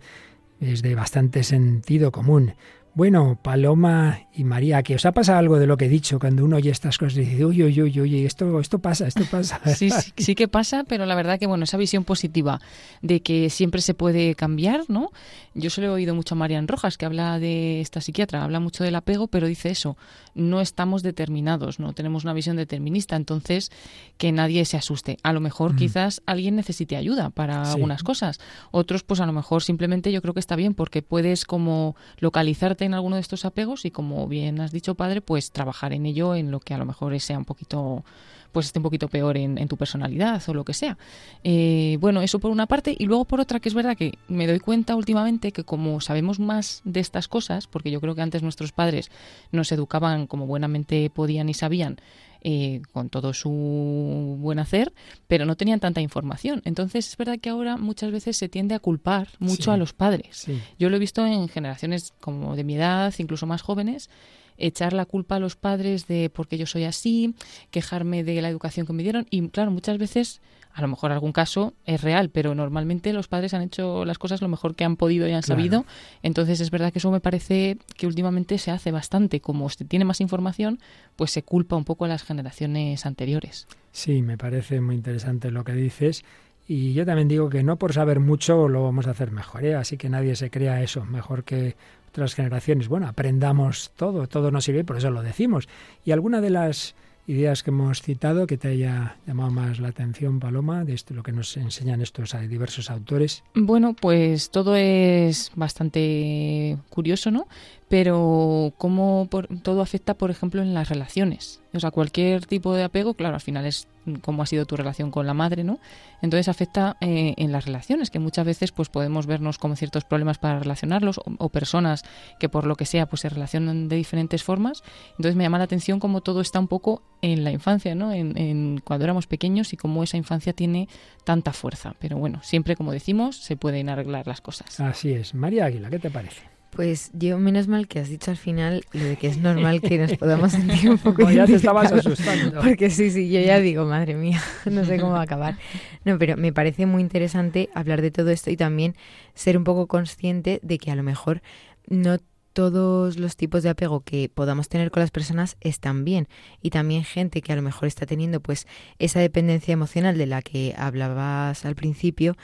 es 0.62 0.82
de 0.82 0.96
bastante 0.96 1.44
sentido 1.44 2.14
común. 2.14 2.54
Bueno, 2.98 3.38
Paloma 3.40 4.22
y 4.34 4.44
María, 4.44 4.82
¿que 4.82 4.96
os 4.96 5.06
ha 5.06 5.12
pasado 5.12 5.38
algo 5.38 5.60
de 5.60 5.68
lo 5.68 5.78
que 5.78 5.86
he 5.86 5.88
dicho 5.88 6.18
cuando 6.18 6.44
uno 6.44 6.56
oye 6.56 6.72
estas 6.72 6.98
cosas 6.98 7.20
y 7.20 7.26
dice, 7.26 7.46
uy, 7.46 7.62
uy, 7.62 7.80
uy, 7.80 8.02
uy, 8.02 8.26
esto, 8.26 8.60
esto 8.60 8.80
pasa, 8.80 9.06
esto 9.06 9.24
pasa? 9.30 9.62
Sí, 9.76 9.92
sí, 9.92 10.14
sí, 10.18 10.34
que 10.34 10.48
pasa, 10.48 10.84
pero 10.84 11.06
la 11.06 11.14
verdad 11.14 11.38
que, 11.38 11.46
bueno, 11.46 11.66
esa 11.66 11.78
visión 11.78 12.04
positiva 12.06 12.60
de 13.04 13.22
que 13.22 13.52
siempre 13.52 13.82
se 13.82 13.94
puede 13.94 14.34
cambiar, 14.34 14.86
¿no? 14.88 15.12
Yo 15.54 15.70
se 15.70 15.82
lo 15.82 15.88
he 15.88 15.90
oído 15.92 16.16
mucho 16.16 16.34
a 16.34 16.40
Marian 16.40 16.68
Rojas, 16.68 16.98
que 16.98 17.06
habla 17.06 17.38
de 17.38 17.82
esta 17.82 18.02
psiquiatra, 18.02 18.44
habla 18.44 18.60
mucho 18.60 18.84
del 18.84 18.96
apego, 18.96 19.28
pero 19.28 19.46
dice 19.46 19.70
eso, 19.70 19.96
no 20.34 20.60
estamos 20.60 21.04
determinados, 21.04 21.80
no 21.80 21.94
tenemos 21.94 22.24
una 22.24 22.34
visión 22.34 22.58
determinista, 22.58 23.16
entonces 23.16 23.72
que 24.18 24.32
nadie 24.32 24.66
se 24.66 24.76
asuste. 24.76 25.18
A 25.22 25.34
lo 25.34 25.40
mejor 25.40 25.74
mm. 25.74 25.78
quizás 25.78 26.24
alguien 26.26 26.56
necesite 26.56 26.96
ayuda 26.96 27.30
para 27.30 27.62
algunas 27.72 28.02
cosas, 28.02 28.40
otros 28.72 29.04
pues 29.04 29.20
a 29.20 29.28
lo 29.28 29.34
mejor 29.34 29.62
simplemente 29.62 30.12
yo 30.12 30.24
creo 30.24 30.34
que 30.34 30.40
está 30.40 30.56
bien 30.56 30.74
porque 30.74 31.04
puedes 31.04 31.46
como 31.46 31.96
localizarte 32.18 32.87
en 32.88 32.96
alguno 32.96 33.16
de 33.16 33.22
estos 33.22 33.46
apegos 33.46 33.86
y 33.86 33.92
como 33.92 34.28
bien 34.28 34.60
has 34.60 34.72
dicho 34.72 34.96
padre, 34.96 35.22
pues 35.22 35.52
trabajar 35.52 35.94
en 35.94 36.06
ello 36.06 36.36
en 36.36 36.52
lo 36.52 36.60
que 36.60 36.74
a 36.74 36.78
lo 36.78 36.86
mejor 36.86 37.18
sea 37.20 37.38
un 37.38 37.46
poquito 37.46 38.04
pues 38.52 38.68
esté 38.68 38.80
un 38.80 38.84
poquito 38.84 39.08
peor 39.08 39.38
en, 39.38 39.68
tu 39.68 39.78
personalidad 39.78 40.42
o 40.48 40.54
lo 40.54 40.64
que 40.64 40.74
sea. 40.74 40.98
Eh, 41.44 41.98
bueno, 42.00 42.22
eso 42.22 42.40
por 42.40 42.52
una 42.52 42.68
parte. 42.68 42.96
Y 42.98 43.06
luego 43.06 43.26
por 43.26 43.40
otra, 43.40 43.60
que 43.60 43.70
es 43.70 43.76
verdad 43.76 43.98
que 43.98 44.18
me 44.28 44.48
doy 44.48 44.60
cuenta 44.60 44.96
últimamente 44.96 45.52
que 45.52 45.64
como 45.64 46.02
sabemos 46.02 46.40
más 46.40 46.82
de 46.86 47.00
estas 47.00 47.28
cosas, 47.28 47.68
porque 47.68 47.92
yo 47.92 48.02
creo 48.02 48.16
que 48.16 48.22
antes 48.22 48.44
nuestros 48.44 48.72
padres 48.72 49.12
nos 49.52 49.72
educaban 49.72 50.28
como 50.28 50.48
buenamente 50.48 51.10
podían 51.10 51.50
y 51.50 51.54
sabían, 51.54 51.98
eh, 52.42 52.82
con 52.94 53.10
todo 53.10 53.34
su 53.34 54.38
buen 54.40 54.60
hacer, 54.60 54.94
pero 55.28 55.46
no 55.46 55.58
tenían 55.58 55.80
tanta 55.80 56.02
información. 56.02 56.62
Entonces 56.66 57.10
es 57.10 57.18
verdad 57.18 57.40
que 57.40 57.50
ahora 57.50 57.78
muchas 57.78 58.12
veces 58.12 58.38
se 58.38 58.48
tiende 58.48 58.76
a 58.76 58.80
culpar 58.80 59.28
mucho 59.40 59.72
a 59.72 59.78
los 59.78 59.94
padres. 59.94 60.46
Yo 60.78 60.90
lo 60.90 60.96
he 60.96 61.00
visto 61.00 61.26
en 61.26 61.50
generaciones 61.50 62.14
como 62.22 62.56
de 62.56 62.64
mi 62.64 62.76
edad, 62.76 63.14
incluso 63.18 63.48
más 63.48 63.62
jóvenes, 63.62 64.10
echar 64.58 64.94
la 64.94 65.06
culpa 65.06 65.36
a 65.36 65.40
los 65.40 65.56
padres 65.56 66.08
de 66.08 66.30
por 66.30 66.48
qué 66.48 66.58
yo 66.58 66.66
soy 66.66 66.84
así, 66.84 67.36
quejarme 67.72 68.24
de 68.24 68.42
la 68.42 68.50
educación 68.50 68.86
que 68.86 68.94
me 68.94 69.04
dieron 69.04 69.28
y 69.30 69.48
claro, 69.50 69.72
muchas 69.72 69.98
veces 69.98 70.42
a 70.78 70.82
lo 70.82 70.88
mejor 70.90 71.12
algún 71.12 71.32
caso 71.32 71.74
es 71.86 72.02
real, 72.02 72.30
pero 72.30 72.54
normalmente 72.54 73.12
los 73.12 73.28
padres 73.28 73.56
han 73.56 73.64
hecho 73.64 74.06
las 74.06 74.20
cosas 74.20 74.44
lo 74.44 74.48
mejor 74.48 74.76
que 74.76 74.84
han 74.84 74.96
podido 74.96 75.28
y 75.28 75.32
han 75.32 75.42
sabido. 75.42 75.86
Entonces 76.22 76.60
es 76.60 76.70
verdad 76.70 76.94
que 76.94 77.00
eso 77.00 77.10
me 77.10 77.20
parece 77.20 77.80
que 77.96 78.06
últimamente 78.06 78.60
se 78.60 78.70
hace 78.70 78.92
bastante. 78.92 79.42
Como 79.42 79.70
se 79.70 79.86
tiene 79.86 80.06
más 80.06 80.22
información, 80.22 80.80
pues 81.16 81.32
se 81.32 81.42
culpa 81.42 81.76
un 81.76 81.84
poco 81.84 82.06
a 82.06 82.08
las 82.08 82.22
generaciones 82.22 83.08
anteriores. 83.08 83.66
Sí, 83.92 84.22
me 84.22 84.38
parece 84.38 84.80
muy 84.80 84.94
interesante 84.94 85.50
lo 85.50 85.64
que 85.64 85.74
dices. 85.74 86.24
Y 86.68 86.94
yo 86.94 87.08
también 87.08 87.28
digo 87.28 87.50
que 87.50 87.64
no 87.64 87.78
por 87.78 87.94
saber 87.94 88.20
mucho 88.20 88.68
lo 88.68 88.84
vamos 88.84 89.08
a 89.08 89.12
hacer 89.12 89.32
mejor, 89.32 89.66
¿eh? 89.66 89.74
así 89.74 89.98
que 89.98 90.10
nadie 90.10 90.36
se 90.36 90.52
crea 90.52 90.84
eso, 90.84 91.06
mejor 91.06 91.44
que 91.44 91.78
otras 92.10 92.36
generaciones. 92.36 92.88
Bueno, 92.88 93.08
aprendamos 93.08 93.92
todo, 93.96 94.28
todo 94.28 94.52
nos 94.52 94.66
sirve, 94.66 94.84
por 94.84 94.98
eso 94.98 95.12
lo 95.12 95.22
decimos. 95.22 95.68
Y 96.06 96.12
alguna 96.12 96.42
de 96.42 96.50
las 96.50 96.96
ideas 97.28 97.62
que 97.62 97.72
hemos 97.72 98.02
citado 98.02 98.48
que 98.48 98.58
te 98.58 98.70
haya 98.70 99.18
llamado 99.28 99.52
más 99.52 99.80
la 99.80 99.90
atención, 99.90 100.40
Paloma, 100.40 100.86
de 100.86 100.94
esto, 100.94 101.14
lo 101.14 101.24
que 101.24 101.34
nos 101.34 101.58
enseñan 101.58 102.02
estos 102.02 102.36
diversos 102.48 102.90
autores? 102.90 103.44
Bueno, 103.54 103.94
pues 103.94 104.50
todo 104.50 104.76
es 104.78 105.52
bastante 105.56 106.78
curioso, 106.90 107.30
¿no? 107.30 107.48
Pero 107.90 108.74
cómo 108.78 109.30
todo 109.64 109.82
afecta, 109.82 110.14
por 110.16 110.30
ejemplo, 110.30 110.62
en 110.62 110.74
las 110.74 110.90
relaciones. 110.90 111.62
O 111.74 111.80
sea, 111.80 111.92
cualquier 111.92 112.46
tipo 112.46 112.74
de 112.74 112.84
apego, 112.84 113.14
claro, 113.14 113.36
al 113.36 113.42
final 113.42 113.66
es 113.66 113.88
cómo 114.22 114.42
ha 114.44 114.46
sido 114.46 114.66
tu 114.66 114.76
relación 114.76 115.12
con 115.12 115.26
la 115.26 115.34
madre, 115.34 115.64
¿no? 115.64 115.80
Entonces 116.22 116.50
afecta 116.50 116.98
eh, 117.02 117.34
en 117.38 117.52
las 117.52 117.66
relaciones, 117.66 118.10
que 118.10 118.20
muchas 118.20 118.46
veces 118.46 118.72
pues 118.72 118.90
podemos 118.90 119.26
vernos 119.26 119.58
como 119.58 119.76
ciertos 119.76 120.04
problemas 120.04 120.38
para 120.38 120.60
relacionarlos 120.60 121.20
o, 121.24 121.50
personas 121.50 122.04
que 122.40 122.50
por 122.50 122.66
lo 122.66 122.76
que 122.76 122.86
sea 122.86 123.06
pues 123.06 123.22
se 123.22 123.30
relacionan 123.30 123.88
de 123.88 123.96
diferentes 123.96 124.44
formas. 124.44 124.84
Entonces 125.12 125.36
me 125.36 125.44
llama 125.44 125.58
la 125.58 125.66
atención 125.66 126.00
cómo 126.00 126.22
todo 126.22 126.42
está 126.42 126.60
un 126.60 126.68
poco 126.68 127.04
en 127.22 127.44
la 127.44 127.52
infancia, 127.52 127.96
¿no? 127.96 128.12
En, 128.12 128.38
en 128.38 128.82
cuando 128.84 129.06
éramos 129.06 129.28
pequeños 129.28 129.72
y 129.72 129.78
cómo 129.78 130.04
esa 130.04 130.18
infancia 130.18 130.52
tiene 130.52 130.90
tanta 131.24 131.54
fuerza. 131.54 131.96
Pero 132.00 132.18
bueno, 132.18 132.40
siempre 132.44 132.76
como 132.76 132.92
decimos, 132.92 133.38
se 133.38 133.56
pueden 133.56 133.90
arreglar 133.90 134.28
las 134.28 134.42
cosas. 134.42 134.80
Así 134.80 135.14
es. 135.14 135.34
María 135.34 135.66
Águila, 135.66 135.90
¿qué 135.90 136.00
te 136.00 136.10
parece? 136.10 136.57
Pues 136.78 137.10
yo, 137.14 137.40
menos 137.40 137.68
mal 137.68 137.88
que 137.88 137.98
has 137.98 138.08
dicho 138.08 138.30
al 138.30 138.38
final 138.38 138.86
lo 138.94 139.04
de 139.04 139.16
que 139.16 139.26
es 139.26 139.40
normal 139.40 139.82
que 139.82 139.98
nos 139.98 140.16
podamos 140.16 140.52
sentir 140.52 140.92
un 140.92 141.00
poco... 141.00 141.28
ya 141.32 141.48
te 141.48 141.56
estabas 141.56 141.92
asustando. 141.92 142.62
Porque 142.62 142.92
sí, 142.92 143.10
sí, 143.10 143.32
yo 143.32 143.40
ya 143.40 143.60
digo, 143.60 143.84
madre 143.86 144.14
mía, 144.14 144.40
no 144.66 144.86
sé 144.86 145.00
cómo 145.00 145.14
va 145.14 145.22
a 145.22 145.24
acabar. 145.24 145.58
No, 146.06 146.20
pero 146.20 146.38
me 146.38 146.54
parece 146.54 146.86
muy 146.86 147.02
interesante 147.02 147.70
hablar 147.74 148.04
de 148.04 148.12
todo 148.12 148.30
esto 148.30 148.52
y 148.52 148.58
también 148.58 148.96
ser 149.34 149.58
un 149.58 149.64
poco 149.64 149.88
consciente 149.88 150.60
de 150.62 150.78
que 150.78 150.92
a 150.92 150.96
lo 150.96 151.02
mejor 151.02 151.42
no 151.88 152.20
todos 152.58 153.20
los 153.20 153.36
tipos 153.36 153.62
de 153.62 153.70
apego 153.70 154.00
que 154.00 154.32
podamos 154.34 154.68
tener 154.68 154.90
con 154.90 155.02
las 155.02 155.12
personas 155.12 155.58
están 155.62 156.04
bien. 156.04 156.28
Y 156.60 156.72
también 156.72 157.04
gente 157.04 157.44
que 157.44 157.54
a 157.54 157.56
lo 157.56 157.62
mejor 157.62 157.88
está 157.88 158.08
teniendo 158.08 158.40
pues 158.40 158.66
esa 158.98 159.20
dependencia 159.20 159.74
emocional 159.74 160.18
de 160.18 160.26
la 160.26 160.42
que 160.42 160.74
hablabas 160.76 161.66
al 161.66 161.76
principio 161.76 162.36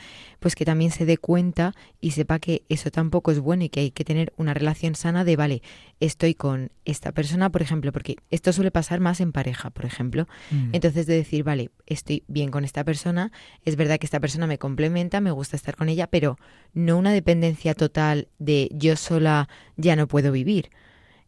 pues 0.44 0.56
que 0.56 0.66
también 0.66 0.92
se 0.92 1.06
dé 1.06 1.18
cuenta 1.18 1.74
y 2.02 2.12
sepa 2.12 2.38
que 2.38 2.64
eso 2.68 2.92
tampoco 2.92 3.32
es 3.32 3.40
bueno 3.40 3.64
y 3.64 3.70
que 3.70 3.80
hay 3.80 3.92
que 3.92 4.04
tener 4.04 4.34
una 4.36 4.54
relación 4.54 4.94
sana 4.94 5.24
de, 5.24 5.38
vale, 5.38 5.62
estoy 6.06 6.36
con 6.36 6.72
esta 6.86 7.12
persona, 7.14 7.50
por 7.50 7.62
ejemplo, 7.62 7.92
porque 7.92 8.18
esto 8.30 8.52
suele 8.52 8.72
pasar 8.72 9.00
más 9.00 9.22
en 9.22 9.32
pareja, 9.32 9.70
por 9.70 9.86
ejemplo. 9.86 10.28
Mm. 10.52 10.70
Entonces 10.74 11.06
de 11.06 11.16
decir, 11.16 11.44
vale, 11.44 11.72
estoy 11.86 12.24
bien 12.28 12.52
con 12.52 12.66
esta 12.66 12.84
persona, 12.84 13.32
es 13.64 13.76
verdad 13.76 14.00
que 14.00 14.06
esta 14.06 14.20
persona 14.20 14.46
me 14.46 14.58
complementa, 14.58 15.22
me 15.22 15.32
gusta 15.32 15.56
estar 15.56 15.76
con 15.76 15.88
ella, 15.88 16.08
pero 16.08 16.38
no 16.74 16.98
una 16.98 17.14
dependencia 17.14 17.74
total 17.74 18.28
de 18.38 18.70
yo 18.74 18.96
sola 18.96 19.48
ya 19.78 19.96
no 19.96 20.08
puedo 20.08 20.32
vivir. 20.32 20.70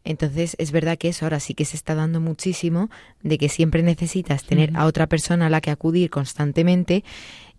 Entonces 0.04 0.54
es 0.58 0.70
verdad 0.72 0.98
que 0.98 1.08
eso 1.08 1.24
ahora 1.24 1.40
sí 1.40 1.54
que 1.54 1.64
se 1.64 1.76
está 1.76 1.94
dando 1.94 2.20
muchísimo, 2.20 2.90
de 3.22 3.38
que 3.38 3.48
siempre 3.48 3.82
necesitas 3.82 4.44
tener 4.44 4.70
a 4.76 4.84
otra 4.84 5.08
persona 5.08 5.46
a 5.46 5.50
la 5.50 5.60
que 5.60 5.70
acudir 5.70 6.10
constantemente 6.10 7.02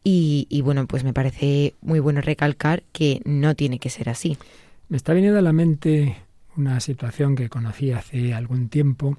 y, 0.03 0.61
bueno, 0.63 0.87
pues 0.87 1.03
me 1.03 1.11
parece 1.11 1.73
muy 1.81 1.99
bueno 1.99 2.21
recalcar 2.21 2.83
que 2.93 3.21
no 3.25 3.55
tiene 3.55 3.77
que 3.77 3.89
ser 3.89 4.07
así. 4.07 4.37
Me 4.87 4.95
está 4.95 5.11
viniendo 5.11 5.37
a 5.37 5.41
la 5.41 5.51
mente 5.51 6.15
una 6.57 6.79
situación 6.79 7.35
que 7.35 7.49
conocí 7.49 7.91
hace 7.91 8.33
algún 8.33 8.69
tiempo, 8.69 9.17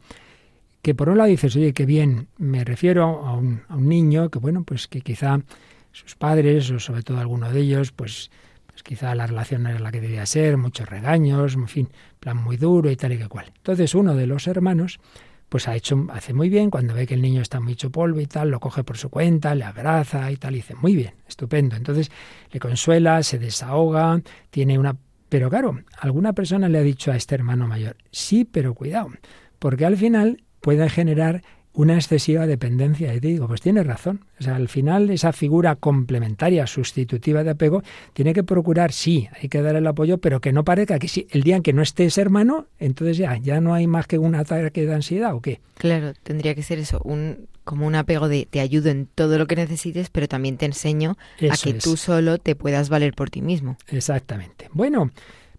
que 0.83 0.95
por 0.95 1.09
un 1.09 1.19
lado 1.19 1.31
dices, 1.31 1.55
oye, 1.57 1.73
qué 1.73 1.87
bien, 1.87 2.29
me 2.39 2.65
refiero 2.65 3.05
a 3.27 3.35
un, 3.35 3.63
a 3.69 3.77
un 3.77 3.89
niño 3.89 4.31
que, 4.31 4.39
bueno, 4.39 4.65
pues 4.65 4.89
que 4.89 5.01
quizá 5.01 5.41
sus 5.93 6.15
padres, 6.15 6.71
o 6.71 6.79
sobre 6.79 7.03
todo 7.03 7.19
alguno 7.19 7.51
de 7.51 7.61
ellos, 7.61 7.93
pues, 7.93 8.31
pues 8.67 8.83
quizá 8.83 9.15
la 9.15 9.27
relación 9.27 9.63
no 9.63 9.71
era 9.71 9.79
la 9.79 9.91
que 9.91 10.01
debía 10.01 10.27
ser, 10.27 10.57
muchos 10.57 10.89
regaños, 10.89 11.55
en 11.55 11.69
fin, 11.69 11.89
plan 12.21 12.37
muy 12.37 12.57
duro 12.57 12.91
y 12.91 12.97
tal 12.97 13.13
y 13.13 13.19
que 13.19 13.29
cual. 13.29 13.53
Entonces 13.57 13.95
uno 13.95 14.15
de 14.15 14.27
los 14.27 14.47
hermanos 14.47 15.01
pues 15.49 15.67
ha 15.67 15.75
hecho, 15.75 16.07
hace 16.13 16.35
muy 16.35 16.49
bien, 16.49 16.71
cuando 16.71 16.95
ve 16.95 17.07
que 17.07 17.15
el 17.15 17.23
niño 17.23 17.41
está 17.41 17.59
muy 17.61 17.73
hecho 17.73 17.91
polvo 17.91 18.21
y 18.21 18.27
tal, 18.27 18.51
lo 18.51 18.61
coge 18.61 18.85
por 18.85 18.99
su 18.99 19.09
cuenta, 19.09 19.55
le 19.55 19.65
abraza 19.65 20.31
y 20.31 20.37
tal, 20.37 20.55
y 20.55 20.57
dice, 20.57 20.75
muy 20.75 20.95
bien, 20.95 21.15
estupendo. 21.27 21.75
Entonces 21.75 22.11
le 22.51 22.61
consuela, 22.61 23.23
se 23.23 23.39
desahoga, 23.39 24.21
tiene 24.51 24.79
una... 24.79 24.97
Pero 25.29 25.51
claro, 25.51 25.83
alguna 25.99 26.33
persona 26.33 26.69
le 26.69 26.79
ha 26.79 26.83
dicho 26.83 27.13
a 27.13 27.17
este 27.17 27.35
hermano 27.35 27.67
mayor, 27.67 27.97
sí, 28.11 28.45
pero 28.45 28.75
cuidado, 28.75 29.11
porque 29.59 29.85
al 29.85 29.97
final 29.97 30.43
puede 30.61 30.89
generar 30.89 31.43
una 31.79 31.95
excesiva 31.95 32.49
dependencia. 32.49 33.15
Y 33.15 33.21
te 33.21 33.29
digo, 33.29 33.47
pues 33.47 33.61
tienes 33.61 33.87
razón. 33.87 34.25
O 34.41 34.43
sea, 34.43 34.57
al 34.57 34.69
final 34.69 35.11
esa 35.11 35.33
figura 35.33 35.77
complementaria, 35.77 36.67
sustitutiva 36.67 37.45
de 37.45 37.51
apego, 37.51 37.85
tiene 38.15 38.35
que 38.35 38.43
procurar, 38.43 38.91
sí, 38.91 39.29
hay 39.41 39.49
que 39.49 39.63
dar 39.63 39.77
el 39.77 39.87
apoyo, 39.87 40.19
pero 40.19 40.41
que 40.41 40.53
no 40.53 40.65
parezca 40.65 40.99
que 40.99 41.07
si 41.07 41.29
el 41.31 41.45
día 41.45 41.55
en 41.55 41.63
que 41.63 41.73
no 41.73 41.83
estés 41.83 42.19
hermano, 42.19 42.67
entonces 42.81 43.17
ya, 43.17 43.37
ya 43.37 43.61
no 43.61 43.75
hay 43.75 43.87
más 43.87 44.09
que 44.09 44.19
un 44.19 44.35
ataque 44.35 44.87
de 44.87 44.93
ansiedad 44.93 45.33
o 45.37 45.41
qué. 45.41 45.61
Claro, 45.77 46.15
tendría 46.25 46.57
que 46.57 46.65
ser 46.65 46.81
eso, 46.81 47.01
un 47.05 47.47
como 47.63 47.87
un 47.87 47.95
apego 47.95 48.29
de 48.29 48.49
te 48.51 48.61
ayudo 48.61 48.89
en 48.89 49.07
todo 49.07 49.39
lo 49.39 49.47
que 49.47 49.55
necesites, 49.55 50.11
pero 50.11 50.27
también 50.27 50.57
te 50.57 50.67
enseño 50.67 51.17
a 51.49 51.57
que 51.57 51.75
tú 51.75 51.97
solo 51.97 52.39
te 52.39 52.57
puedas 52.57 52.89
valer 52.89 53.15
por 53.15 53.31
ti 53.31 53.41
mismo. 53.41 53.77
Exactamente. 53.89 54.69
Bueno, 54.73 55.13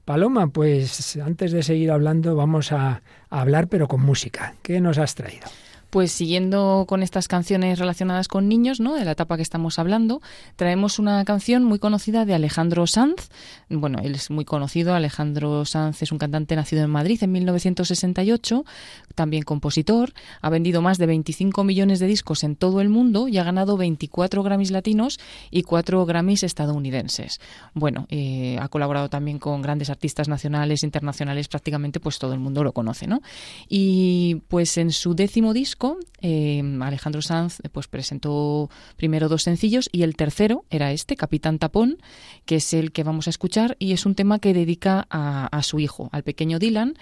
Paloma, 0.04 0.48
pues 0.48 1.16
antes 1.18 1.54
de 1.54 1.64
seguir 1.64 1.92
hablando 1.92 2.36
vamos 2.36 2.74
a 2.74 3.04
hablar 3.30 3.68
pero 3.70 3.88
con 3.88 4.02
música. 4.02 4.56
¿Qué 4.64 4.82
nos 4.82 4.98
has 4.98 5.16
traído? 5.16 5.48
Pues 5.90 6.12
siguiendo 6.12 6.86
con 6.88 7.02
estas 7.02 7.28
canciones 7.28 7.80
relacionadas 7.80 8.28
con 8.28 8.48
niños, 8.48 8.80
¿no? 8.80 8.94
De 8.94 9.06
la 9.06 9.12
etapa 9.12 9.38
que 9.38 9.42
estamos 9.42 9.80
hablando, 9.80 10.22
traemos 10.56 11.00
una 11.00 11.26
canción 11.26 11.64
muy 11.64 11.80
conocida 11.80 12.26
de 12.26 12.36
Alejandro 12.36 12.86
Sanz. 12.86 13.30
Bueno, 13.70 13.98
él 14.04 14.14
es 14.14 14.30
muy 14.30 14.46
conocido. 14.46 14.94
Alejandro 14.94 15.66
Sanz 15.66 16.04
es 16.04 16.12
un 16.12 16.20
cantante 16.20 16.56
nacido 16.56 16.84
en 16.84 16.92
Madrid 16.92 17.24
en 17.24 17.32
1968, 17.32 18.66
también 19.16 19.42
compositor. 19.42 20.14
Ha 20.42 20.50
vendido 20.52 20.84
más 20.84 21.00
de 21.00 21.08
25 21.08 21.64
millones 21.64 22.00
de 22.00 22.06
discos 22.06 22.44
en 22.44 22.56
todo 22.56 22.82
el 22.82 22.90
mundo 22.90 23.28
y 23.28 23.40
ha 23.40 23.44
ganado 23.44 23.76
24 23.76 24.44
Grammys 24.44 24.70
latinos 24.70 25.20
y 25.50 25.64
4 25.64 26.06
Grammys 26.06 26.44
estadounidenses. 26.44 27.40
Bueno, 27.74 28.06
eh, 28.10 28.60
ha 28.62 28.68
colaborado 28.68 29.10
también 29.10 29.40
con 29.40 29.64
grandes 29.64 29.90
artistas 29.90 30.28
nacionales, 30.28 30.84
internacionales, 30.84 31.48
prácticamente 31.48 32.00
pues 32.00 32.20
todo 32.20 32.34
el 32.34 32.40
mundo 32.40 32.64
lo 32.64 32.74
conoce, 32.74 33.08
¿no? 33.08 33.22
Y 33.68 34.42
pues 34.50 34.78
en 34.78 34.92
su 34.92 35.16
décimo 35.16 35.54
disco 35.54 35.79
eh, 36.22 36.64
Alejandro 36.82 37.22
Sanz 37.22 37.60
pues 37.72 37.88
presentó 37.88 38.70
primero 38.98 39.30
dos 39.30 39.44
sencillos 39.44 39.90
y 39.92 40.04
el 40.04 40.16
tercero 40.16 40.66
era 40.70 40.92
este, 40.92 41.16
Capitán 41.16 41.60
Tapón, 41.60 41.98
que 42.46 42.58
es 42.58 42.74
el 42.74 42.92
que 42.92 43.04
vamos 43.04 43.28
a 43.28 43.30
escuchar 43.30 43.76
y 43.80 43.94
es 43.94 44.06
un 44.06 44.16
tema 44.16 44.40
que 44.40 44.54
dedica 44.54 45.08
a 45.10 45.64
su 45.64 45.80
hijo, 45.80 46.10
al 46.12 46.24
pequeño 46.24 46.60
Dylan, 46.60 46.96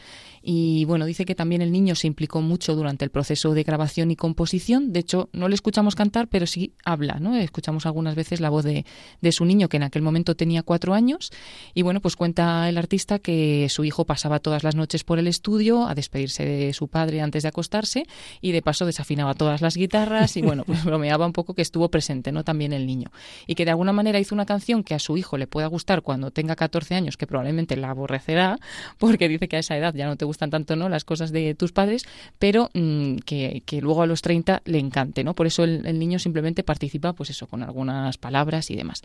y 0.50 0.86
bueno, 0.86 1.06
dice 1.06 1.26
que 1.26 1.36
también 1.36 1.62
el 1.62 1.74
niño 1.74 1.94
se 1.94 2.08
implicó 2.08 2.42
mucho 2.42 2.74
durante 2.74 3.04
el 3.04 3.12
proceso 3.12 3.54
de 3.54 3.64
grabación 3.64 4.12
y 4.12 4.16
composición. 4.16 4.94
De 4.94 5.02
hecho, 5.02 5.28
no 5.34 5.50
le 5.50 5.56
escuchamos 5.56 5.94
cantar, 5.94 6.30
pero 6.30 6.48
sí 6.48 6.72
habla, 6.86 7.20
¿no? 7.20 7.36
Escuchamos 7.36 7.86
algunas 7.86 8.16
veces 8.16 8.40
la 8.40 8.50
voz 8.50 8.64
de, 8.64 8.86
de 9.20 9.32
su 9.34 9.44
niño, 9.44 9.68
que 9.68 9.76
en 9.76 9.84
aquel 9.84 10.04
momento 10.04 10.36
tenía 10.36 10.64
cuatro 10.64 10.94
años. 10.94 11.32
Y 11.74 11.82
bueno, 11.82 12.00
pues 12.00 12.16
cuenta 12.16 12.70
el 12.70 12.78
artista 12.78 13.20
que 13.20 13.68
su 13.70 13.84
hijo 13.84 14.06
pasaba 14.06 14.40
todas 14.40 14.64
las 14.64 14.74
noches 14.74 15.04
por 15.04 15.20
el 15.20 15.28
estudio 15.28 15.86
a 15.86 15.96
despedirse 15.96 16.46
de 16.46 16.72
su 16.72 16.88
padre 16.88 17.20
antes 17.20 17.44
de 17.44 17.50
acostarse 17.50 18.06
y 18.40 18.54
de 18.54 18.62
paso 18.68 18.86
desafinaba 18.86 19.34
todas 19.34 19.62
las 19.62 19.78
guitarras 19.78 20.36
y 20.36 20.42
bueno, 20.42 20.66
pues 20.66 20.84
bromeaba 20.84 21.26
un 21.26 21.32
poco 21.32 21.54
que 21.54 21.62
estuvo 21.62 21.88
presente, 21.88 22.34
¿no? 22.34 22.44
También 22.44 22.74
el 22.74 22.86
niño. 22.86 23.14
Y 23.46 23.56
que 23.56 23.64
de 23.64 23.72
alguna 23.72 23.94
manera 23.94 24.20
hizo 24.20 24.36
una 24.36 24.46
canción 24.46 24.84
que 24.84 24.94
a 24.94 25.00
su 25.00 25.16
hijo 25.16 25.38
le 25.38 25.48
pueda 25.48 25.68
gustar 25.68 26.02
cuando 26.02 26.32
tenga 26.32 26.58
14 26.58 26.94
años, 26.94 27.16
que 27.16 27.28
probablemente 27.28 27.78
la 27.78 27.92
aborrecerá, 27.92 28.60
porque 28.98 29.30
dice 29.30 29.48
que 29.48 29.56
a 29.56 29.60
esa 29.60 29.78
edad 29.78 29.94
ya 29.96 30.06
no 30.06 30.18
te 30.18 30.26
gusta 30.26 30.50
tanto 30.50 30.76
no 30.76 30.90
las 30.90 31.06
cosas 31.06 31.32
de 31.32 31.56
tus 31.56 31.72
padres, 31.72 32.04
pero 32.40 32.70
mm, 32.74 33.20
que, 33.20 33.64
luego 33.80 34.02
a 34.02 34.06
los 34.06 34.22
30 34.22 34.64
le 34.66 34.80
encante, 34.80 35.24
¿no? 35.24 35.34
Por 35.34 35.48
eso 35.48 35.64
el, 35.64 35.98
niño 35.98 36.20
simplemente 36.20 36.62
participa, 36.62 37.14
pues 37.14 37.30
eso, 37.30 37.48
con 37.48 37.64
algunas 37.64 38.18
palabras 38.18 38.70
y 38.70 38.76
demás. 38.76 39.02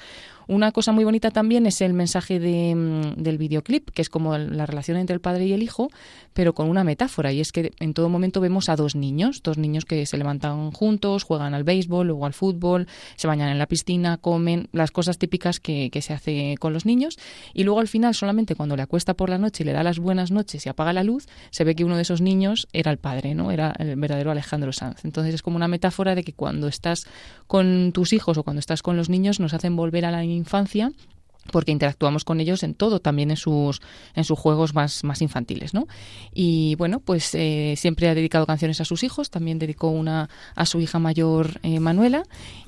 Una 0.49 0.73
cosa 0.73 0.91
muy 0.91 1.05
bonita 1.05 1.31
también 1.31 1.67
es 1.67 1.81
el 1.83 1.93
mensaje 1.93 2.41
de, 2.41 2.75
mm, 2.75 3.23
del 3.23 3.39
videoclip, 3.39 3.91
que 3.91 4.03
es 4.03 4.09
como 4.09 4.37
la 4.37 4.67
relación 4.67 4.97
entre 4.97 5.15
el 5.15 5.21
padre 5.21 5.47
y 5.47 5.53
el 5.53 5.63
hijo, 5.63 5.89
pero 6.35 6.53
con 6.53 6.69
una 6.69 6.83
metáfora, 6.83 7.33
y 7.33 7.41
es 7.41 7.53
que 7.53 7.71
en 7.79 7.95
todo 7.95 8.09
momento 8.09 8.41
vemos 8.41 8.69
a 8.69 8.75
dos 8.75 8.97
niños, 8.97 9.41
niños 9.59 9.85
que 9.85 10.05
se 10.07 10.19
levantan 10.19 10.71
juntos, 10.73 11.25
juegan 11.25 11.55
al 11.55 11.65
béisbol 11.65 12.11
o 12.11 12.25
al 12.27 12.33
fútbol, 12.33 12.87
se 13.17 13.27
bañan 13.27 13.49
en 13.49 13.59
la 13.59 13.67
piscina, 13.67 14.19
comen, 14.19 14.69
las 14.73 14.91
cosas 14.91 15.19
típicas 15.19 15.61
que, 15.61 15.91
que 15.91 16.03
se 16.03 16.13
hace 16.13 16.57
con 16.59 16.73
los 16.73 16.87
niños, 16.87 17.19
y 17.55 17.65
luego 17.65 17.81
al 17.81 17.89
final 17.89 18.15
solamente 18.15 18.55
cuando 18.55 18.77
le 18.77 18.83
acuesta 18.83 19.15
por 19.15 19.29
la 19.29 19.39
noche 19.39 19.63
y 19.63 19.67
le 19.67 19.73
da 19.73 19.83
las 19.83 19.99
buenas 19.99 20.31
noches 20.31 20.65
y 20.67 20.69
apaga 20.69 20.93
la 20.93 21.05
luz, 21.05 21.27
se 21.51 21.65
ve 21.65 21.75
que 21.75 21.85
uno 21.85 21.97
de 21.97 22.03
esos 22.03 22.21
niños 22.21 22.69
era 22.73 22.91
el 22.91 22.99
padre, 22.99 23.35
¿no? 23.35 23.51
Era 23.51 23.75
el 23.79 23.97
verdadero 23.97 24.31
Alejandro 24.31 24.73
Sanz. 24.73 25.05
Entonces 25.05 25.35
es 25.35 25.43
como 25.43 25.57
una 25.57 25.69
metáfora 25.69 26.15
de 26.15 26.25
que 26.25 26.33
cuando 26.33 26.69
estás 26.69 27.07
con 27.47 27.93
tus 27.93 28.13
hijos 28.13 28.39
o 28.39 28.43
cuando 28.43 28.61
estás 28.61 28.83
con 28.83 28.97
los 28.97 29.09
niños 29.09 29.41
nos 29.41 29.55
hacen 29.55 29.77
volver 29.77 30.05
a 30.05 30.11
la 30.11 30.25
infancia 30.25 30.93
porque 31.51 31.73
interactuamos 31.73 32.25
con 32.25 32.41
ellos 32.41 32.63
en 32.63 32.75
todo, 32.75 33.01
también 33.01 33.31
en 33.31 33.37
sus, 33.37 33.81
en 34.15 34.25
sus 34.25 34.39
juegos 34.39 34.75
más, 34.75 35.05
más 35.05 35.23
infantiles, 35.23 35.75
¿no? 35.75 35.87
Y 36.33 36.77
bueno, 36.77 37.01
pues 37.01 37.35
eh, 37.35 37.75
siempre 37.77 38.09
ha 38.09 38.15
dedicado 38.15 38.47
canciones 38.47 38.81
a 38.81 38.85
sus 38.85 39.03
hijos, 39.03 39.31
también 39.31 39.59
dedicó 39.59 39.89
una 39.89 40.29
a 40.55 40.67
su 40.67 40.81
hija 40.81 40.99
mayor 40.99 41.61
eh, 41.63 41.81
Manuela. 41.81 42.23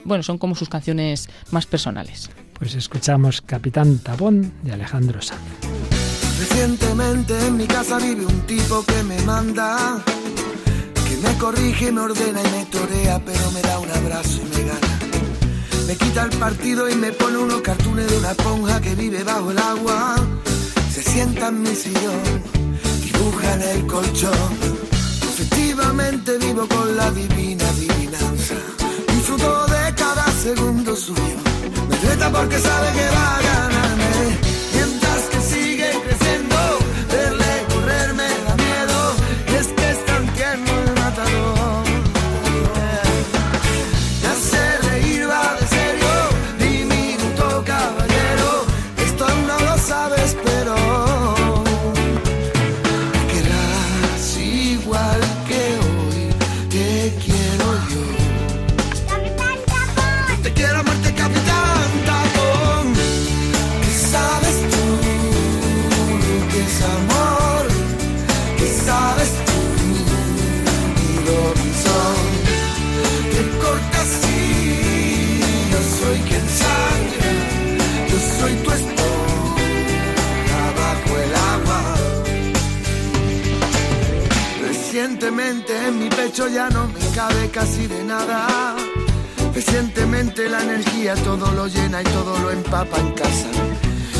Bueno, 0.04 0.22
son 0.22 0.38
como 0.38 0.54
sus 0.54 0.68
canciones 0.68 1.28
más 1.50 1.66
personales. 1.66 2.30
Pues 2.58 2.74
escuchamos 2.74 3.40
Capitán 3.40 3.98
Tabón 3.98 4.52
de 4.62 4.72
Alejandro 4.72 5.20
Sanz. 5.20 5.40
Recientemente 6.38 7.38
en 7.46 7.56
mi 7.56 7.66
casa 7.66 7.98
vive 7.98 8.26
un 8.26 8.40
tipo 8.42 8.84
que 8.84 9.02
me 9.04 9.20
manda, 9.22 10.02
que 11.08 11.16
me 11.16 11.38
corrige, 11.38 11.92
me 11.92 12.00
ordena 12.00 12.40
y 12.40 12.50
me 12.50 12.64
torea, 12.66 13.20
pero 13.24 13.50
me 13.52 13.62
da 13.62 13.78
un 13.78 13.90
abrazo 13.90 14.40
y 14.42 14.56
me 14.56 14.64
gana. 14.64 15.13
Me 15.86 15.96
quita 15.96 16.24
el 16.24 16.38
partido 16.38 16.88
y 16.88 16.94
me 16.94 17.12
pone 17.12 17.38
unos 17.38 17.60
cartones 17.60 18.10
de 18.10 18.18
una 18.18 18.30
esponja 18.30 18.80
que 18.80 18.94
vive 18.94 19.22
bajo 19.22 19.50
el 19.50 19.58
agua. 19.58 20.16
Se 20.92 21.02
sienta 21.02 21.48
en 21.48 21.62
mi 21.62 21.74
sillón 21.74 22.64
dibuja 23.24 23.54
en 23.54 23.62
el 23.62 23.86
colchón. 23.86 24.50
Efectivamente 25.22 26.38
vivo 26.38 26.66
con 26.68 26.96
la 26.96 27.10
divina 27.10 27.68
adivinanza. 27.68 28.54
Disfruto 29.08 29.66
de 29.66 29.94
cada 29.94 30.26
segundo 30.42 30.96
suyo. 30.96 31.38
Me 31.88 31.96
reta 32.08 32.30
porque 32.30 32.58
sabe 32.58 32.92
que 32.92 33.06
va 33.16 33.36
a 33.36 33.42
ganarme. 33.42 34.43
En 85.46 85.98
mi 85.98 86.08
pecho 86.08 86.48
ya 86.48 86.70
no 86.70 86.88
me 86.88 87.00
cabe 87.14 87.50
casi 87.50 87.86
de 87.86 88.02
nada. 88.02 88.76
Recientemente 89.54 90.48
la 90.48 90.62
energía 90.62 91.14
todo 91.16 91.52
lo 91.52 91.66
llena 91.66 92.00
y 92.00 92.04
todo 92.04 92.38
lo 92.38 92.50
empapa 92.50 92.98
en 92.98 93.12
casa. 93.12 93.48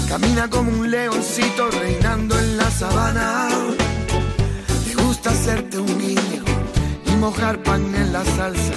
Camina 0.07 0.51
como 0.51 0.71
un 0.71 0.91
leoncito 0.91 1.71
reinando 1.71 2.39
en 2.39 2.59
la 2.59 2.71
sabana. 2.71 3.49
Me 4.87 5.03
gusta 5.03 5.31
hacerte 5.31 5.79
un 5.79 5.99
niño 5.99 6.45
y 7.07 7.11
mojar 7.13 7.63
pan 7.63 7.83
en 7.95 8.13
la 8.13 8.23
salsa. 8.25 8.75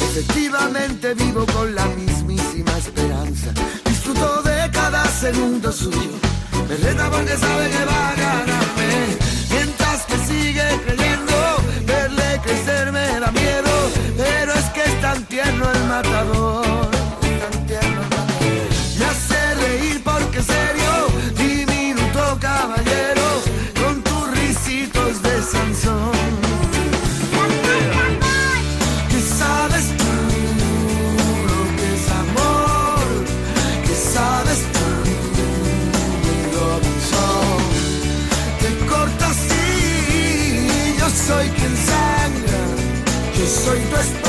Efectivamente 0.00 1.14
vivo 1.14 1.46
con 1.46 1.74
la 1.74 1.86
mismísima 1.86 2.76
esperanza. 2.76 3.52
Disfruto 3.86 4.42
de 4.42 4.70
cada 4.70 5.04
segundo 5.06 5.72
suyo. 5.72 6.12
Me 6.68 6.76
reta 6.76 7.10
porque 7.10 7.36
sabe 7.38 7.70
que 7.70 7.84
va 7.86 8.08
a 8.10 8.14
ganarme. 8.16 9.16
Mientras 9.50 10.02
que 10.04 10.16
sigue 10.28 10.66
creyendo 10.84 11.29
tan 15.12 15.24
tierno 15.24 15.64
el 15.72 15.84
matador. 15.88 16.88
Tierno. 17.66 18.02
Me 18.98 19.04
hace 19.12 19.54
reír 19.62 20.02
porque 20.04 20.40
serio, 20.42 20.92
diminuto 21.36 22.38
caballero, 22.40 23.28
con 23.80 24.02
tus 24.02 24.24
risitos 24.38 25.22
de 25.22 25.34
Sansón. 25.52 26.32
¿Qué 29.10 29.20
sabes 29.38 29.86
tú 30.00 30.12
lo 31.50 31.60
que 31.78 31.88
es 31.96 32.06
amor? 32.24 33.06
¿Qué 33.86 33.94
sabes 34.14 34.60
tú, 34.74 34.86
Robinson? 36.56 37.58
Te 38.60 38.70
cortas 38.90 39.38
y 39.58 40.98
yo 40.98 41.08
soy 41.26 41.48
quien 41.58 41.76
sabe 41.88 42.20
soy 43.50 43.80
tu 43.90 44.19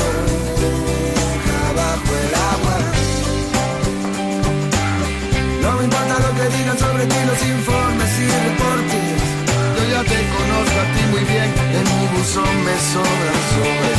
buzón 12.22 12.64
me 12.64 12.76
sobra 12.92 13.34
sobre. 13.52 13.94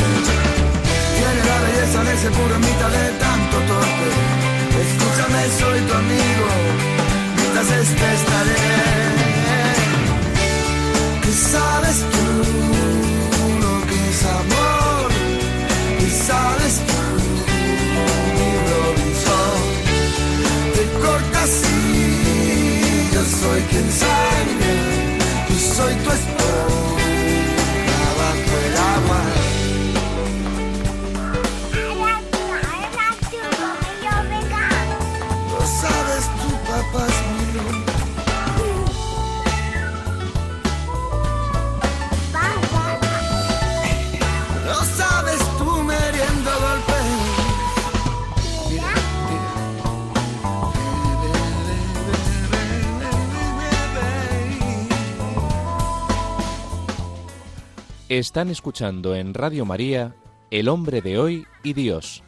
Tiene 1.16 1.40
la 1.50 1.58
belleza 1.64 2.04
de 2.04 2.12
ese 2.14 2.30
puro 2.30 2.58
mitad 2.58 2.90
de 2.98 3.06
tanto 3.24 3.56
torpe. 3.70 4.08
Escúchame, 4.84 5.40
soy 5.60 5.80
tu 5.88 5.92
amigo, 6.04 6.48
mientras 7.36 7.70
este 7.82 8.06
estaré. 8.18 8.56
¿Qué 11.22 11.32
sabes 11.52 11.96
tú 12.12 12.33
Están 58.18 58.48
escuchando 58.48 59.16
en 59.16 59.34
Radio 59.34 59.64
María 59.64 60.14
El 60.52 60.68
hombre 60.68 61.00
de 61.00 61.18
hoy 61.18 61.46
y 61.64 61.72
Dios, 61.72 62.22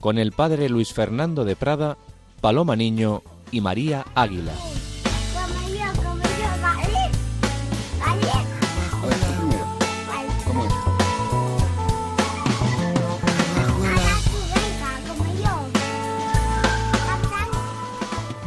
con 0.00 0.18
el 0.18 0.32
padre 0.32 0.68
Luis 0.68 0.92
Fernando 0.92 1.44
de 1.44 1.54
Prada, 1.54 1.96
Paloma 2.40 2.74
Niño 2.74 3.22
y 3.52 3.60
María 3.60 4.04
Águila. 4.16 4.52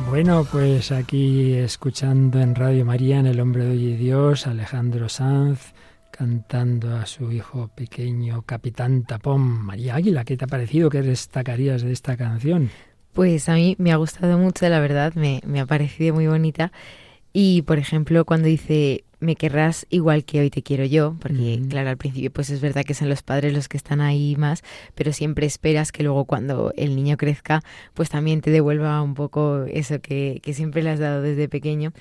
Bueno, 0.09 0.45
pues 0.51 0.91
aquí 0.91 1.53
escuchando 1.53 2.41
en 2.41 2.53
Radio 2.53 2.83
María, 2.83 3.19
en 3.19 3.27
El 3.27 3.39
Hombre 3.39 3.63
de 3.63 3.71
Hoy 3.71 3.85
y 3.85 3.95
Dios, 3.95 4.45
Alejandro 4.45 5.07
Sanz, 5.07 5.74
cantando 6.15 6.95
a 6.95 7.06
su 7.06 7.32
hijo 7.32 7.69
pequeño, 7.75 8.43
Capitán 8.43 9.04
Tapón. 9.04 9.41
María 9.41 9.95
Águila, 9.95 10.23
¿qué 10.23 10.38
te 10.38 10.45
ha 10.45 10.47
parecido? 10.47 10.89
¿Qué 10.89 11.01
destacarías 11.01 11.82
de 11.82 11.91
esta 11.91 12.15
canción? 12.15 12.69
Pues 13.12 13.49
a 13.49 13.56
mí 13.56 13.75
me 13.80 13.91
ha 13.91 13.97
gustado 13.97 14.38
mucho, 14.38 14.67
la 14.69 14.80
verdad, 14.80 15.13
me, 15.15 15.41
me 15.45 15.60
ha 15.60 15.65
parecido 15.65 16.15
muy 16.15 16.28
bonita. 16.28 16.71
Y, 17.34 17.63
por 17.63 17.80
ejemplo, 17.80 18.23
cuando 18.23 18.47
dice, 18.47 19.04
me 19.19 19.36
querrás 19.36 19.86
igual 19.89 20.23
que 20.23 20.39
hoy 20.39 20.49
te 20.49 20.63
quiero 20.63 20.86
yo, 20.86 21.15
porque 21.19 21.60
claro, 21.69 21.89
al 21.89 21.97
principio 21.97 22.32
pues 22.32 22.49
es 22.49 22.62
verdad 22.62 22.86
que 22.86 22.93
son 22.93 23.10
los 23.10 23.23
padres 23.23 23.54
los 23.54 23.67
que 23.67 23.78
están 23.78 24.01
ahí 24.01 24.36
más, 24.38 24.63
pero 24.93 25.12
siempre 25.12 25.45
esperas 25.45 25.91
que 25.91 26.04
luego 26.04 26.25
cuando 26.25 26.71
el 26.78 26.95
niño 26.95 27.17
crezca, 27.17 27.62
pues 27.93 28.10
también 28.10 28.41
te 28.41 28.51
devuelva 28.51 29.01
un 29.01 29.15
poco 29.15 29.63
eso 29.65 29.99
que, 29.99 30.39
que 30.43 30.54
siempre 30.54 30.84
le 30.84 30.91
has 30.91 30.99
dado 30.99 31.21
desde 31.21 31.49
pequeño. 31.49 31.91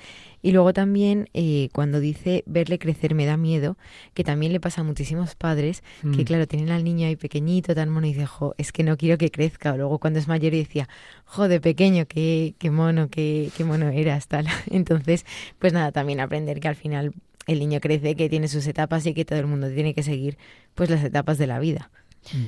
Y 0.45 0.51
luego 0.51 0.73
también 0.73 1.27
eh, 1.33 1.69
cuando 1.73 1.99
dice 1.99 2.43
verle 2.45 2.77
crecer 2.77 3.15
me 3.15 3.25
da 3.25 3.35
miedo, 3.35 3.79
que 4.13 4.23
también 4.23 4.53
le 4.53 4.59
pasa 4.59 4.81
a 4.81 4.83
muchísimos 4.83 5.33
padres, 5.33 5.81
que 6.03 6.21
mm. 6.21 6.23
claro, 6.23 6.47
tienen 6.47 6.69
al 6.69 6.83
niño 6.83 7.07
ahí 7.07 7.15
pequeñito, 7.15 7.73
tan 7.73 7.89
mono, 7.89 8.05
y 8.05 8.13
dice, 8.13 8.27
jo, 8.27 8.53
es 8.59 8.71
que 8.71 8.83
no 8.83 8.95
quiero 8.95 9.17
que 9.17 9.31
crezca. 9.31 9.73
O 9.73 9.77
luego 9.77 9.97
cuando 9.97 10.19
es 10.19 10.27
mayor 10.27 10.53
y 10.53 10.59
decía, 10.59 10.87
jo, 11.25 11.47
de 11.47 11.59
pequeño, 11.59 12.05
qué, 12.05 12.53
qué 12.59 12.69
mono, 12.69 13.09
qué, 13.09 13.49
qué 13.57 13.63
mono 13.63 13.89
eras, 13.89 14.27
tal. 14.27 14.45
Entonces, 14.69 15.25
pues 15.57 15.73
nada, 15.73 15.91
también 15.91 16.19
aprender 16.19 16.59
que 16.59 16.67
al 16.67 16.75
final 16.75 17.15
el 17.47 17.57
niño 17.57 17.79
crece, 17.79 18.13
que 18.13 18.29
tiene 18.29 18.47
sus 18.47 18.67
etapas 18.67 19.03
y 19.07 19.15
que 19.15 19.25
todo 19.25 19.39
el 19.39 19.47
mundo 19.47 19.67
tiene 19.71 19.95
que 19.95 20.03
seguir 20.03 20.37
pues 20.75 20.91
las 20.91 21.03
etapas 21.03 21.39
de 21.39 21.47
la 21.47 21.57
vida. 21.57 21.89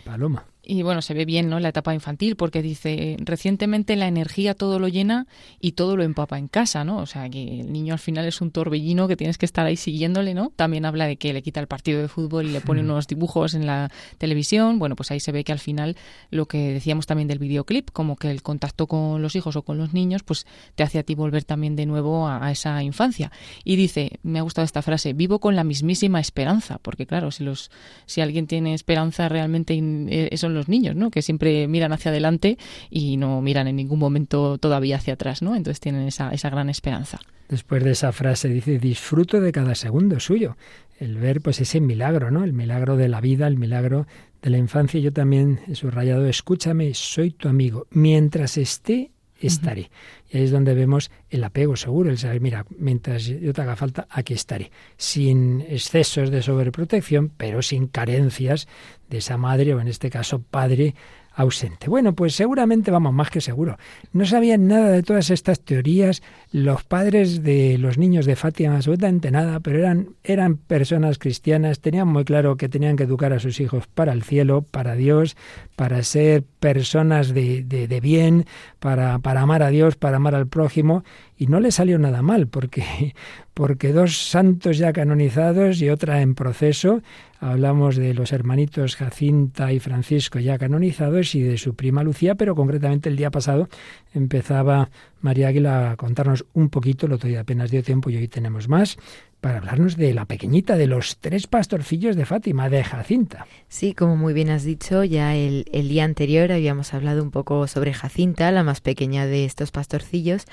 Paloma. 0.03 0.45
Y 0.69 0.83
bueno, 0.83 1.01
se 1.01 1.13
ve 1.13 1.23
bien, 1.23 1.47
¿no? 1.47 1.61
La 1.61 1.69
etapa 1.69 1.93
infantil, 1.93 2.35
porque 2.35 2.61
dice, 2.61 3.15
recientemente 3.21 3.95
la 3.95 4.09
energía 4.09 4.53
todo 4.53 4.79
lo 4.79 4.89
llena 4.89 5.25
y 5.61 5.71
todo 5.71 5.95
lo 5.95 6.03
empapa 6.03 6.37
en 6.37 6.49
casa, 6.49 6.83
¿no? 6.83 6.97
O 6.97 7.05
sea, 7.05 7.29
que 7.29 7.61
el 7.61 7.71
niño 7.71 7.93
al 7.93 7.99
final 7.99 8.25
es 8.25 8.41
un 8.41 8.51
torbellino 8.51 9.07
que 9.07 9.15
tienes 9.15 9.37
que 9.37 9.45
estar 9.45 9.65
ahí 9.65 9.77
siguiéndole, 9.77 10.33
¿no? 10.33 10.51
También 10.57 10.83
habla 10.83 11.07
de 11.07 11.15
que 11.15 11.31
le 11.31 11.41
quita 11.41 11.61
el 11.61 11.67
partido 11.67 12.01
de 12.01 12.09
fútbol 12.09 12.47
y 12.47 12.51
le 12.51 12.59
pone 12.59 12.81
unos 12.81 13.07
dibujos 13.07 13.53
en 13.53 13.65
la 13.65 13.89
televisión. 14.17 14.77
Bueno, 14.77 14.97
pues 14.97 15.09
ahí 15.09 15.21
se 15.21 15.31
ve 15.31 15.45
que 15.45 15.53
al 15.53 15.59
final 15.59 15.95
lo 16.31 16.47
que 16.47 16.73
decíamos 16.73 17.05
también 17.05 17.29
del 17.29 17.39
videoclip, 17.39 17.91
como 17.91 18.17
que 18.17 18.29
el 18.29 18.43
contacto 18.43 18.87
con 18.87 19.21
los 19.21 19.37
hijos 19.37 19.55
o 19.55 19.61
con 19.61 19.77
los 19.77 19.93
niños, 19.93 20.23
pues 20.23 20.45
te 20.75 20.83
hace 20.83 20.99
a 20.99 21.03
ti 21.03 21.15
volver 21.15 21.45
también 21.45 21.77
de 21.77 21.85
nuevo 21.85 22.27
a, 22.27 22.45
a 22.45 22.51
esa 22.51 22.83
infancia. 22.83 23.31
Y 23.63 23.77
dice, 23.77 24.19
me 24.21 24.39
ha 24.39 24.41
gustado 24.41 24.65
esta 24.65 24.81
frase, 24.81 25.13
vivo 25.13 25.39
con 25.39 25.55
la 25.55 25.63
mismísima 25.63 26.19
esperanza, 26.19 26.77
porque 26.81 27.05
claro, 27.05 27.31
si 27.31 27.45
los 27.45 27.71
si 28.05 28.19
alguien 28.19 28.47
tiene 28.47 28.73
esperanza 28.73 29.29
realmente 29.29 29.66
eh, 29.69 30.29
son 30.37 30.53
los 30.53 30.67
niños, 30.67 30.95
¿no? 30.95 31.11
Que 31.11 31.21
siempre 31.21 31.67
miran 31.67 31.93
hacia 31.93 32.11
adelante 32.11 32.57
y 32.89 33.17
no 33.17 33.41
miran 33.41 33.67
en 33.67 33.75
ningún 33.75 33.99
momento 33.99 34.57
todavía 34.57 34.97
hacia 34.97 35.13
atrás, 35.13 35.41
¿no? 35.41 35.55
Entonces 35.55 35.79
tienen 35.79 36.07
esa, 36.07 36.31
esa 36.31 36.49
gran 36.49 36.69
esperanza. 36.69 37.19
Después 37.49 37.83
de 37.83 37.91
esa 37.91 38.11
frase 38.11 38.49
dice, 38.49 38.77
disfruto 38.77 39.39
de 39.39 39.51
cada 39.51 39.75
segundo 39.75 40.19
suyo. 40.19 40.57
El 40.99 41.15
ver, 41.17 41.41
pues, 41.41 41.61
ese 41.61 41.79
milagro, 41.79 42.31
¿no? 42.31 42.43
El 42.43 42.53
milagro 42.53 42.97
de 42.97 43.07
la 43.07 43.21
vida, 43.21 43.47
el 43.47 43.57
milagro 43.57 44.07
de 44.41 44.49
la 44.49 44.57
infancia. 44.57 44.99
Yo 44.99 45.13
también 45.13 45.59
he 45.67 45.75
subrayado, 45.75 46.25
escúchame, 46.25 46.93
soy 46.93 47.31
tu 47.31 47.47
amigo. 47.47 47.87
Mientras 47.91 48.57
esté, 48.57 49.11
estaré. 49.45 49.91
Y 50.31 50.37
ahí 50.37 50.43
es 50.43 50.51
donde 50.51 50.73
vemos 50.73 51.11
el 51.29 51.43
apego 51.43 51.75
seguro, 51.75 52.09
el 52.09 52.17
saber, 52.17 52.41
mira, 52.41 52.65
mientras 52.77 53.25
yo 53.25 53.53
te 53.53 53.61
haga 53.61 53.75
falta, 53.75 54.07
aquí 54.09 54.33
estaré. 54.33 54.71
Sin 54.97 55.61
excesos 55.61 56.31
de 56.31 56.41
sobreprotección, 56.41 57.29
pero 57.29 57.61
sin 57.61 57.87
carencias 57.87 58.67
de 59.09 59.19
esa 59.19 59.37
madre, 59.37 59.75
o 59.75 59.79
en 59.79 59.87
este 59.87 60.09
caso 60.09 60.41
padre, 60.41 60.95
ausente. 61.37 61.87
Bueno, 61.87 62.13
pues 62.13 62.33
seguramente, 62.33 62.89
vamos, 62.89 63.13
más 63.13 63.29
que 63.29 63.41
seguro. 63.41 63.77
No 64.11 64.25
sabían 64.25 64.67
nada 64.67 64.89
de 64.89 65.03
todas 65.03 65.29
estas 65.29 65.59
teorías 65.59 66.23
los 66.51 66.83
padres 66.83 67.43
de 67.43 67.77
los 67.77 67.99
niños 67.99 68.25
de 68.25 68.35
Fátima, 68.35 68.75
absolutamente 68.75 69.29
nada, 69.29 69.59
pero 69.59 69.77
eran, 69.77 70.15
eran 70.23 70.57
personas 70.57 71.19
cristianas, 71.19 71.79
tenían 71.79 72.07
muy 72.07 72.25
claro 72.25 72.57
que 72.57 72.69
tenían 72.69 72.95
que 72.95 73.03
educar 73.03 73.33
a 73.33 73.39
sus 73.39 73.59
hijos 73.59 73.85
para 73.85 74.13
el 74.13 74.23
cielo, 74.23 74.63
para 74.63 74.95
Dios, 74.95 75.37
para 75.75 76.01
ser 76.01 76.43
personas 76.73 77.33
de, 77.33 77.99
bien, 78.03 78.45
para, 78.79 79.19
para 79.19 79.39
amar 79.39 79.63
a 79.63 79.69
Dios, 79.69 79.95
para 79.95 80.17
amar 80.17 80.35
al 80.35 80.47
prójimo, 80.47 81.05
y 81.37 81.47
no 81.47 81.61
le 81.61 81.71
salió 81.71 81.97
nada 81.97 82.21
mal, 82.21 82.47
porque, 82.47 83.15
porque 83.53 83.93
dos 83.93 84.17
santos 84.17 84.77
ya 84.77 84.91
canonizados 84.91 85.81
y 85.81 85.89
otra 85.89 86.21
en 86.21 86.35
proceso, 86.35 87.01
hablamos 87.39 87.95
de 87.95 88.13
los 88.13 88.33
hermanitos 88.33 88.97
Jacinta 88.97 89.71
y 89.71 89.79
Francisco 89.79 90.39
ya 90.39 90.57
canonizados 90.57 91.35
y 91.35 91.41
de 91.41 91.57
su 91.57 91.73
prima 91.73 92.03
Lucía, 92.03 92.35
pero 92.35 92.53
concretamente 92.53 93.07
el 93.07 93.15
día 93.15 93.31
pasado 93.31 93.69
empezaba 94.13 94.89
María 95.21 95.47
Águila 95.47 95.91
a 95.91 95.95
contarnos 95.95 96.45
un 96.51 96.67
poquito, 96.67 97.05
el 97.05 97.13
otro 97.13 97.29
día 97.29 97.39
apenas 97.39 97.71
dio 97.71 97.81
tiempo 97.81 98.09
y 98.09 98.17
hoy 98.17 98.27
tenemos 98.27 98.67
más, 98.67 98.97
para 99.41 99.59
hablarnos 99.59 99.97
de 99.97 100.13
la 100.13 100.25
pequeñita, 100.25 100.77
de 100.77 100.87
los 100.87 101.17
tres 101.17 101.47
pastorcillos 101.47 102.15
de 102.15 102.25
Fátima, 102.25 102.69
de 102.69 102.83
Jacinta. 102.83 103.45
Sí, 103.67 103.93
como 103.93 104.15
muy 104.15 104.33
bien 104.33 104.49
has 104.49 104.63
dicho, 104.63 105.03
ya 105.03 105.35
el, 105.35 105.65
día 105.71 106.03
anterior 106.03 106.51
habíamos 106.51 106.93
hablado 106.93 107.23
un 107.23 107.31
poco 107.31 107.67
sobre 107.67 107.93
Jacinta, 107.93 108.51
la 108.51 108.63
más 108.63 108.81
pequeña 108.81 109.25
de 109.25 109.45
estos 109.45 109.71
pastorcillos, 109.71 110.45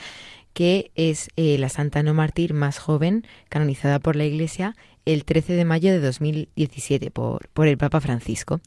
que 0.53 0.93
es 0.95 1.31
eh, 1.37 1.59
la 1.59 1.69
santa 1.69 2.03
no 2.03 2.15
mártir 2.15 2.55
más 2.55 2.79
joven 2.79 3.27
canonizada 3.49 3.99
por 3.99 4.17
la 4.17 4.25
Iglesia 4.25 4.77
el 5.05 5.25
13 5.25 5.55
de 5.55 5.65
mayo 5.65 5.91
de 5.91 6.01
2017 6.01 7.11
por, 7.11 7.49
por 7.49 7.69
el 7.69 7.77
Papa 7.77 8.01
Francisco. 8.01 8.61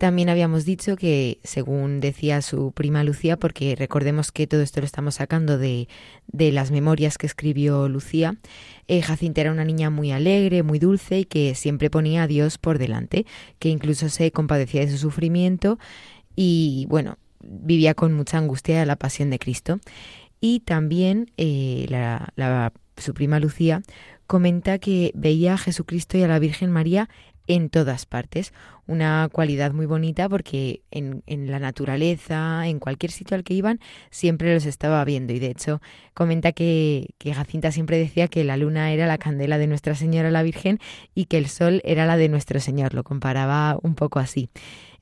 También 0.00 0.30
habíamos 0.30 0.64
dicho 0.64 0.96
que, 0.96 1.40
según 1.44 2.00
decía 2.00 2.40
su 2.40 2.72
prima 2.72 3.04
Lucía, 3.04 3.36
porque 3.36 3.76
recordemos 3.76 4.32
que 4.32 4.46
todo 4.46 4.62
esto 4.62 4.80
lo 4.80 4.86
estamos 4.86 5.16
sacando 5.16 5.58
de, 5.58 5.88
de 6.26 6.52
las 6.52 6.70
memorias 6.70 7.18
que 7.18 7.26
escribió 7.26 7.86
Lucía, 7.86 8.36
eh, 8.88 9.02
Jacinta 9.02 9.42
era 9.42 9.52
una 9.52 9.66
niña 9.66 9.90
muy 9.90 10.10
alegre, 10.10 10.62
muy 10.62 10.78
dulce 10.78 11.18
y 11.18 11.24
que 11.26 11.54
siempre 11.54 11.90
ponía 11.90 12.22
a 12.22 12.26
Dios 12.26 12.56
por 12.56 12.78
delante, 12.78 13.26
que 13.58 13.68
incluso 13.68 14.08
se 14.08 14.32
compadecía 14.32 14.80
de 14.80 14.90
su 14.90 14.96
sufrimiento 14.96 15.78
y, 16.34 16.86
bueno, 16.88 17.18
vivía 17.42 17.92
con 17.92 18.14
mucha 18.14 18.38
angustia 18.38 18.86
la 18.86 18.96
pasión 18.96 19.28
de 19.28 19.38
Cristo. 19.38 19.80
Y 20.40 20.60
también 20.60 21.30
eh, 21.36 21.84
la, 21.90 22.72
su 22.96 23.12
prima 23.12 23.38
Lucía 23.38 23.82
comenta 24.26 24.78
que 24.78 25.10
veía 25.14 25.54
a 25.54 25.58
Jesucristo 25.58 26.16
y 26.16 26.22
a 26.22 26.28
la 26.28 26.38
Virgen 26.38 26.70
María 26.70 27.10
en 27.50 27.68
todas 27.68 28.06
partes. 28.06 28.52
Una 28.86 29.28
cualidad 29.32 29.72
muy 29.72 29.84
bonita 29.84 30.28
porque 30.28 30.82
en, 30.92 31.22
la 31.26 31.58
naturaleza, 31.58 32.68
en 32.68 32.78
cualquier 32.78 33.10
sitio 33.10 33.36
al 33.36 33.42
que 33.42 33.54
iban, 33.54 33.80
siempre 34.10 34.54
los 34.54 34.66
estaba 34.66 35.04
viendo. 35.04 35.32
Y 35.32 35.40
de 35.40 35.48
hecho, 35.48 35.80
comenta 36.14 36.52
que, 36.52 37.08
que, 37.18 37.34
Jacinta 37.34 37.72
siempre 37.72 37.98
decía 37.98 38.28
que 38.28 38.44
la 38.44 38.56
luna 38.56 38.92
era 38.92 39.08
la 39.08 39.18
candela 39.18 39.58
de 39.58 39.66
Nuestra 39.66 39.96
Señora 39.96 40.30
la 40.30 40.44
Virgen 40.44 40.78
y 41.12 41.24
que 41.24 41.38
el 41.38 41.48
sol 41.48 41.80
era 41.84 42.06
la 42.06 42.16
de 42.16 42.28
nuestro 42.28 42.60
Señor. 42.60 42.94
Lo 42.94 43.02
comparaba 43.02 43.76
un 43.82 43.96
poco 43.96 44.20
así. 44.20 44.48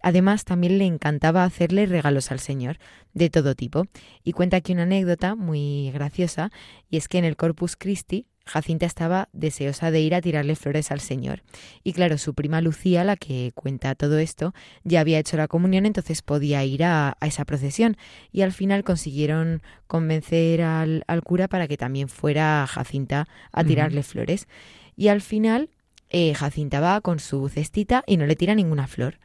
Además, 0.00 0.44
también 0.44 0.78
le 0.78 0.86
encantaba 0.86 1.44
hacerle 1.44 1.84
regalos 1.84 2.30
al 2.30 2.38
Señor, 2.38 2.78
de 3.12 3.28
todo 3.28 3.54
tipo. 3.54 3.84
Y 4.24 4.32
cuenta 4.32 4.56
aquí 4.56 4.72
una 4.72 4.84
anécdota 4.84 5.34
muy 5.34 5.90
graciosa, 5.92 6.50
y 6.88 6.96
es 6.96 7.08
que 7.08 7.18
en 7.18 7.24
el 7.24 7.36
Corpus 7.36 7.76
Christi, 7.76 8.26
Jacinta 8.48 8.86
estaba 8.86 9.28
deseosa 9.32 9.90
de 9.90 10.00
ir 10.00 10.14
a 10.14 10.20
tirarle 10.20 10.56
flores 10.56 10.90
al 10.90 11.00
Señor. 11.00 11.42
Y 11.84 11.92
claro, 11.92 12.16
su 12.18 12.34
prima 12.34 12.60
Lucía, 12.60 13.04
la 13.04 13.16
que 13.16 13.52
cuenta 13.54 13.94
todo 13.94 14.18
esto, 14.18 14.54
ya 14.84 15.00
había 15.00 15.18
hecho 15.18 15.36
la 15.36 15.48
comunión, 15.48 15.84
entonces 15.84 16.22
podía 16.22 16.64
ir 16.64 16.82
a, 16.84 17.16
a 17.20 17.26
esa 17.26 17.44
procesión. 17.44 17.96
Y 18.32 18.42
al 18.42 18.52
final 18.52 18.84
consiguieron 18.84 19.62
convencer 19.86 20.62
al, 20.62 21.04
al, 21.06 21.22
cura 21.22 21.48
para 21.48 21.68
que 21.68 21.76
también 21.76 22.08
fuera 22.08 22.66
Jacinta 22.66 23.28
a 23.52 23.64
tirarle 23.64 24.00
uh 24.00 24.02
-huh. 24.02 24.06
flores. 24.06 24.48
Y 24.96 25.08
al 25.08 25.20
final, 25.20 25.68
eh, 26.08 26.32
Jacinta 26.34 26.80
va 26.80 27.00
con 27.00 27.18
su 27.18 27.48
cestita 27.48 28.02
y 28.06 28.16
no 28.16 28.26
le 28.26 28.36
tira 28.36 28.54
ninguna 28.54 28.86
flor. 28.86 29.18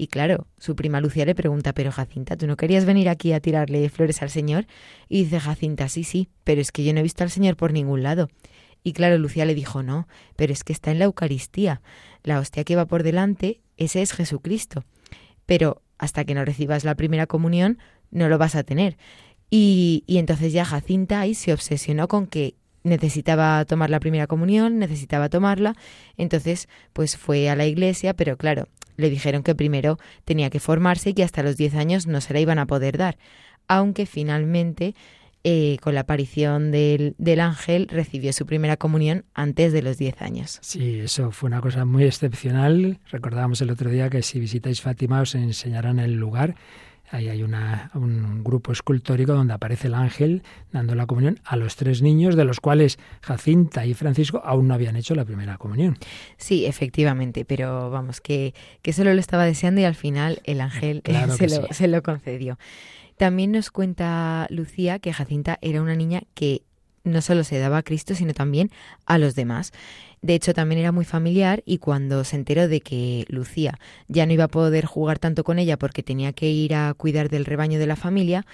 Y 0.00 0.06
claro, 0.06 0.46
su 0.56 0.76
prima 0.76 1.02
Lucía 1.02 1.26
le 1.26 1.34
pregunta, 1.34 1.74
pero 1.74 1.92
Jacinta, 1.92 2.34
¿tú 2.34 2.46
no 2.46 2.56
querías 2.56 2.86
venir 2.86 3.10
aquí 3.10 3.34
a 3.34 3.40
tirarle 3.40 3.86
flores 3.90 4.22
al 4.22 4.30
Señor? 4.30 4.66
Y 5.10 5.24
dice 5.24 5.40
Jacinta, 5.40 5.90
sí, 5.90 6.04
sí, 6.04 6.28
pero 6.42 6.62
es 6.62 6.72
que 6.72 6.84
yo 6.84 6.94
no 6.94 7.00
he 7.00 7.02
visto 7.02 7.22
al 7.22 7.30
Señor 7.30 7.56
por 7.56 7.74
ningún 7.74 8.02
lado. 8.02 8.30
Y 8.82 8.92
claro, 8.92 9.18
Lucía 9.18 9.44
le 9.44 9.54
dijo, 9.54 9.82
no, 9.82 10.08
pero 10.36 10.52
es 10.52 10.64
que 10.64 10.72
está 10.72 10.90
en 10.90 10.98
la 10.98 11.04
Eucaristía. 11.06 11.82
La 12.22 12.38
hostia 12.38 12.64
que 12.64 12.76
va 12.76 12.86
por 12.86 13.02
delante, 13.02 13.60
ese 13.76 14.02
es 14.02 14.12
Jesucristo. 14.12 14.84
Pero 15.46 15.82
hasta 15.98 16.24
que 16.24 16.34
no 16.34 16.44
recibas 16.44 16.84
la 16.84 16.94
primera 16.94 17.26
comunión, 17.26 17.78
no 18.10 18.28
lo 18.28 18.38
vas 18.38 18.54
a 18.54 18.62
tener. 18.62 18.96
Y, 19.50 20.04
y 20.06 20.18
entonces 20.18 20.52
ya 20.52 20.64
Jacinta 20.64 21.20
ahí 21.20 21.34
se 21.34 21.52
obsesionó 21.52 22.08
con 22.08 22.26
que 22.26 22.54
necesitaba 22.82 23.64
tomar 23.64 23.90
la 23.90 24.00
primera 24.00 24.26
comunión, 24.26 24.78
necesitaba 24.78 25.28
tomarla, 25.28 25.74
entonces 26.16 26.68
pues 26.92 27.16
fue 27.16 27.50
a 27.50 27.56
la 27.56 27.66
iglesia, 27.66 28.14
pero 28.14 28.36
claro, 28.36 28.68
le 28.96 29.10
dijeron 29.10 29.42
que 29.42 29.54
primero 29.54 29.98
tenía 30.24 30.50
que 30.50 30.60
formarse 30.60 31.10
y 31.10 31.14
que 31.14 31.24
hasta 31.24 31.42
los 31.42 31.56
10 31.56 31.74
años 31.74 32.06
no 32.06 32.20
se 32.20 32.32
la 32.32 32.40
iban 32.40 32.58
a 32.58 32.66
poder 32.66 32.96
dar, 32.96 33.18
aunque 33.68 34.06
finalmente 34.06 34.94
eh, 35.42 35.78
con 35.80 35.94
la 35.94 36.00
aparición 36.02 36.70
del, 36.70 37.14
del, 37.16 37.40
ángel 37.40 37.88
recibió 37.88 38.32
su 38.32 38.44
primera 38.44 38.76
comunión 38.76 39.24
antes 39.32 39.72
de 39.72 39.82
los 39.82 39.96
10 39.96 40.20
años. 40.20 40.58
Sí, 40.60 41.00
eso 41.00 41.30
fue 41.30 41.46
una 41.48 41.60
cosa 41.60 41.84
muy 41.84 42.04
excepcional. 42.04 42.98
Recordábamos 43.10 43.60
el 43.62 43.70
otro 43.70 43.90
día 43.90 44.10
que 44.10 44.22
si 44.22 44.38
visitáis 44.38 44.82
Fátima 44.82 45.20
os 45.22 45.34
enseñarán 45.34 45.98
el 45.98 46.14
lugar. 46.14 46.56
Ahí 47.12 47.28
hay 47.28 47.42
una, 47.42 47.90
un 47.94 48.44
grupo 48.44 48.70
escultórico 48.70 49.32
donde 49.32 49.52
aparece 49.52 49.88
el 49.88 49.94
ángel 49.94 50.42
dando 50.70 50.94
la 50.94 51.06
comunión 51.06 51.40
a 51.44 51.56
los 51.56 51.74
tres 51.74 52.02
niños, 52.02 52.36
de 52.36 52.44
los 52.44 52.60
cuales 52.60 52.98
Jacinta 53.20 53.84
y 53.84 53.94
Francisco 53.94 54.40
aún 54.44 54.68
no 54.68 54.74
habían 54.74 54.94
hecho 54.94 55.16
la 55.16 55.24
primera 55.24 55.58
comunión. 55.58 55.96
Sí, 56.36 56.66
efectivamente, 56.66 57.44
pero 57.44 57.90
vamos, 57.90 58.20
que, 58.20 58.54
que 58.82 58.92
solo 58.92 59.12
lo 59.12 59.20
estaba 59.20 59.44
deseando 59.44 59.80
y 59.80 59.84
al 59.84 59.96
final 59.96 60.40
el 60.44 60.60
ángel 60.60 61.02
claro 61.02 61.32
se, 61.36 61.48
lo, 61.48 61.66
sí. 61.66 61.74
se 61.74 61.88
lo 61.88 62.02
concedió. 62.02 62.58
También 63.20 63.52
nos 63.52 63.70
cuenta 63.70 64.46
Lucía 64.48 64.98
que 64.98 65.12
Jacinta 65.12 65.58
era 65.60 65.82
una 65.82 65.94
niña 65.94 66.22
que 66.32 66.62
no 67.04 67.20
solo 67.20 67.44
se 67.44 67.58
daba 67.58 67.76
a 67.76 67.82
Cristo, 67.82 68.14
sino 68.14 68.32
también 68.32 68.70
a 69.04 69.18
los 69.18 69.34
demás. 69.34 69.72
De 70.22 70.32
hecho, 70.32 70.54
también 70.54 70.80
era 70.80 70.90
muy 70.90 71.04
familiar 71.04 71.62
y 71.66 71.76
cuando 71.76 72.24
se 72.24 72.36
enteró 72.36 72.66
de 72.66 72.80
que 72.80 73.26
Lucía 73.28 73.78
ya 74.08 74.24
no 74.24 74.32
iba 74.32 74.44
a 74.44 74.48
poder 74.48 74.86
jugar 74.86 75.18
tanto 75.18 75.44
con 75.44 75.58
ella 75.58 75.76
porque 75.76 76.02
tenía 76.02 76.32
que 76.32 76.48
ir 76.48 76.74
a 76.74 76.94
cuidar 76.94 77.28
del 77.28 77.44
rebaño 77.44 77.78
de 77.78 77.86
la 77.86 77.96
familia, 77.96 78.46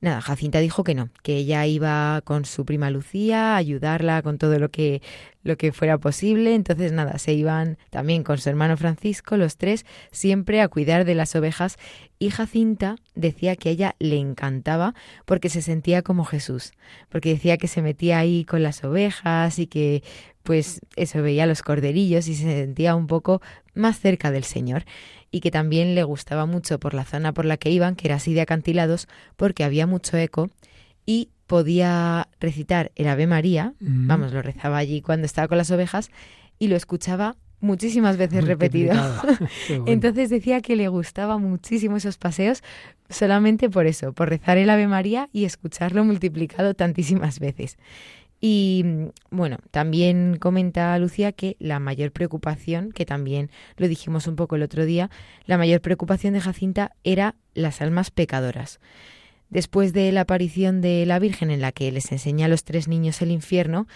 nada, 0.00 0.20
Jacinta 0.20 0.60
dijo 0.60 0.84
que 0.84 0.94
no, 0.94 1.10
que 1.22 1.36
ella 1.36 1.66
iba 1.66 2.20
con 2.24 2.44
su 2.44 2.64
prima 2.64 2.90
Lucía 2.90 3.54
a 3.54 3.56
ayudarla 3.56 4.22
con 4.22 4.38
todo 4.38 4.58
lo 4.58 4.70
que 4.70 5.02
lo 5.42 5.56
que 5.56 5.72
fuera 5.72 5.98
posible. 5.98 6.54
Entonces, 6.54 6.92
nada, 6.92 7.18
se 7.18 7.32
iban 7.32 7.78
también 7.90 8.22
con 8.22 8.38
su 8.38 8.48
hermano 8.48 8.76
Francisco, 8.76 9.36
los 9.36 9.56
tres, 9.56 9.86
siempre 10.12 10.60
a 10.60 10.68
cuidar 10.68 11.04
de 11.04 11.14
las 11.14 11.34
ovejas. 11.34 11.76
Y 12.18 12.30
Jacinta 12.30 12.96
decía 13.14 13.56
que 13.56 13.70
a 13.70 13.72
ella 13.72 13.96
le 13.98 14.18
encantaba 14.18 14.94
porque 15.24 15.48
se 15.48 15.62
sentía 15.62 16.02
como 16.02 16.24
Jesús, 16.24 16.72
porque 17.08 17.30
decía 17.30 17.56
que 17.56 17.68
se 17.68 17.82
metía 17.82 18.18
ahí 18.18 18.44
con 18.44 18.62
las 18.62 18.84
ovejas 18.84 19.58
y 19.58 19.66
que 19.66 20.02
pues 20.42 20.80
eso 20.96 21.22
veía 21.22 21.46
los 21.46 21.62
corderillos 21.62 22.26
y 22.28 22.34
se 22.34 22.44
sentía 22.44 22.94
un 22.94 23.06
poco 23.06 23.42
más 23.74 24.00
cerca 24.00 24.30
del 24.30 24.44
Señor 24.44 24.84
y 25.30 25.40
que 25.40 25.50
también 25.50 25.94
le 25.94 26.02
gustaba 26.04 26.46
mucho 26.46 26.78
por 26.78 26.94
la 26.94 27.04
zona 27.04 27.32
por 27.32 27.44
la 27.44 27.56
que 27.56 27.70
iban, 27.70 27.96
que 27.96 28.08
era 28.08 28.16
así 28.16 28.34
de 28.34 28.40
acantilados, 28.40 29.08
porque 29.36 29.64
había 29.64 29.86
mucho 29.86 30.16
eco 30.16 30.50
y 31.06 31.30
podía 31.46 32.28
recitar 32.40 32.92
el 32.96 33.08
Ave 33.08 33.26
María, 33.26 33.74
Mm. 33.80 34.06
vamos, 34.06 34.32
lo 34.32 34.42
rezaba 34.42 34.76
allí 34.78 35.00
cuando 35.00 35.24
estaba 35.26 35.48
con 35.48 35.58
las 35.58 35.70
ovejas 35.70 36.10
y 36.58 36.68
lo 36.68 36.76
escuchaba 36.76 37.36
muchísimas 37.60 38.16
veces 38.16 38.44
repetido. 38.44 38.92
Bueno. 39.68 39.84
Entonces 39.86 40.30
decía 40.30 40.60
que 40.60 40.76
le 40.76 40.88
gustaba 40.88 41.38
muchísimo 41.38 41.96
esos 41.96 42.16
paseos 42.18 42.62
solamente 43.08 43.68
por 43.70 43.86
eso, 43.86 44.12
por 44.12 44.28
rezar 44.28 44.58
el 44.58 44.70
Ave 44.70 44.86
María 44.86 45.28
y 45.32 45.44
escucharlo 45.44 46.04
multiplicado 46.04 46.74
tantísimas 46.74 47.40
veces. 47.40 47.76
Y 48.40 48.84
bueno, 49.30 49.58
también 49.70 50.36
comenta 50.38 50.96
Lucía 50.98 51.32
que 51.32 51.56
la 51.58 51.80
mayor 51.80 52.12
preocupación, 52.12 52.92
que 52.92 53.04
también 53.04 53.50
lo 53.76 53.88
dijimos 53.88 54.26
un 54.26 54.36
poco 54.36 54.56
el 54.56 54.62
otro 54.62 54.84
día, 54.84 55.10
la 55.46 55.58
mayor 55.58 55.80
preocupación 55.80 56.34
de 56.34 56.40
Jacinta 56.40 56.92
era 57.02 57.34
las 57.54 57.80
almas 57.80 58.10
pecadoras. 58.10 58.78
Después 59.50 59.92
de 59.92 60.12
la 60.12 60.22
aparición 60.22 60.80
de 60.80 61.04
la 61.06 61.18
Virgen 61.18 61.50
en 61.50 61.60
la 61.60 61.72
que 61.72 61.90
les 61.90 62.12
enseña 62.12 62.46
a 62.46 62.48
los 62.48 62.64
tres 62.64 62.86
niños 62.86 63.22
el 63.22 63.32
infierno, 63.32 63.88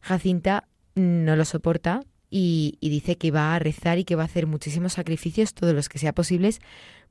Jacinta 0.00 0.68
no 0.94 1.36
lo 1.36 1.44
soporta 1.44 2.02
y, 2.28 2.76
y 2.80 2.90
dice 2.90 3.16
que 3.16 3.30
va 3.30 3.54
a 3.54 3.58
rezar 3.58 3.98
y 3.98 4.04
que 4.04 4.16
va 4.16 4.22
a 4.22 4.26
hacer 4.26 4.46
muchísimos 4.46 4.94
sacrificios, 4.94 5.54
todos 5.54 5.74
los 5.74 5.88
que 5.88 5.98
sea 5.98 6.12
posibles, 6.12 6.60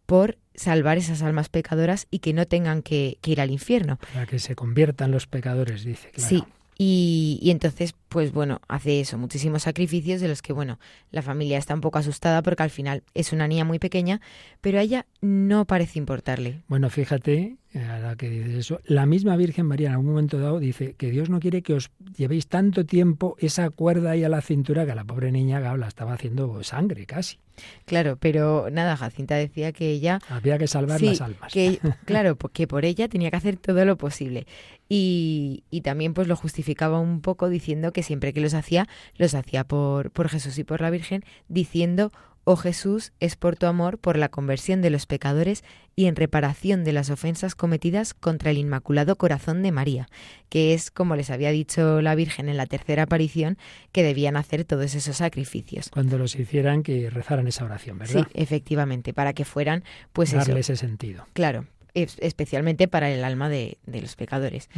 por 0.06 0.38
salvar 0.54 0.98
esas 0.98 1.24
almas 1.24 1.50
pecadoras 1.50 2.06
y 2.12 2.20
que 2.20 2.34
no 2.34 2.46
tengan 2.46 2.84
que, 2.84 3.18
que 3.22 3.32
ir 3.32 3.42
al 3.42 3.50
infierno. 3.50 3.98
Para 4.14 4.28
que 4.28 4.40
se 4.40 4.56
conviertan 4.56 5.12
los 5.12 5.26
pecadores, 5.26 5.84
dice. 5.84 6.12
Claro. 6.12 6.30
Sí. 6.30 6.44
Y, 6.78 7.40
y 7.42 7.52
entonces, 7.52 7.96
pues 8.16 8.32
bueno, 8.32 8.62
hace 8.70 9.02
eso, 9.02 9.18
muchísimos 9.18 9.64
sacrificios 9.64 10.22
de 10.22 10.30
los 10.30 10.42
que, 10.42 10.54
bueno, 10.54 10.80
la 11.12 11.22
familia 11.22 11.58
está 11.58 11.74
un 11.74 11.82
poco 11.82 11.98
asustada 12.00 12.42
porque 12.42 12.64
al 12.64 12.70
final 12.70 13.04
es 13.14 13.34
una 13.34 13.46
niña 13.46 13.66
muy 13.66 13.78
pequeña, 13.78 14.22
pero 14.62 14.80
a 14.80 14.84
ella 14.84 15.06
no 15.20 15.66
parece 15.66 16.00
importarle. 16.00 16.62
Bueno, 16.70 16.90
fíjate, 16.90 17.58
eh, 17.74 17.84
ahora 17.84 18.16
que 18.16 18.30
dices 18.30 18.54
eso, 18.56 18.80
la 18.86 19.06
misma 19.06 19.36
Virgen 19.36 19.66
María 19.66 19.88
en 19.90 19.94
algún 19.96 20.12
momento 20.12 20.40
dado 20.40 20.60
dice 20.60 20.94
que 20.98 21.12
Dios 21.12 21.30
no 21.30 21.42
quiere 21.42 21.62
que 21.62 21.74
os 21.74 21.92
llevéis 22.18 22.48
tanto 22.48 22.86
tiempo 22.86 23.36
esa 23.38 23.70
cuerda 23.70 24.12
ahí 24.12 24.24
a 24.24 24.30
la 24.30 24.40
cintura 24.40 24.86
que 24.86 24.94
a 24.94 24.96
la 24.96 25.04
pobre 25.04 25.34
niña 25.34 25.60
claro, 25.60 25.76
la 25.76 25.90
estaba 25.90 26.14
haciendo 26.14 26.64
sangre 26.64 27.06
casi. 27.06 27.38
Claro, 27.86 28.18
pero 28.18 28.70
nada, 28.72 28.96
Jacinta 28.96 29.36
decía 29.36 29.74
que 29.74 29.90
ella 29.90 30.20
Había 30.30 30.58
que 30.58 30.68
salvar 30.68 31.00
Sí, 31.00 31.08
las 31.08 31.22
almas. 31.22 31.52
que 31.52 31.80
claro, 32.06 32.38
que 32.38 32.66
por 32.66 32.86
ella 32.86 33.10
tenía 33.10 33.30
que 33.30 33.38
hacer 33.38 33.58
todo 33.58 33.84
lo 33.84 33.98
posible. 33.98 34.48
Y, 34.88 35.64
y 35.72 35.82
también 35.82 36.14
pues 36.14 36.28
lo 36.28 36.36
justificaba 36.36 37.00
un 37.00 37.22
poco 37.22 37.50
diciendo 37.50 37.92
que 37.92 38.04
siempre 38.06 38.32
que 38.34 38.40
los 38.42 38.54
hacía, 38.54 38.88
los 39.18 39.34
hacía 39.36 39.64
por, 39.66 40.12
por 40.12 40.30
Jesús 40.30 40.58
y 40.58 40.64
por 40.64 40.80
la 40.82 40.90
Virgen, 40.90 41.24
diciendo, 41.50 42.12
oh 42.48 42.56
Jesús, 42.56 43.12
es 43.20 43.36
por 43.36 43.56
tu 43.56 43.66
amor, 43.66 43.98
por 43.98 44.18
la 44.18 44.30
conversión 44.30 44.82
de 44.84 44.92
los 44.92 45.08
pecadores 45.08 45.64
y 45.96 46.06
en 46.06 46.16
reparación 46.16 46.84
de 46.84 46.94
las 46.94 47.10
ofensas 47.10 47.56
cometidas 47.56 48.14
contra 48.14 48.52
el 48.52 48.58
Inmaculado 48.60 49.16
Corazón 49.16 49.64
de 49.64 49.72
María, 49.72 50.08
que 50.50 50.74
es, 50.76 50.92
como 50.92 51.16
les 51.16 51.30
había 51.32 51.50
dicho 51.52 52.02
la 52.02 52.14
Virgen 52.16 52.48
en 52.50 52.58
la 52.58 52.68
tercera 52.68 53.04
aparición, 53.04 53.58
que 53.92 54.04
debían 54.04 54.38
hacer 54.38 54.64
todos 54.66 54.94
esos 54.94 55.18
sacrificios. 55.18 55.90
Cuando 55.90 56.18
los 56.20 56.36
hicieran 56.36 56.84
que 56.84 57.10
rezaran 57.10 57.48
esa 57.48 57.66
oración, 57.66 57.98
¿verdad? 57.98 58.28
Sí, 58.32 58.40
efectivamente, 58.40 59.14
para 59.14 59.34
que 59.34 59.44
fueran, 59.46 59.84
pues 60.14 60.30
eso, 60.30 60.40
Darle 60.40 60.60
ese 60.60 60.76
sentido. 60.76 61.26
Claro, 61.34 61.66
es- 61.96 62.18
especialmente 62.20 62.88
para 62.88 63.10
el 63.10 63.24
alma 63.24 63.50
de, 63.50 63.80
de 63.88 64.02
los 64.02 64.16
pecadores. 64.16 64.70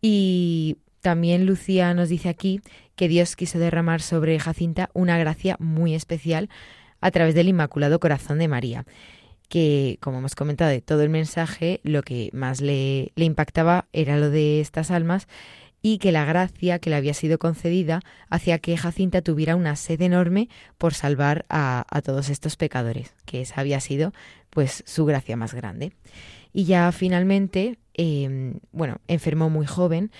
Y 0.00 0.78
también 1.04 1.44
Lucía 1.44 1.92
nos 1.92 2.08
dice 2.08 2.30
aquí 2.30 2.62
que 2.96 3.08
Dios 3.08 3.36
quiso 3.36 3.58
derramar 3.58 4.00
sobre 4.00 4.38
Jacinta 4.38 4.88
una 4.94 5.18
gracia 5.18 5.56
muy 5.60 5.94
especial 5.94 6.48
a 7.02 7.10
través 7.10 7.34
del 7.34 7.48
Inmaculado 7.48 8.00
Corazón 8.00 8.38
de 8.38 8.48
María, 8.48 8.86
que, 9.50 9.98
como 10.00 10.16
hemos 10.16 10.34
comentado 10.34 10.70
de 10.70 10.80
todo 10.80 11.02
el 11.02 11.10
mensaje, 11.10 11.82
lo 11.84 12.02
que 12.02 12.30
más 12.32 12.62
le, 12.62 13.12
impactaba 13.16 13.86
era 13.92 14.16
lo 14.16 14.30
de 14.30 14.62
estas 14.62 14.90
almas 14.90 15.28
y 15.82 15.98
que 15.98 16.10
la 16.10 16.24
gracia 16.24 16.78
que 16.78 16.88
le 16.88 16.96
había 16.96 17.12
sido 17.12 17.38
concedida 17.38 18.00
hacía 18.30 18.58
que 18.58 18.78
Jacinta 18.78 19.20
tuviera 19.20 19.56
una 19.56 19.76
sed 19.76 20.00
enorme 20.00 20.48
por 20.78 20.94
salvar 20.94 21.44
a, 21.50 21.84
todos 22.02 22.30
estos 22.30 22.56
pecadores, 22.56 23.12
que 23.26 23.42
esa 23.42 23.60
había 23.60 23.80
sido 23.80 24.14
pues 24.48 24.82
su 24.86 25.04
gracia 25.04 25.36
más 25.36 25.52
grande. 25.52 25.92
Y 26.54 26.64
ya 26.64 26.90
finalmente, 26.92 27.76
eh, 27.92 28.54
bueno, 28.72 29.02
enfermó 29.06 29.50
muy 29.50 29.66
joven, 29.66 30.10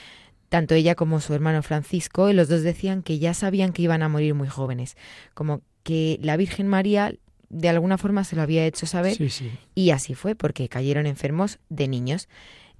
tanto 0.54 0.76
ella 0.76 0.94
como 0.94 1.18
su 1.18 1.34
hermano 1.34 1.64
Francisco, 1.64 2.30
y 2.30 2.32
los 2.32 2.46
dos 2.48 2.62
decían 2.62 3.02
que 3.02 3.18
ya 3.18 3.34
sabían 3.34 3.72
que 3.72 3.82
iban 3.82 4.04
a 4.04 4.08
morir 4.08 4.34
muy 4.34 4.46
jóvenes, 4.46 4.96
como 5.34 5.62
que 5.82 6.20
la 6.22 6.36
Virgen 6.36 6.68
María 6.68 7.12
de 7.48 7.68
alguna 7.68 7.98
forma 7.98 8.22
se 8.22 8.36
lo 8.36 8.42
había 8.42 8.64
hecho 8.64 8.86
saber 8.86 9.16
Sí, 9.16 9.30
sí. 9.30 9.50
y 9.74 9.90
así 9.90 10.14
fue, 10.14 10.36
porque 10.36 10.68
cayeron 10.68 11.06
enfermos 11.06 11.58
de 11.70 11.88
niños. 11.88 12.28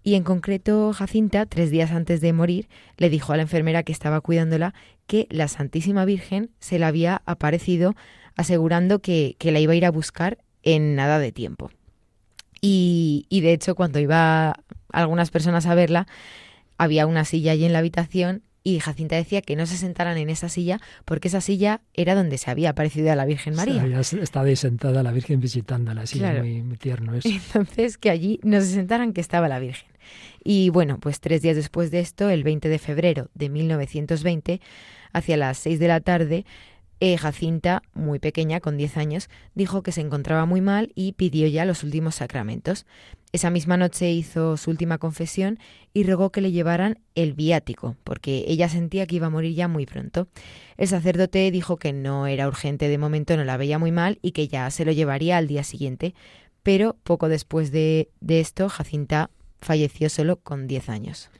Y 0.04 0.14
en 0.14 0.22
concreto, 0.22 0.92
Jacinta, 0.92 1.46
tres 1.46 1.72
días 1.72 1.90
antes 1.90 2.20
de 2.20 2.32
morir, 2.32 2.68
le 2.96 3.10
dijo 3.10 3.32
a 3.32 3.36
la 3.36 3.42
enfermera 3.42 3.82
que 3.82 3.90
estaba 3.90 4.20
cuidándola 4.20 4.72
que 5.08 5.26
la 5.28 5.48
Santísima 5.48 6.04
Virgen 6.04 6.50
se 6.60 6.78
le 6.78 6.84
había 6.84 7.22
aparecido 7.26 7.96
asegurando 8.36 9.00
que, 9.00 9.34
que 9.40 9.50
la 9.50 9.58
iba 9.58 9.72
a 9.72 9.76
ir 9.76 9.84
a 9.84 9.90
buscar 9.90 10.38
en 10.62 10.94
nada 10.94 11.18
de 11.18 11.32
tiempo. 11.32 11.72
Y, 12.60 13.26
y 13.28 13.40
de 13.40 13.52
hecho, 13.52 13.74
cuando 13.74 13.98
iba 13.98 14.60
algunas 14.92 15.32
personas 15.32 15.66
a 15.66 15.74
verla, 15.74 16.06
había 16.78 17.06
una 17.06 17.24
silla 17.24 17.52
allí 17.52 17.64
en 17.64 17.72
la 17.72 17.78
habitación 17.80 18.42
y 18.66 18.78
Jacinta 18.80 19.16
decía 19.16 19.42
que 19.42 19.56
no 19.56 19.66
se 19.66 19.76
sentaran 19.76 20.16
en 20.16 20.30
esa 20.30 20.48
silla 20.48 20.80
porque 21.04 21.28
esa 21.28 21.42
silla 21.42 21.82
era 21.92 22.14
donde 22.14 22.38
se 22.38 22.50
había 22.50 22.70
aparecido 22.70 23.12
a 23.12 23.16
la 23.16 23.26
Virgen 23.26 23.54
María. 23.54 23.82
Había 23.82 24.00
estado 24.00 24.46
ahí 24.46 24.56
sentada 24.56 25.02
la 25.02 25.12
Virgen 25.12 25.38
visitándola, 25.40 26.06
sí, 26.06 26.18
Claro. 26.18 26.40
muy, 26.40 26.62
muy 26.62 26.76
tierno 26.78 27.14
eso. 27.14 27.28
Entonces, 27.54 27.98
que 27.98 28.08
allí 28.08 28.40
no 28.42 28.60
se 28.62 28.68
sentaran 28.68 29.12
que 29.12 29.20
estaba 29.20 29.48
la 29.48 29.58
Virgen. 29.58 29.88
Y 30.42 30.70
bueno, 30.70 30.98
pues 30.98 31.20
tres 31.20 31.42
días 31.42 31.56
después 31.56 31.90
de 31.90 32.00
esto, 32.00 32.30
el 32.30 32.42
20 32.42 32.68
de 32.70 32.78
febrero 32.78 33.30
de 33.34 33.48
1920, 33.50 34.60
hacia 35.12 35.36
las 35.36 35.58
seis 35.58 35.78
de 35.78 35.88
la 35.88 36.00
tarde, 36.00 36.44
Jacinta, 37.18 37.82
muy 37.92 38.18
pequeña, 38.18 38.60
con 38.60 38.76
10 38.76 38.96
años, 38.96 39.28
dijo 39.54 39.82
que 39.82 39.92
se 39.92 40.00
encontraba 40.00 40.46
muy 40.46 40.60
mal 40.60 40.92
y 40.94 41.12
pidió 41.12 41.46
ya 41.48 41.64
los 41.64 41.82
últimos 41.84 42.16
sacramentos. 42.16 42.86
Esa 43.32 43.50
misma 43.50 43.76
noche 43.76 44.10
hizo 44.12 44.56
su 44.56 44.70
última 44.70 44.98
confesión 44.98 45.58
y 45.92 46.04
rogó 46.04 46.30
que 46.30 46.40
le 46.40 46.52
llevaran 46.52 47.00
el 47.14 47.34
viático, 47.34 47.96
porque 48.04 48.44
ella 48.46 48.68
sentía 48.68 49.06
que 49.06 49.16
iba 49.16 49.26
a 49.26 49.30
morir 49.30 49.54
ya 49.54 49.68
muy 49.68 49.86
pronto. 49.86 50.28
El 50.76 50.88
sacerdote 50.88 51.50
dijo 51.50 51.76
que 51.76 51.92
no 51.92 52.26
era 52.26 52.48
urgente 52.48 52.88
de 52.88 52.98
momento, 52.98 53.36
no 53.36 53.44
la 53.44 53.56
veía 53.56 53.78
muy 53.78 53.92
mal 53.92 54.18
y 54.22 54.32
que 54.32 54.48
ya 54.48 54.70
se 54.70 54.84
lo 54.84 54.92
llevaría 54.92 55.36
al 55.36 55.48
día 55.48 55.64
siguiente. 55.64 56.14
Pero 56.62 56.96
poco 57.02 57.28
después 57.28 57.70
de, 57.70 58.08
de 58.20 58.40
esto, 58.40 58.68
Jacinta 58.68 59.30
falleció 59.60 60.08
solo 60.08 60.36
con 60.36 60.66
10 60.66 60.88
años. 60.88 61.30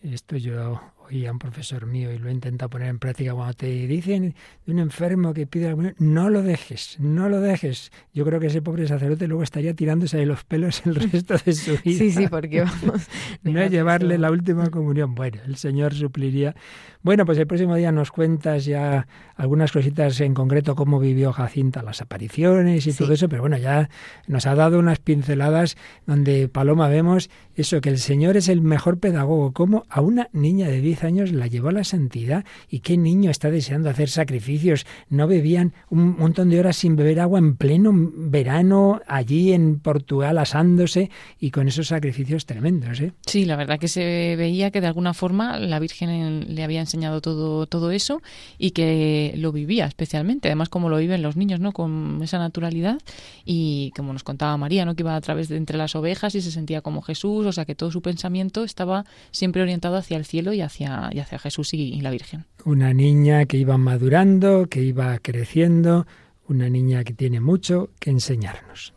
Esto 0.00 0.36
yo 0.36 0.80
oí 1.06 1.26
a 1.26 1.32
un 1.32 1.38
profesor 1.38 1.86
mío 1.86 2.12
y 2.12 2.18
lo 2.18 2.28
he 2.28 2.32
intentado 2.32 2.70
poner 2.70 2.88
en 2.88 2.98
práctica. 2.98 3.32
Cuando 3.34 3.52
te 3.54 3.66
dicen 3.86 4.34
de 4.66 4.72
un 4.72 4.78
enfermo 4.78 5.34
que 5.34 5.46
pide 5.46 5.70
comunión, 5.70 5.94
no 5.98 6.30
lo 6.30 6.42
dejes, 6.42 6.96
no 6.98 7.28
lo 7.28 7.40
dejes. 7.40 7.92
Yo 8.12 8.24
creo 8.24 8.40
que 8.40 8.46
ese 8.46 8.62
pobre 8.62 8.86
sacerdote 8.88 9.28
luego 9.28 9.42
estaría 9.42 9.74
tirándose 9.74 10.16
de 10.18 10.26
los 10.26 10.44
pelos 10.44 10.82
el 10.86 10.94
resto 10.96 11.34
de 11.44 11.52
su 11.52 11.72
vida. 11.84 11.98
Sí, 11.98 12.10
sí, 12.10 12.26
porque 12.28 12.62
vamos. 12.62 13.08
no 13.42 13.60
es 13.60 13.70
llevarle 13.70 14.18
la 14.18 14.30
última 14.30 14.70
comunión. 14.70 15.14
Bueno, 15.14 15.40
el 15.46 15.56
Señor 15.56 15.94
supliría. 15.94 16.54
Bueno, 17.02 17.26
pues 17.26 17.36
el 17.38 17.46
próximo 17.46 17.74
día 17.76 17.92
nos 17.92 18.10
cuentas 18.10 18.64
ya 18.64 19.06
algunas 19.36 19.72
cositas 19.72 20.18
en 20.20 20.32
concreto, 20.32 20.74
cómo 20.74 20.98
vivió 21.00 21.32
Jacinta 21.32 21.82
las 21.82 22.00
apariciones 22.00 22.86
y 22.86 22.92
Sí. 22.92 22.98
todo 22.98 23.12
eso, 23.12 23.28
pero 23.28 23.42
bueno, 23.42 23.58
ya 23.58 23.90
nos 24.26 24.46
ha 24.46 24.54
dado 24.54 24.78
unas 24.78 25.00
pinceladas 25.00 25.76
donde 26.06 26.48
Paloma 26.48 26.88
vemos 26.88 27.28
eso, 27.56 27.80
que 27.80 27.88
el 27.90 27.98
Señor 27.98 28.36
es 28.36 28.48
el 28.48 28.62
mejor 28.62 28.98
pedagogo, 28.98 29.52
cómo 29.52 29.84
a 29.88 30.00
una 30.00 30.28
niña 30.32 30.68
de 30.68 30.80
10 30.80 30.93
años 31.02 31.32
la 31.32 31.46
llevó 31.46 31.70
a 31.70 31.72
la 31.72 31.84
santidad 31.84 32.44
y 32.68 32.80
qué 32.80 32.96
niño 32.96 33.30
está 33.30 33.50
deseando 33.50 33.90
hacer 33.90 34.08
sacrificios. 34.08 34.86
No 35.08 35.26
bebían 35.26 35.72
un 35.90 36.16
montón 36.16 36.50
de 36.50 36.60
horas 36.60 36.76
sin 36.76 36.94
beber 36.94 37.20
agua 37.20 37.38
en 37.38 37.56
pleno 37.56 37.90
verano 37.94 39.00
allí 39.06 39.52
en 39.52 39.80
Portugal 39.80 40.38
asándose 40.38 41.10
y 41.40 41.50
con 41.50 41.68
esos 41.68 41.88
sacrificios 41.88 42.46
tremendos, 42.46 43.00
¿eh? 43.00 43.12
Sí, 43.26 43.44
la 43.44 43.56
verdad 43.56 43.78
que 43.78 43.88
se 43.88 44.36
veía 44.36 44.70
que 44.70 44.80
de 44.80 44.86
alguna 44.86 45.14
forma 45.14 45.58
la 45.58 45.78
Virgen 45.78 46.54
le 46.54 46.62
había 46.62 46.80
enseñado 46.80 47.20
todo, 47.20 47.66
todo 47.66 47.90
eso 47.90 48.22
y 48.58 48.70
que 48.72 49.34
lo 49.36 49.52
vivía 49.52 49.86
especialmente. 49.86 50.48
Además, 50.48 50.68
como 50.68 50.88
lo 50.88 50.98
viven 50.98 51.22
los 51.22 51.36
niños, 51.36 51.60
¿no? 51.60 51.72
Con 51.72 52.20
esa 52.22 52.38
naturalidad 52.38 52.98
y 53.44 53.92
como 53.96 54.12
nos 54.12 54.24
contaba 54.24 54.56
María, 54.56 54.84
¿no? 54.84 54.94
Que 54.94 55.02
iba 55.02 55.16
a 55.16 55.20
través 55.20 55.48
de 55.48 55.56
entre 55.56 55.78
las 55.78 55.94
ovejas 55.96 56.34
y 56.34 56.40
se 56.40 56.50
sentía 56.50 56.82
como 56.82 57.02
Jesús, 57.02 57.46
o 57.46 57.52
sea 57.52 57.64
que 57.64 57.74
todo 57.74 57.90
su 57.90 58.02
pensamiento 58.02 58.64
estaba 58.64 59.04
siempre 59.30 59.62
orientado 59.62 59.96
hacia 59.96 60.16
el 60.16 60.24
cielo 60.24 60.52
y 60.52 60.60
hacia 60.60 60.83
hacia, 60.84 61.10
y 61.12 61.20
hacia 61.20 61.38
Jesús 61.38 61.74
y, 61.74 61.94
y 61.94 62.00
la 62.00 62.10
Virgen. 62.10 62.44
Una 62.64 62.92
niña 62.92 63.44
que 63.46 63.56
iba 63.56 63.76
madurando, 63.78 64.66
que 64.66 64.82
iba 64.82 65.18
creciendo, 65.18 66.06
una 66.48 66.68
niña 66.68 67.04
que 67.04 67.14
tiene 67.14 67.40
mucho 67.40 67.90
que 67.98 68.10
enseñarnos. 68.10 68.94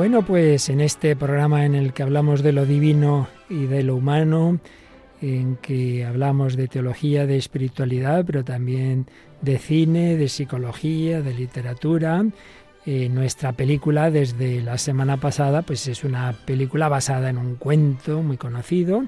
Bueno, 0.00 0.24
pues 0.24 0.70
en 0.70 0.80
este 0.80 1.14
programa 1.14 1.66
en 1.66 1.74
el 1.74 1.92
que 1.92 2.02
hablamos 2.02 2.42
de 2.42 2.52
lo 2.52 2.64
divino 2.64 3.28
y 3.50 3.66
de 3.66 3.82
lo 3.82 3.96
humano, 3.96 4.58
en 5.20 5.56
que 5.56 6.04
hablamos 6.04 6.56
de 6.56 6.68
teología, 6.68 7.26
de 7.26 7.36
espiritualidad, 7.36 8.24
pero 8.24 8.44
también 8.44 9.06
de 9.42 9.58
cine, 9.58 10.16
de 10.16 10.28
psicología, 10.28 11.22
de 11.22 11.34
literatura, 11.34 12.24
eh, 12.86 13.08
nuestra 13.10 13.52
película 13.52 14.10
desde 14.10 14.62
la 14.62 14.78
semana 14.78 15.18
pasada 15.18 15.62
pues 15.62 15.86
es 15.86 16.02
una 16.02 16.32
película 16.46 16.88
basada 16.88 17.28
en 17.28 17.36
un 17.36 17.56
cuento 17.56 18.22
muy 18.22 18.38
conocido, 18.38 19.04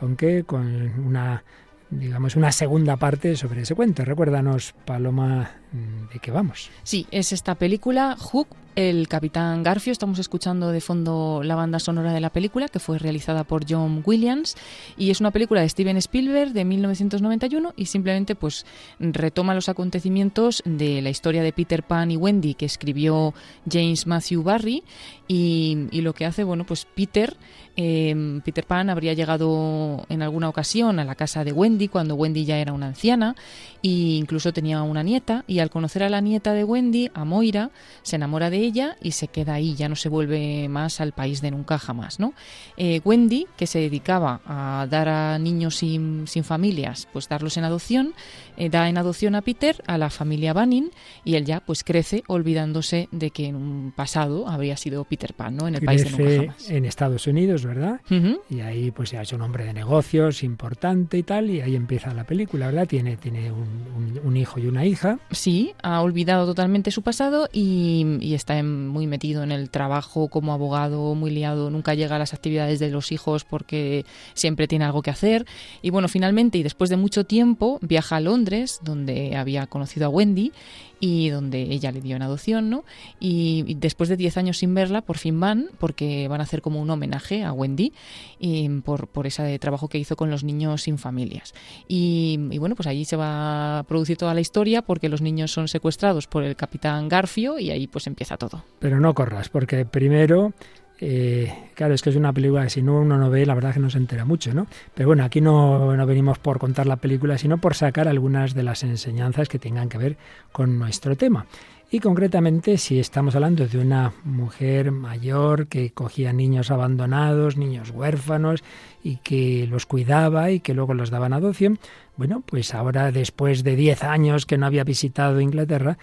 aunque 0.00 0.44
con 0.44 1.00
una 1.04 1.42
digamos, 1.90 2.36
una 2.36 2.52
segunda 2.52 2.96
parte 2.96 3.36
sobre 3.36 3.62
ese 3.62 3.74
cuento. 3.74 4.04
Recuérdanos, 4.04 4.74
Paloma, 4.84 5.50
de 5.72 6.18
qué 6.20 6.30
vamos. 6.30 6.70
Sí, 6.82 7.06
es 7.10 7.32
esta 7.32 7.54
película, 7.54 8.16
Hook, 8.18 8.48
el 8.76 9.08
Capitán 9.08 9.62
Garfio. 9.62 9.90
Estamos 9.90 10.18
escuchando 10.18 10.70
de 10.70 10.80
fondo 10.80 11.40
la 11.42 11.56
banda 11.56 11.80
sonora 11.80 12.12
de 12.12 12.20
la 12.20 12.30
película, 12.30 12.68
que 12.68 12.78
fue 12.78 12.98
realizada 12.98 13.42
por 13.42 13.64
John 13.68 14.02
Williams. 14.04 14.54
Y 14.96 15.10
es 15.10 15.20
una 15.20 15.30
película 15.30 15.62
de 15.62 15.68
Steven 15.68 15.96
Spielberg 15.96 16.52
de 16.52 16.64
1991 16.64 17.72
y 17.74 17.86
simplemente 17.86 18.34
pues 18.34 18.66
retoma 19.00 19.54
los 19.54 19.68
acontecimientos 19.68 20.62
de 20.66 21.00
la 21.02 21.10
historia 21.10 21.42
de 21.42 21.52
Peter 21.52 21.82
Pan 21.82 22.10
y 22.10 22.16
Wendy 22.16 22.54
que 22.54 22.66
escribió 22.66 23.34
James 23.68 24.06
Matthew 24.06 24.42
Barry. 24.42 24.84
Y, 25.26 25.88
lo 25.92 26.12
que 26.12 26.26
hace, 26.26 26.44
bueno, 26.44 26.64
pues 26.64 26.84
Peter 26.84 27.36
eh, 27.76 28.40
Peter 28.44 28.64
Pan 28.64 28.90
habría 28.90 29.12
llegado 29.12 30.06
en 30.08 30.22
alguna 30.22 30.48
ocasión 30.48 31.00
a 31.00 31.04
la 31.04 31.14
casa 31.14 31.42
de 31.42 31.52
Wendy 31.52 31.88
cuando 31.88 32.14
Wendy 32.14 32.44
ya 32.44 32.58
era 32.58 32.72
una 32.72 32.86
anciana 32.86 33.34
e 33.82 33.88
incluso 33.88 34.52
tenía 34.52 34.82
una 34.82 35.02
nieta 35.02 35.44
y 35.56 35.60
al 35.60 35.70
conocer 35.70 36.02
a 36.02 36.10
la 36.10 36.20
nieta 36.20 36.52
de 36.52 36.64
Wendy, 36.64 37.10
a 37.14 37.24
Moira, 37.24 37.70
se 38.02 38.16
enamora 38.16 38.50
de 38.50 38.58
ella 38.58 38.96
y 39.00 39.12
se 39.12 39.28
queda 39.28 39.54
ahí, 39.54 39.74
ya 39.74 39.88
no 39.88 39.96
se 39.96 40.10
vuelve 40.10 40.68
más 40.68 41.00
al 41.00 41.12
país 41.12 41.40
de 41.40 41.50
nunca 41.50 41.78
jamás, 41.78 42.20
¿no? 42.20 42.34
Eh, 42.76 43.00
Wendy, 43.04 43.46
que 43.56 43.66
se 43.66 43.78
dedicaba 43.78 44.40
a 44.46 44.86
dar 44.90 45.08
a 45.08 45.38
niños 45.38 45.76
sin, 45.76 46.26
sin 46.28 46.44
familias, 46.44 47.08
pues 47.10 47.26
darlos 47.28 47.56
en 47.56 47.64
adopción, 47.64 48.12
eh, 48.58 48.68
da 48.68 48.88
en 48.88 48.98
adopción 48.98 49.34
a 49.34 49.40
Peter 49.40 49.82
a 49.86 49.96
la 49.96 50.10
familia 50.10 50.52
Banning 50.52 50.90
y 51.24 51.36
él 51.36 51.46
ya 51.46 51.60
pues 51.60 51.84
crece 51.84 52.22
olvidándose 52.26 53.08
de 53.12 53.30
que 53.30 53.46
en 53.46 53.56
un 53.56 53.92
pasado 53.96 54.48
habría 54.48 54.76
sido 54.76 55.04
Peter 55.04 55.32
Pan, 55.32 55.56
¿no? 55.56 55.68
En 55.68 55.76
el 55.76 55.80
país 55.82 56.04
de 56.04 56.10
nunca 56.10 56.36
jamás. 56.52 56.70
En 56.70 56.84
Estados 56.84 57.26
Unidos, 57.26 57.64
¿verdad? 57.64 58.00
Uh 58.10 58.14
-huh. 58.14 58.40
Y 58.50 58.60
ahí 58.60 58.90
pues 58.90 59.10
ya 59.12 59.22
es 59.22 59.32
un 59.32 59.40
hombre 59.40 59.64
de 59.64 59.72
negocios 59.72 60.42
importante 60.42 61.16
y 61.16 61.22
tal, 61.22 61.48
y 61.48 61.62
ahí 61.62 61.76
empieza 61.76 62.12
la 62.12 62.24
película, 62.24 62.66
¿verdad? 62.66 62.86
Tiene, 62.86 63.16
tiene 63.16 63.50
un, 63.50 63.86
un, 63.96 64.20
un 64.22 64.36
hijo 64.36 64.60
y 64.60 64.66
una 64.66 64.84
hija. 64.84 65.18
Sí, 65.30 65.45
ha 65.82 66.00
olvidado 66.00 66.46
totalmente 66.46 66.90
su 66.90 67.02
pasado 67.02 67.48
y, 67.52 68.18
y 68.20 68.34
está 68.34 68.62
muy 68.62 69.06
metido 69.06 69.42
en 69.42 69.52
el 69.52 69.70
trabajo 69.70 70.28
como 70.28 70.52
abogado, 70.52 71.14
muy 71.14 71.30
liado, 71.30 71.70
nunca 71.70 71.94
llega 71.94 72.16
a 72.16 72.18
las 72.18 72.34
actividades 72.34 72.78
de 72.78 72.90
los 72.90 73.12
hijos 73.12 73.44
porque 73.44 74.04
siempre 74.34 74.68
tiene 74.68 74.84
algo 74.84 75.02
que 75.02 75.10
hacer. 75.10 75.46
Y 75.82 75.90
bueno, 75.90 76.08
finalmente, 76.08 76.58
y 76.58 76.62
después 76.62 76.90
de 76.90 76.96
mucho 76.96 77.24
tiempo, 77.24 77.78
viaja 77.82 78.16
a 78.16 78.20
Londres, 78.20 78.80
donde 78.82 79.36
había 79.36 79.66
conocido 79.66 80.06
a 80.06 80.08
Wendy 80.08 80.52
y 81.00 81.28
donde 81.28 81.62
ella 81.62 81.92
le 81.92 82.00
dio 82.00 82.16
en 82.16 82.22
adopción, 82.22 82.70
¿no? 82.70 82.84
Y, 83.20 83.74
después 83.74 84.08
de 84.08 84.16
10 84.16 84.36
años 84.38 84.58
sin 84.58 84.74
verla, 84.74 85.02
por 85.02 85.18
fin 85.18 85.38
van, 85.38 85.68
porque 85.78 86.28
van 86.28 86.40
a 86.40 86.44
hacer 86.44 86.62
como 86.62 86.80
un 86.80 86.90
homenaje 86.90 87.44
a 87.44 87.52
Wendy 87.52 87.92
y 88.38 88.68
por, 88.80 89.08
por 89.08 89.26
ese 89.26 89.58
trabajo 89.58 89.88
que 89.88 89.98
hizo 89.98 90.16
con 90.16 90.30
los 90.30 90.44
niños 90.44 90.82
sin 90.82 90.98
familias. 90.98 91.54
Y, 91.88 92.38
y, 92.50 92.58
bueno, 92.58 92.74
pues 92.74 92.86
allí 92.86 93.04
se 93.04 93.16
va 93.16 93.80
a 93.80 93.82
producir 93.84 94.16
toda 94.16 94.34
la 94.34 94.40
historia 94.40 94.82
porque 94.82 95.08
los 95.08 95.20
niños 95.20 95.52
son 95.52 95.68
secuestrados 95.68 96.26
por 96.26 96.42
el 96.42 96.56
capitán 96.56 97.08
Garfio 97.08 97.58
y 97.58 97.70
ahí 97.70 97.86
pues 97.86 98.06
empieza 98.06 98.36
todo. 98.36 98.64
Pero 98.78 99.00
no 99.00 99.14
corras, 99.14 99.48
porque 99.48 99.84
primero 99.84 100.54
eh, 100.98 101.70
claro, 101.74 101.94
es 101.94 102.02
que 102.02 102.10
es 102.10 102.16
una 102.16 102.32
película 102.32 102.64
que 102.64 102.70
si 102.70 102.82
no 102.82 103.00
uno 103.00 103.18
no 103.18 103.30
ve, 103.30 103.44
la 103.44 103.54
verdad 103.54 103.74
que 103.74 103.80
no 103.80 103.90
se 103.90 103.98
entera 103.98 104.24
mucho, 104.24 104.54
¿no? 104.54 104.66
Pero 104.94 105.08
bueno, 105.08 105.24
aquí 105.24 105.40
no, 105.40 105.94
no, 105.94 106.06
venimos 106.06 106.38
por 106.38 106.58
contar 106.58 106.86
la 106.86 106.96
película, 106.96 107.36
sino 107.36 107.58
por 107.58 107.74
sacar 107.74 108.08
algunas 108.08 108.54
de 108.54 108.62
las 108.62 108.82
enseñanzas 108.82 109.48
que 109.48 109.58
tengan 109.58 109.88
que 109.88 109.98
ver 109.98 110.16
con 110.52 110.78
nuestro 110.78 111.16
tema. 111.16 111.46
Y 111.88 112.00
concretamente, 112.00 112.78
si 112.78 112.98
estamos 112.98 113.36
hablando 113.36 113.66
de 113.68 113.78
una 113.78 114.12
mujer 114.24 114.90
mayor 114.90 115.68
que 115.68 115.92
cogía 115.92 116.32
niños 116.32 116.72
abandonados, 116.72 117.56
niños 117.56 117.90
huérfanos, 117.90 118.64
y 119.04 119.18
que 119.18 119.68
los 119.70 119.86
cuidaba 119.86 120.50
y 120.50 120.58
que 120.58 120.74
luego 120.74 120.94
los 120.94 121.10
daba 121.10 121.26
en 121.26 121.34
adopción, 121.34 121.78
bueno, 122.16 122.42
pues 122.44 122.74
ahora 122.74 123.12
después 123.12 123.62
de 123.62 123.76
10 123.76 124.02
años 124.02 124.46
que 124.46 124.58
no 124.58 124.66
había 124.66 124.82
visitado 124.82 125.40
Inglaterra, 125.40 125.96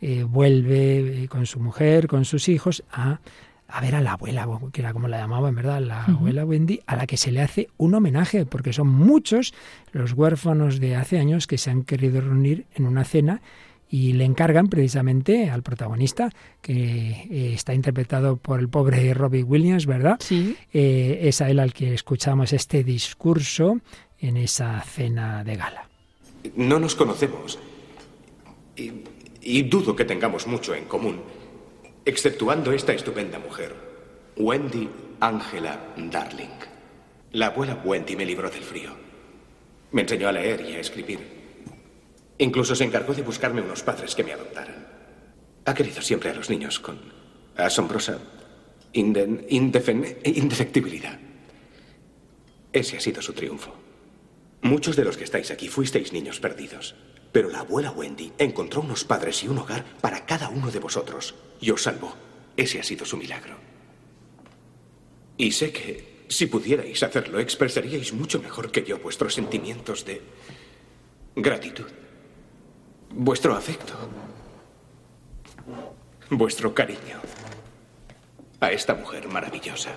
eh, 0.00 0.24
vuelve 0.24 1.26
con 1.28 1.44
su 1.44 1.60
mujer, 1.60 2.06
con 2.06 2.24
sus 2.24 2.48
hijos, 2.48 2.82
a 2.90 3.20
a 3.68 3.80
ver 3.80 3.94
a 3.94 4.00
la 4.00 4.12
abuela, 4.12 4.46
que 4.72 4.80
era 4.80 4.92
como 4.92 5.08
la 5.08 5.18
llamaba 5.18 5.48
en 5.48 5.54
verdad, 5.54 5.80
la 5.80 6.00
uh 6.00 6.10
-huh. 6.10 6.16
abuela 6.16 6.44
Wendy, 6.44 6.80
a 6.86 6.96
la 6.96 7.06
que 7.06 7.16
se 7.16 7.32
le 7.32 7.40
hace 7.40 7.68
un 7.76 7.94
homenaje, 7.94 8.46
porque 8.46 8.72
son 8.72 8.88
muchos 8.88 9.54
los 9.92 10.12
huérfanos 10.12 10.78
de 10.80 10.96
hace 10.96 11.18
años 11.18 11.46
que 11.46 11.58
se 11.58 11.70
han 11.70 11.82
querido 11.82 12.20
reunir 12.20 12.66
en 12.74 12.86
una 12.86 13.04
cena 13.04 13.40
y 13.88 14.14
le 14.14 14.24
encargan 14.24 14.68
precisamente 14.68 15.48
al 15.48 15.62
protagonista, 15.62 16.30
que 16.60 17.28
eh, 17.30 17.52
está 17.54 17.72
interpretado 17.72 18.36
por 18.36 18.58
el 18.58 18.68
pobre 18.68 19.14
Robbie 19.14 19.44
Williams, 19.44 19.86
¿verdad? 19.86 20.16
Sí. 20.20 20.56
Eh, 20.72 21.20
es 21.22 21.40
a 21.40 21.48
él 21.50 21.60
al 21.60 21.72
que 21.72 21.94
escuchamos 21.94 22.52
este 22.52 22.82
discurso 22.82 23.78
en 24.18 24.36
esa 24.36 24.80
cena 24.80 25.44
de 25.44 25.56
gala. 25.56 25.88
No 26.56 26.78
nos 26.80 26.94
conocemos 26.94 27.58
y, 28.76 28.92
y 29.40 29.62
dudo 29.62 29.94
que 29.94 30.04
tengamos 30.04 30.46
mucho 30.46 30.74
en 30.74 30.84
común 30.86 31.20
exceptuando 32.06 32.72
esta 32.72 32.92
estupenda 32.92 33.38
mujer, 33.40 33.74
Wendy 34.36 34.88
Angela 35.18 35.92
Darling. 35.96 36.56
La 37.32 37.46
abuela 37.46 37.82
Wendy 37.84 38.14
me 38.14 38.24
libró 38.24 38.48
del 38.48 38.62
frío. 38.62 38.90
Me 39.90 40.02
enseñó 40.02 40.28
a 40.28 40.32
leer 40.32 40.60
y 40.60 40.74
a 40.74 40.80
escribir. 40.80 41.18
Incluso 42.38 42.76
se 42.76 42.84
encargó 42.84 43.12
de 43.12 43.22
buscarme 43.22 43.60
unos 43.60 43.82
padres 43.82 44.14
que 44.14 44.22
me 44.22 44.32
adoptaran. 44.32 44.86
Ha 45.64 45.74
querido 45.74 46.00
siempre 46.00 46.30
a 46.30 46.34
los 46.34 46.48
niños 46.48 46.78
con 46.78 47.00
asombrosa 47.56 48.20
inden, 48.92 49.44
indefectibilidad. 49.48 51.18
Ese 52.72 52.98
ha 52.98 53.00
sido 53.00 53.20
su 53.20 53.32
triunfo. 53.32 53.74
Muchos 54.62 54.94
de 54.94 55.04
los 55.04 55.16
que 55.16 55.24
estáis 55.24 55.50
aquí 55.50 55.68
fuisteis 55.68 56.12
niños 56.12 56.38
perdidos. 56.38 56.94
Pero 57.36 57.50
la 57.50 57.60
abuela 57.60 57.90
Wendy 57.90 58.32
encontró 58.38 58.80
unos 58.80 59.04
padres 59.04 59.44
y 59.44 59.48
un 59.48 59.58
hogar 59.58 59.84
para 60.00 60.24
cada 60.24 60.48
uno 60.48 60.70
de 60.70 60.78
vosotros 60.78 61.34
y 61.60 61.70
os 61.70 61.82
salvó. 61.82 62.16
Ese 62.56 62.80
ha 62.80 62.82
sido 62.82 63.04
su 63.04 63.18
milagro. 63.18 63.58
Y 65.36 65.52
sé 65.52 65.70
que 65.70 66.24
si 66.28 66.46
pudierais 66.46 67.02
hacerlo, 67.02 67.38
expresaríais 67.38 68.14
mucho 68.14 68.40
mejor 68.40 68.72
que 68.72 68.84
yo 68.84 69.00
vuestros 69.00 69.34
sentimientos 69.34 70.06
de 70.06 70.22
gratitud, 71.34 71.84
vuestro 73.10 73.54
afecto, 73.54 73.92
vuestro 76.30 76.74
cariño 76.74 77.20
a 78.60 78.72
esta 78.72 78.94
mujer 78.94 79.28
maravillosa. 79.28 79.90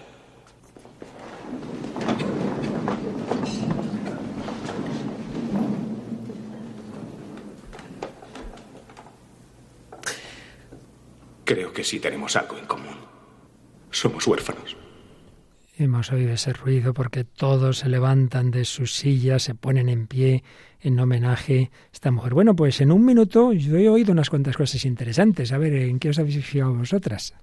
Creo 11.50 11.74
que 11.74 11.84
sí 11.84 12.00
tenemos 12.00 12.36
algo 12.36 12.60
en 12.60 12.66
común. 12.66 12.96
Somos 13.90 14.28
huérfanos. 14.28 14.78
Hemos 15.80 16.12
oído 16.12 16.34
ese 16.34 16.54
ruido 16.54 16.94
porque 16.94 17.24
todos 17.24 17.80
se 17.80 17.90
levantan 17.90 18.52
de 18.52 18.66
sus 18.66 18.94
sillas, 18.94 19.42
se 19.42 19.56
ponen 19.56 19.90
en 19.90 20.06
pie 20.06 20.44
en 20.80 21.00
homenaje 21.00 21.72
a 21.74 21.92
esta 21.92 22.12
mujer. 22.12 22.36
Bueno, 22.36 22.56
pues 22.56 22.82
en 22.82 22.92
un 22.92 23.04
minuto 23.04 23.52
yo 23.52 23.78
he 23.78 23.90
oído 23.90 24.12
unas 24.12 24.30
cuantas 24.30 24.58
cosas 24.58 24.86
interesantes. 24.86 25.52
A 25.52 25.58
ver, 25.58 25.74
¿en 25.74 25.98
qué 25.98 26.10
os 26.10 26.20
habéis 26.20 26.46
fijado 26.46 26.76
vosotras? 26.76 27.34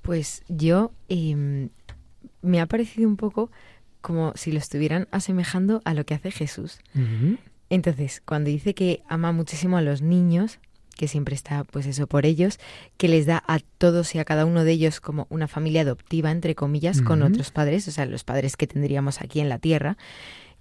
Pues 0.00 0.44
yo 0.46 0.92
eh, 1.08 1.68
me 2.42 2.60
ha 2.60 2.66
parecido 2.66 3.08
un 3.08 3.16
poco 3.16 3.50
como 4.00 4.32
si 4.36 4.52
lo 4.52 4.58
estuvieran 4.58 5.08
asemejando 5.10 5.82
a 5.84 5.92
lo 5.92 6.06
que 6.06 6.14
hace 6.14 6.30
Jesús. 6.30 6.78
Uh 6.94 7.00
-huh. 7.00 7.38
Entonces, 7.68 8.22
cuando 8.24 8.48
dice 8.48 8.74
que 8.74 9.02
ama 9.08 9.32
muchísimo 9.32 9.76
a 9.76 9.82
los 9.82 10.02
niños, 10.02 10.60
que 10.96 11.08
siempre 11.08 11.34
está, 11.34 11.62
pues 11.64 11.86
eso, 11.86 12.06
por 12.06 12.26
ellos, 12.26 12.58
que 12.96 13.08
les 13.08 13.26
da 13.26 13.44
a 13.46 13.60
todos 13.78 14.14
y 14.14 14.18
a 14.18 14.24
cada 14.24 14.44
uno 14.44 14.64
de 14.64 14.72
ellos 14.72 15.00
como 15.00 15.26
una 15.30 15.46
familia 15.46 15.82
adoptiva, 15.82 16.30
entre 16.30 16.54
comillas, 16.54 16.98
uh 16.98 17.00
-huh. 17.02 17.06
con 17.06 17.22
otros 17.22 17.50
padres, 17.50 17.86
o 17.86 17.92
sea, 17.92 18.06
los 18.06 18.24
padres 18.24 18.56
que 18.56 18.66
tendríamos 18.66 19.20
aquí 19.20 19.40
en 19.40 19.48
la 19.48 19.58
tierra, 19.58 19.96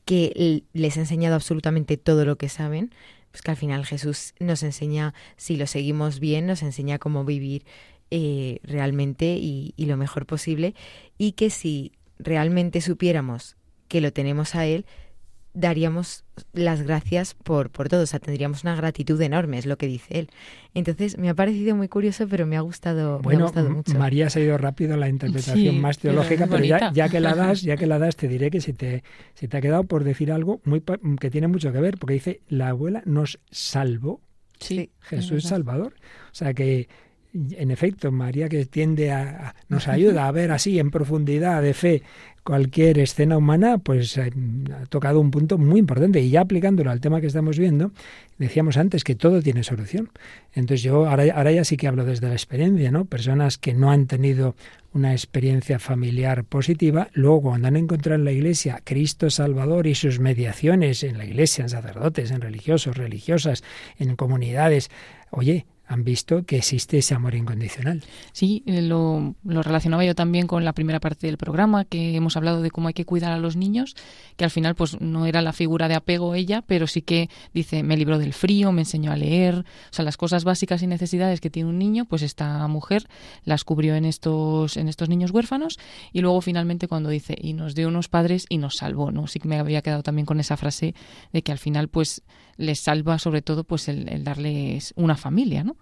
que 0.03 0.61
les 0.73 0.97
ha 0.97 0.99
enseñado 0.99 1.35
absolutamente 1.35 1.97
todo 1.97 2.25
lo 2.25 2.37
que 2.37 2.49
saben, 2.49 2.93
pues 3.31 3.41
que 3.41 3.51
al 3.51 3.57
final 3.57 3.85
Jesús 3.85 4.33
nos 4.39 4.61
enseña, 4.61 5.13
si 5.35 5.57
lo 5.57 5.67
seguimos 5.67 6.19
bien, 6.19 6.45
nos 6.45 6.61
enseña 6.61 6.99
cómo 6.99 7.25
vivir 7.25 7.65
eh, 8.11 8.59
realmente 8.63 9.35
y, 9.37 9.73
y 9.75 9.87
lo 9.87 9.97
mejor 9.97 10.25
posible 10.25 10.75
y 11.17 11.31
que 11.31 11.49
si 11.49 11.91
realmente 12.19 12.79
supiéramos 12.81 13.57
que 13.87 13.99
lo 13.99 14.13
tenemos 14.13 14.55
a 14.55 14.65
Él, 14.65 14.85
daríamos 15.55 16.25
las 16.53 16.81
gracias 16.81 17.33
por, 17.33 17.69
por 17.71 17.89
todo, 17.89 18.03
o 18.03 18.05
sea, 18.05 18.19
tendríamos 18.19 18.63
una 18.63 18.75
gratitud 18.75 19.19
enorme, 19.21 19.57
es 19.57 19.65
lo 19.65 19.77
que 19.77 19.87
dice 19.87 20.19
él. 20.19 20.29
Entonces, 20.73 21.17
me 21.17 21.29
ha 21.29 21.33
parecido 21.33 21.75
muy 21.75 21.87
curioso, 21.87 22.27
pero 22.27 22.45
me 22.45 22.57
ha 22.57 22.61
gustado, 22.61 23.19
bueno, 23.19 23.51
mucho. 23.69 23.97
María 23.97 24.29
se 24.29 24.41
ha 24.41 24.43
ido 24.43 24.57
rápido 24.57 24.97
la 24.97 25.07
interpretación 25.07 25.79
más 25.79 25.97
teológica, 25.97 26.47
pero, 26.47 26.63
ya, 26.63 27.09
que 27.09 27.19
la 27.19 27.33
das, 27.35 27.61
ya 27.61 27.77
que 27.77 27.87
la 27.87 27.97
das, 27.97 28.17
te 28.17 28.27
diré 28.27 28.51
que 28.51 28.61
si 28.61 28.73
te, 28.73 29.03
si 29.33 29.47
te 29.47 29.57
ha 29.57 29.61
quedado 29.61 29.85
por 29.85 30.03
decir 30.03 30.31
algo 30.31 30.61
muy 30.65 30.83
que 31.19 31.31
tiene 31.31 31.47
mucho 31.47 31.71
que 31.71 31.79
ver, 31.79 31.97
porque 31.97 32.13
dice, 32.15 32.41
la 32.49 32.69
abuela 32.69 33.01
nos 33.05 33.39
salvó. 33.49 34.21
Sí, 34.59 34.91
Jesús 35.01 35.43
Salvador. 35.43 35.95
O 36.31 36.35
sea 36.35 36.53
que 36.53 36.87
en 37.35 37.71
efecto, 37.71 38.11
María 38.11 38.47
que 38.47 38.65
tiende 38.65 39.11
a, 39.11 39.55
nos 39.67 39.87
ayuda 39.87 40.27
a 40.27 40.31
ver 40.31 40.51
así 40.51 40.79
en 40.79 40.89
profundidad 40.89 41.61
de 41.61 41.73
fe 41.73 42.03
cualquier 42.45 42.99
escena 42.99 43.37
humana, 43.37 43.79
pues 43.79 44.17
eh, 44.17 44.31
ha 44.71 44.85
tocado 44.85 45.19
un 45.19 45.31
punto 45.31 45.57
muy 45.57 45.79
importante. 45.79 46.21
Y 46.21 46.29
ya 46.29 46.41
aplicándolo 46.41 46.91
al 46.91 47.01
tema 47.01 47.19
que 47.19 47.27
estamos 47.27 47.57
viendo, 47.57 47.91
decíamos 48.37 48.77
antes 48.77 49.03
que 49.03 49.15
todo 49.15 49.41
tiene 49.41 49.63
solución. 49.63 50.11
Entonces 50.53 50.83
yo 50.83 51.07
ahora, 51.07 51.25
ahora 51.33 51.51
ya 51.51 51.65
sí 51.65 51.75
que 51.75 51.87
hablo 51.87 52.05
desde 52.05 52.27
la 52.27 52.33
experiencia, 52.33 52.91
¿no? 52.91 53.05
Personas 53.05 53.57
que 53.57 53.73
no 53.73 53.91
han 53.91 54.05
tenido 54.05 54.55
una 54.93 55.11
experiencia 55.11 55.79
familiar 55.79 56.45
positiva, 56.45 57.09
luego 57.13 57.41
cuando 57.41 57.67
han 57.67 57.75
encontrado 57.75 58.17
en 58.17 58.25
la 58.25 58.31
iglesia 58.31 58.79
Cristo 58.83 59.29
Salvador 59.29 59.87
y 59.87 59.95
sus 59.95 60.19
mediaciones 60.19 61.03
en 61.03 61.17
la 61.17 61.25
iglesia, 61.25 61.63
en 61.63 61.69
sacerdotes, 61.69 62.29
en 62.29 62.41
religiosos, 62.41 62.95
religiosas, 62.95 63.63
en 63.97 64.15
comunidades, 64.15 64.91
oye, 65.31 65.65
han 65.87 66.03
visto 66.03 66.45
que 66.45 66.57
existe 66.57 66.97
ese 66.97 67.13
amor 67.13 67.35
incondicional. 67.35 68.03
Sí, 68.31 68.63
eh, 68.65 68.81
lo, 68.81 69.35
lo, 69.43 69.63
relacionaba 69.63 70.03
yo 70.03 70.15
también 70.15 70.47
con 70.47 70.65
la 70.65 70.73
primera 70.73 70.99
parte 70.99 71.27
del 71.27 71.37
programa, 71.37 71.85
que 71.85 72.15
hemos 72.15 72.37
hablado 72.37 72.61
de 72.61 72.71
cómo 72.71 72.87
hay 72.87 72.93
que 72.93 73.05
cuidar 73.05 73.31
a 73.31 73.37
los 73.37 73.55
niños, 73.55 73.95
que 74.35 74.43
al 74.43 74.51
final 74.51 74.75
pues 74.75 74.99
no 74.99 75.25
era 75.25 75.41
la 75.41 75.53
figura 75.53 75.87
de 75.87 75.95
apego 75.95 76.35
ella, 76.35 76.63
pero 76.63 76.87
sí 76.87 77.01
que 77.01 77.29
dice, 77.53 77.83
me 77.83 77.97
libró 77.97 78.17
del 78.17 78.33
frío, 78.33 78.71
me 78.71 78.81
enseñó 78.81 79.11
a 79.11 79.15
leer, 79.15 79.59
o 79.59 79.93
sea, 79.93 80.03
las 80.03 80.17
cosas 80.17 80.43
básicas 80.43 80.81
y 80.81 80.87
necesidades 80.87 81.41
que 81.41 81.49
tiene 81.49 81.69
un 81.69 81.77
niño, 81.77 82.05
pues 82.05 82.21
esta 82.21 82.67
mujer 82.67 83.07
las 83.43 83.63
cubrió 83.63 83.95
en 83.95 84.05
estos, 84.05 84.77
en 84.77 84.87
estos 84.87 85.09
niños 85.09 85.31
huérfanos 85.31 85.79
y 86.11 86.21
luego 86.21 86.41
finalmente 86.41 86.87
cuando 86.87 87.09
dice, 87.09 87.35
y 87.39 87.53
nos 87.53 87.75
dio 87.75 87.87
unos 87.87 88.09
padres 88.09 88.45
y 88.49 88.57
nos 88.57 88.77
salvó, 88.77 89.11
¿no? 89.11 89.27
Sí 89.27 89.39
que 89.39 89.47
me 89.47 89.59
había 89.59 89.81
quedado 89.81 90.03
también 90.03 90.25
con 90.25 90.39
esa 90.39 90.57
frase 90.57 90.95
de 91.31 91.41
que 91.41 91.51
al 91.51 91.59
final 91.59 91.89
pues 91.89 92.23
les 92.57 92.79
salva 92.79 93.19
sobre 93.19 93.41
todo 93.41 93.63
pues 93.63 93.87
el, 93.87 94.23
darles 94.23 94.93
una 94.95 95.15
familia, 95.15 95.63
¿no? 95.63 95.74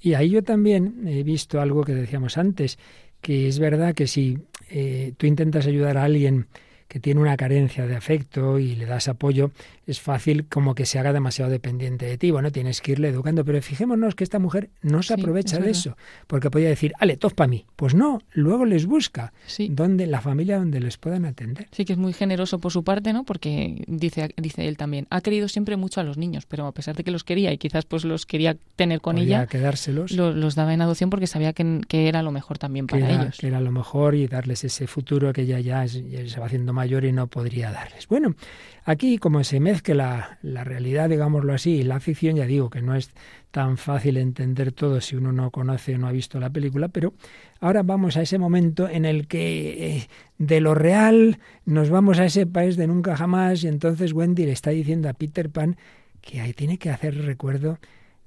Y 0.00 0.14
ahí 0.14 0.30
yo 0.30 0.42
también 0.42 1.06
he 1.06 1.22
visto 1.22 1.60
algo 1.60 1.84
que 1.84 1.94
decíamos 1.94 2.38
antes, 2.38 2.78
que 3.20 3.48
es 3.48 3.58
verdad 3.58 3.94
que 3.94 4.06
si 4.06 4.38
eh, 4.70 5.12
tú 5.16 5.26
intentas 5.26 5.66
ayudar 5.66 5.96
a 5.96 6.04
alguien 6.04 6.46
que 6.88 7.00
tiene 7.00 7.20
una 7.20 7.36
carencia 7.36 7.86
de 7.86 7.96
afecto 7.96 8.58
y 8.58 8.76
le 8.76 8.86
das 8.86 9.08
apoyo, 9.08 9.50
es 9.86 10.00
fácil 10.00 10.46
como 10.48 10.74
que 10.74 10.84
se 10.84 10.98
haga 10.98 11.12
demasiado 11.12 11.50
dependiente 11.50 12.06
de 12.06 12.18
ti. 12.18 12.32
Bueno, 12.32 12.50
tienes 12.50 12.80
que 12.80 12.92
irle 12.92 13.08
educando, 13.08 13.44
pero 13.44 13.62
fijémonos 13.62 14.14
que 14.16 14.24
esta 14.24 14.38
mujer 14.38 14.70
no 14.82 15.02
se 15.02 15.14
aprovecha 15.14 15.58
de 15.58 15.70
eso, 15.70 15.96
porque 16.26 16.50
podía 16.50 16.68
decir, 16.68 16.92
ale, 16.98 17.16
tos 17.16 17.34
para 17.34 17.48
mí. 17.48 17.66
Pues 17.76 17.94
no, 17.94 18.20
luego 18.32 18.64
les 18.64 18.86
busca 18.86 19.32
donde 19.70 20.06
la 20.06 20.20
familia 20.20 20.58
donde 20.58 20.80
les 20.80 20.96
puedan 20.98 21.24
atender. 21.24 21.68
Sí, 21.70 21.84
que 21.84 21.92
es 21.92 21.98
muy 21.98 22.12
generoso 22.12 22.58
por 22.58 22.72
su 22.72 22.82
parte, 22.82 23.12
¿no? 23.12 23.24
Porque 23.24 23.84
dice, 23.86 24.34
dice 24.36 24.66
él 24.66 24.76
también, 24.76 25.06
ha 25.10 25.20
querido 25.20 25.48
siempre 25.48 25.76
mucho 25.76 26.00
a 26.00 26.04
los 26.04 26.18
niños, 26.18 26.46
pero 26.46 26.66
a 26.66 26.72
pesar 26.72 26.96
de 26.96 27.04
que 27.04 27.12
los 27.12 27.22
quería 27.22 27.52
y 27.52 27.58
quizás 27.58 27.84
pues 27.84 28.04
los 28.04 28.26
quería 28.26 28.56
tener 28.74 29.00
con 29.00 29.18
ella, 29.18 29.46
quedárselos. 29.46 30.10
los 30.12 30.54
daba 30.56 30.74
en 30.74 30.80
adopción 30.80 31.10
porque 31.10 31.28
sabía 31.28 31.52
que, 31.52 31.80
que, 31.86 32.08
era 32.08 32.22
lo 32.22 32.32
mejor 32.32 32.58
también 32.58 32.86
para 32.86 33.08
ellos. 33.08 33.38
Que 33.38 33.46
era 33.46 33.60
lo 33.60 33.70
mejor 33.70 34.16
y 34.16 34.26
darles 34.26 34.64
ese 34.64 34.86
futuro 34.86 35.32
que 35.32 35.42
ella 35.42 35.60
ya, 35.60 35.84
ya 35.84 36.28
se 36.28 36.40
va 36.40 36.46
haciendo 36.46 36.72
mayor 36.72 37.04
y 37.04 37.12
no 37.12 37.28
podría 37.28 37.70
darles. 37.70 38.08
Bueno, 38.08 38.34
Aquí, 38.88 39.18
como 39.18 39.42
se 39.42 39.58
mezcla 39.76 40.38
la 40.40 40.64
realidad, 40.64 41.10
digámoslo 41.10 41.52
así, 41.52 41.76
y 41.76 41.82
la 41.82 42.00
ficción, 42.00 42.36
ya 42.36 42.46
digo 42.46 42.70
que 42.70 42.80
no 42.80 42.94
es 42.94 43.10
tan 43.50 43.76
fácil 43.76 44.16
entender 44.16 44.72
todo 44.72 45.02
si 45.02 45.16
uno 45.16 45.32
no 45.32 45.50
conoce 45.50 45.94
o 45.94 45.98
no 45.98 46.08
ha 46.08 46.12
visto 46.12 46.40
la 46.40 46.48
película, 46.48 46.88
pero 46.88 47.12
ahora 47.60 47.82
vamos 47.82 48.16
a 48.16 48.22
ese 48.22 48.38
momento 48.38 48.88
en 48.88 49.04
el 49.04 49.26
que 49.26 49.96
eh, 49.96 50.08
de 50.38 50.60
lo 50.60 50.74
real 50.74 51.40
nos 51.66 51.90
vamos 51.90 52.18
a 52.18 52.24
ese 52.24 52.46
país 52.46 52.78
de 52.78 52.86
nunca 52.86 53.18
jamás 53.18 53.64
y 53.64 53.68
entonces 53.68 54.14
Wendy 54.14 54.46
le 54.46 54.52
está 54.52 54.70
diciendo 54.70 55.10
a 55.10 55.12
Peter 55.12 55.50
Pan 55.50 55.76
que 56.22 56.40
ahí 56.40 56.54
tiene 56.54 56.78
que 56.78 56.88
hacer 56.88 57.14
recuerdo 57.26 57.78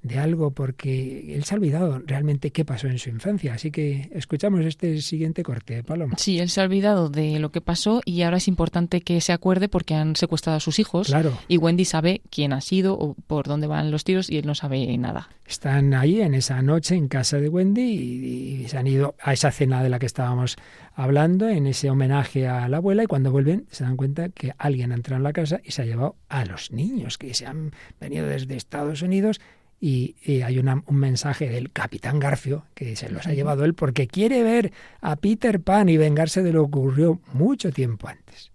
de 0.02 0.18
algo 0.18 0.50
porque 0.52 1.34
él 1.34 1.44
se 1.44 1.54
ha 1.54 1.58
olvidado 1.58 2.00
realmente 2.06 2.50
qué 2.50 2.64
pasó 2.64 2.86
en 2.86 2.98
su 2.98 3.10
infancia. 3.10 3.54
Así 3.54 3.70
que 3.70 4.10
escuchamos 4.12 4.64
este 4.64 5.00
siguiente 5.02 5.42
corte, 5.42 5.82
Paloma. 5.82 6.14
Sí, 6.16 6.38
él 6.38 6.48
se 6.48 6.60
ha 6.60 6.64
olvidado 6.64 7.10
de 7.10 7.38
lo 7.38 7.50
que 7.50 7.60
pasó 7.60 8.00
y 8.04 8.22
ahora 8.22 8.38
es 8.38 8.48
importante 8.48 9.02
que 9.02 9.20
se 9.20 9.32
acuerde 9.32 9.68
porque 9.68 9.94
han 9.94 10.16
secuestrado 10.16 10.56
a 10.56 10.60
sus 10.60 10.78
hijos. 10.78 11.08
Claro. 11.08 11.36
Y 11.48 11.58
Wendy 11.58 11.84
sabe 11.84 12.22
quién 12.30 12.52
ha 12.52 12.60
sido 12.60 12.94
o 12.94 13.14
por 13.14 13.46
dónde 13.46 13.66
van 13.66 13.90
los 13.90 14.04
tiros 14.04 14.30
y 14.30 14.38
él 14.38 14.46
no 14.46 14.54
sabe 14.54 14.96
nada. 14.96 15.28
Están 15.46 15.94
ahí 15.94 16.20
en 16.20 16.34
esa 16.34 16.62
noche 16.62 16.94
en 16.94 17.08
casa 17.08 17.38
de 17.38 17.48
Wendy 17.48 17.82
y, 17.82 18.62
y 18.62 18.68
se 18.68 18.78
han 18.78 18.86
ido 18.86 19.16
a 19.20 19.32
esa 19.32 19.50
cena 19.50 19.82
de 19.82 19.90
la 19.90 19.98
que 19.98 20.06
estábamos 20.06 20.56
hablando, 20.94 21.48
en 21.48 21.66
ese 21.66 21.90
homenaje 21.90 22.46
a 22.46 22.68
la 22.68 22.78
abuela 22.78 23.04
y 23.04 23.06
cuando 23.06 23.32
vuelven 23.32 23.66
se 23.70 23.84
dan 23.84 23.96
cuenta 23.96 24.28
que 24.28 24.52
alguien 24.58 24.92
ha 24.92 24.94
entrado 24.94 25.16
en 25.16 25.24
la 25.24 25.32
casa 25.32 25.60
y 25.64 25.72
se 25.72 25.82
ha 25.82 25.84
llevado 25.84 26.16
a 26.28 26.44
los 26.44 26.72
niños 26.72 27.18
que 27.18 27.32
se 27.34 27.46
han 27.46 27.72
venido 28.00 28.26
desde 28.26 28.56
Estados 28.56 29.02
Unidos 29.02 29.40
y, 29.80 30.42
hay 30.42 30.58
un 30.58 30.96
mensaje 30.96 31.48
del 31.48 31.72
capitán 31.72 32.18
Garfio 32.18 32.66
que 32.74 32.96
se 32.96 33.08
los 33.08 33.26
ha 33.26 33.32
llevado 33.32 33.64
él 33.64 33.74
porque 33.74 34.06
quiere 34.06 34.42
ver 34.42 34.72
a 35.00 35.16
Peter 35.16 35.60
Pan 35.60 35.88
y 35.88 35.96
vengarse 35.96 36.42
de 36.42 36.52
lo 36.52 36.70
que 36.70 36.78
ocurrió 36.78 37.20
mucho 37.32 37.72
tiempo 37.72 38.08
antes. 38.08 38.52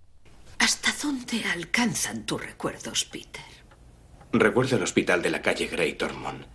¿Hasta 0.59 0.93
dónde 1.01 1.43
alcanzan 1.45 2.25
tus 2.25 2.45
recuerdos, 2.45 3.05
Peter? 3.05 3.43
Recuerdo 4.31 4.77
el 4.77 4.83
hospital 4.83 5.21
de 5.21 5.29
la 5.31 5.41
calle 5.41 5.67
Great 5.67 6.01
Ormond. 6.01 6.45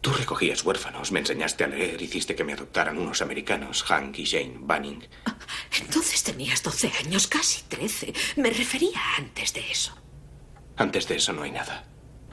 Tú 0.00 0.12
recogías 0.12 0.64
huérfanos, 0.64 1.12
me 1.12 1.20
enseñaste 1.20 1.62
a 1.62 1.68
leer, 1.68 2.02
hiciste 2.02 2.34
que 2.34 2.42
me 2.42 2.54
adoptaran 2.54 2.98
unos 2.98 3.22
americanos, 3.22 3.84
Hank 3.84 4.18
y 4.18 4.26
Jane 4.26 4.56
Banning. 4.58 5.06
Ah, 5.26 5.38
entonces 5.80 6.24
tenías 6.24 6.62
12 6.62 6.90
años, 7.04 7.28
casi 7.28 7.62
13. 7.68 8.12
Me 8.36 8.50
refería 8.50 9.00
antes 9.16 9.54
de 9.54 9.70
eso. 9.70 9.96
Antes 10.76 11.06
de 11.06 11.16
eso 11.16 11.32
no 11.32 11.42
hay 11.42 11.52
nada. 11.52 11.84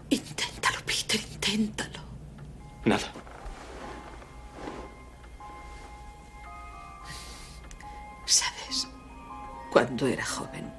Inténtalo, 0.09 0.79
Peter, 0.83 0.98
inténtalo. 1.39 1.99
Nada. 2.85 3.11
Sabes, 8.25 8.87
cuando 9.71 10.05
era 10.05 10.25
joven, 10.25 10.71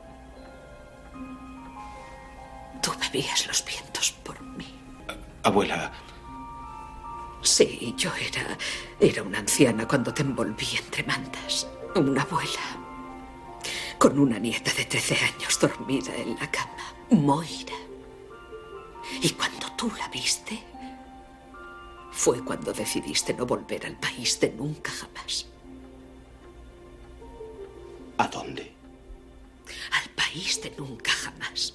tú 2.82 2.92
bebías 3.00 3.46
los 3.46 3.64
vientos 3.64 4.12
por 4.22 4.40
mí. 4.42 4.78
Abuela. 5.42 5.90
Sí, 7.42 7.94
yo 7.96 8.10
era. 8.14 8.56
Era 9.00 9.22
una 9.22 9.38
anciana 9.38 9.88
cuando 9.88 10.12
te 10.12 10.22
envolví 10.22 10.76
entre 10.76 11.02
mantas. 11.04 11.66
Una 11.96 12.22
abuela. 12.22 12.60
Con 13.98 14.18
una 14.18 14.38
nieta 14.38 14.72
de 14.74 14.84
13 14.84 15.16
años 15.16 15.58
dormida 15.58 16.14
en 16.14 16.36
la 16.38 16.50
cama. 16.50 16.94
Moira. 17.10 17.89
Y 19.20 19.30
cuando 19.30 19.70
tú 19.76 19.90
la 19.98 20.08
viste, 20.08 20.62
fue 22.12 22.44
cuando 22.44 22.72
decidiste 22.72 23.34
no 23.34 23.46
volver 23.46 23.86
al 23.86 23.96
país 23.96 24.38
de 24.40 24.50
nunca 24.50 24.90
jamás. 24.90 25.46
¿A 28.18 28.28
dónde? 28.28 28.72
Al 29.92 30.10
país 30.10 30.60
de 30.62 30.70
nunca 30.76 31.10
jamás. 31.10 31.74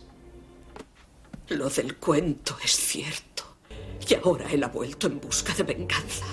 Lo 1.50 1.70
del 1.70 1.98
cuento 1.98 2.58
es 2.64 2.72
cierto. 2.72 3.35
Y 4.08 4.14
ahora 4.16 4.46
él 4.52 4.64
ha 4.64 4.68
vuelto 4.68 5.08
en 5.08 5.20
busca 5.20 5.54
de 5.54 5.64
venganza. 5.64 6.26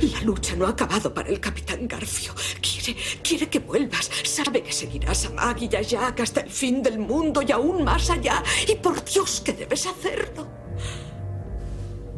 La 0.00 0.20
lucha 0.22 0.56
no 0.56 0.66
ha 0.66 0.70
acabado 0.70 1.14
para 1.14 1.28
el 1.28 1.38
capitán 1.38 1.86
Garfio. 1.86 2.34
Quiere, 2.60 2.98
quiere 3.22 3.48
que 3.48 3.60
vuelvas. 3.60 4.10
Sabe 4.24 4.62
que 4.62 4.72
seguirás 4.72 5.26
a 5.26 5.30
Maggie 5.30 5.68
y 5.70 5.76
a 5.76 5.82
Jack 5.82 6.20
hasta 6.20 6.40
el 6.40 6.50
fin 6.50 6.82
del 6.82 6.98
mundo 6.98 7.42
y 7.42 7.52
aún 7.52 7.84
más 7.84 8.10
allá. 8.10 8.42
Y 8.66 8.74
por 8.76 9.04
Dios 9.04 9.40
que 9.40 9.52
debes 9.52 9.86
hacerlo. 9.86 10.48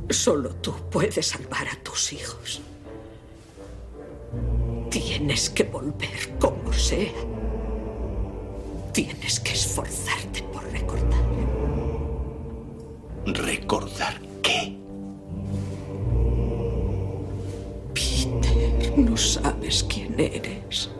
Solo 0.08 0.54
tú 0.56 0.74
puedes 0.90 1.26
salvar 1.26 1.68
a 1.68 1.76
tus 1.82 2.12
hijos. 2.12 2.62
Tienes 4.90 5.50
que 5.50 5.64
volver 5.64 6.38
como 6.38 6.72
sea. 6.72 7.12
Tienes 8.92 9.40
que 9.40 9.52
esforzarte 9.52 10.42
por 10.44 10.64
recordar. 10.70 11.24
¿Recordar 13.26 14.33
qué? 14.44 14.76
Peter, 17.94 18.98
no 18.98 19.16
sabes 19.16 19.84
quién 19.84 20.14
eres. 20.18 20.90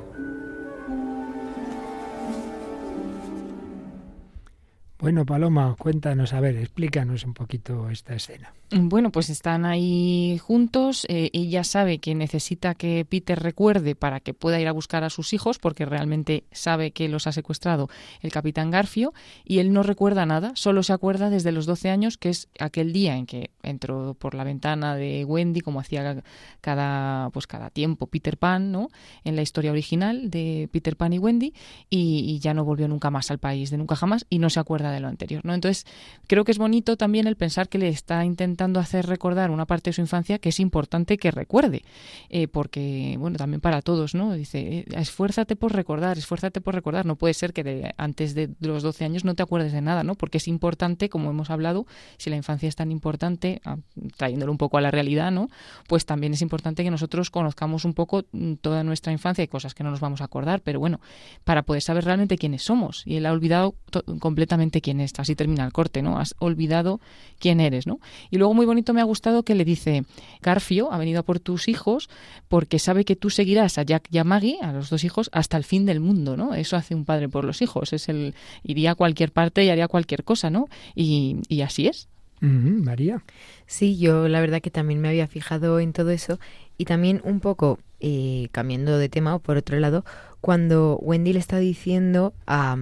Bueno, 4.99 5.27
Paloma, 5.27 5.77
cuéntanos, 5.79 6.33
a 6.33 6.41
ver, 6.41 6.57
explícanos 6.57 7.25
un 7.25 7.35
poquito 7.35 7.91
esta 7.91 8.15
escena. 8.15 8.55
Bueno, 8.77 9.13
pues 9.13 9.31
están 9.31 9.65
ahí 9.67 10.37
juntos. 10.43 11.07
Eh, 11.09 11.31
ella 11.33 11.63
sabe 11.63 11.99
que 11.99 12.17
necesita 12.17 12.75
que 12.75 13.07
Peter 13.09 13.39
recuerde 13.39 13.95
para 13.95 14.19
que 14.19 14.35
pueda 14.35 14.61
ir 14.61 14.67
a 14.67 14.73
buscar 14.73 15.05
a 15.05 15.11
sus 15.11 15.33
hijos, 15.33 15.61
porque 15.61 15.85
realmente 15.85 16.43
sabe 16.51 16.91
que 16.91 17.09
los 17.09 17.29
ha 17.29 17.33
secuestrado 17.33 17.89
el 18.21 18.33
capitán 18.33 18.73
Garfio, 18.73 19.15
y 19.45 19.61
él 19.61 19.73
no 19.73 19.85
recuerda 19.85 20.27
nada, 20.27 20.53
solo 20.57 20.83
se 20.83 20.93
acuerda 20.93 21.31
desde 21.31 21.53
los 21.53 21.67
12 21.67 21.89
años, 21.89 22.19
que 22.19 22.31
es 22.31 22.49
aquel 22.59 22.93
día 22.93 23.17
en 23.17 23.27
que 23.27 23.51
entró 23.63 24.15
por 24.15 24.35
la 24.35 24.43
ventana 24.43 24.97
de 24.97 25.25
Wendy, 25.25 25.61
como 25.61 25.79
hacía 25.79 26.25
cada, 26.61 27.31
pues 27.31 27.47
cada 27.47 27.71
tiempo 27.71 28.09
Peter 28.09 28.39
Pan, 28.39 28.73
¿no? 28.73 28.89
En 29.23 29.37
la 29.37 29.43
historia 29.43 29.71
original 29.71 30.31
de 30.31 30.69
Peter 30.73 30.97
Pan 30.97 31.13
y 31.13 31.19
Wendy, 31.19 31.55
y, 31.91 32.25
y 32.27 32.41
ya 32.41 32.55
no 32.55 32.65
volvió 32.65 32.89
nunca 32.89 33.11
más 33.11 33.31
al 33.31 33.39
país, 33.39 33.71
de 33.71 33.79
nunca 33.79 33.95
jamás, 33.95 34.27
y 34.31 34.41
no 34.41 34.51
se 34.51 34.59
acuerda 34.59 34.91
de 34.91 34.99
lo 34.99 35.07
anterior, 35.07 35.45
¿no? 35.45 35.55
Entonces, 35.55 35.87
creo 36.27 36.45
que 36.45 36.51
es 36.51 36.59
bonito 36.59 36.97
también 36.97 37.29
el 37.29 37.37
pensar 37.37 37.69
que 37.69 37.79
le 37.79 37.89
está 37.89 38.25
intentando 38.25 38.64
hacer 38.81 39.07
recordar 39.07 39.51
una 39.51 39.67
parte 39.67 39.91
de 39.91 39.95
su 39.95 40.01
infancia 40.01 40.39
que 40.39 40.51
es 40.51 40.61
importante 40.61 41.19
que 41.19 41.31
recuerde, 41.31 41.83
eh, 42.29 42.49
porque, 42.49 43.17
bueno, 43.19 43.37
también 43.37 43.61
para 43.61 43.83
todos, 43.83 44.15
¿no? 44.15 44.33
Dice, 44.33 44.61
eh, 44.61 44.85
esfuérzate 44.97 45.57
por 45.57 45.73
recordar, 45.73 46.19
esfuérzate 46.19 46.61
por 46.61 46.75
recordar. 46.75 47.07
No 47.07 47.17
puede 47.17 47.35
ser 47.35 47.53
que 47.53 47.65
de, 47.65 47.95
antes 47.97 48.35
de 48.35 48.51
los 48.61 48.83
12 48.83 49.05
años 49.05 49.25
no 49.25 49.35
te 49.35 49.43
acuerdes 49.43 49.73
de 49.73 49.81
nada, 49.81 50.03
¿no? 50.03 50.15
Porque 50.15 50.39
es 50.39 50.49
importante, 50.49 51.09
como 51.09 51.31
hemos 51.31 51.51
hablado, 51.51 51.87
si 52.19 52.31
la 52.31 52.37
infancia 52.37 52.69
es 52.69 52.77
tan 52.77 52.91
importante, 52.91 53.61
ah, 53.65 53.77
trayéndolo 54.17 54.53
un 54.53 54.59
poco 54.59 54.79
a 54.79 54.81
la 54.81 54.91
realidad, 54.91 55.31
¿no? 55.31 55.49
Pues 55.89 56.07
también 56.07 56.33
es 56.35 56.43
importante 56.43 56.85
que 56.85 56.91
nosotros 56.91 57.31
conozcamos 57.31 57.85
un 57.85 57.95
poco 57.95 58.25
mm, 58.33 58.55
toda 58.55 58.85
nuestra 58.85 59.13
infancia 59.13 59.45
y 59.45 59.49
cosas 59.49 59.75
que 59.75 59.85
no 59.85 59.91
nos 59.91 60.01
vamos 60.01 60.21
a 60.21 60.25
acordar, 60.25 60.61
pero 60.61 60.81
bueno, 60.81 61.01
para 61.45 61.63
poder 61.63 61.83
saber 61.83 62.05
realmente 62.05 62.39
quiénes 62.39 62.63
somos. 62.63 63.03
Y 63.07 63.17
él 63.17 63.27
ha 63.27 63.33
olvidado 63.33 63.75
completamente 64.21 64.81
quién 64.81 65.01
es. 65.01 65.13
Así 65.19 65.35
termina 65.35 65.65
el 65.65 65.73
corte, 65.73 66.03
¿no? 66.03 66.19
Has 66.19 66.35
olvidado 66.39 67.01
quién 67.39 67.61
eres, 67.61 67.87
¿no? 67.87 68.01
Y 68.31 68.39
luego 68.39 68.44
muy 68.53 68.67
bonito 68.67 68.93
me 68.93 69.01
ha 69.01 69.05
gustado 69.05 69.45
que 69.45 69.55
le 69.55 69.65
dice, 69.65 70.05
Garfio 70.43 70.93
ha 70.93 70.99
venido 70.99 71.21
a 71.21 71.23
por 71.23 71.41
tus 71.41 71.69
hijos 71.69 72.11
porque 72.49 72.79
sabe 72.79 73.05
que 73.05 73.17
tú 73.17 73.31
seguirás 73.31 73.79
a 73.79 73.83
Jack 73.85 74.09
y 74.11 74.19
a 74.19 74.25
Maggie, 74.25 74.59
a 74.61 74.73
los 74.73 74.91
dos 74.91 75.05
hijos, 75.05 75.31
hasta 75.33 75.57
el 75.57 75.65
fin 75.65 75.87
del 75.87 76.01
mundo, 76.01 76.37
¿no? 76.37 76.55
Eso 76.55 76.77
hace 76.77 76.95
un 76.95 77.05
padre 77.05 77.29
por 77.29 77.45
los 77.45 77.63
hijos, 77.63 77.93
es 77.93 78.09
el 78.09 78.35
iría 78.63 78.93
a 78.93 78.95
cualquier 78.95 79.33
parte 79.33 79.65
y 79.65 79.71
haría 79.71 79.89
cualquier 79.89 80.25
cosa, 80.25 80.51
¿no? 80.51 80.69
Y, 80.95 81.39
así 81.63 81.87
es. 81.87 82.09
María. 82.41 83.25
Sí, 83.67 83.97
yo 83.97 84.29
la 84.29 84.41
verdad 84.41 84.61
que 84.61 84.71
también 84.71 85.01
me 85.01 85.09
había 85.09 85.27
fijado 85.27 85.81
en 85.81 85.95
todo 85.95 86.11
eso 86.11 86.39
y 86.77 86.85
también 86.85 87.23
un 87.25 87.41
poco 87.41 87.79
eh, 88.01 88.49
cambiando 88.53 88.99
de 88.99 89.09
tema, 89.09 89.35
o 89.35 89.39
por 89.39 89.57
otro 89.57 89.79
lado, 89.79 90.05
cuando 90.43 90.99
Wendy 90.99 91.33
le 91.33 91.39
está 91.39 91.59
diciendo 91.59 92.35
a, 92.47 92.77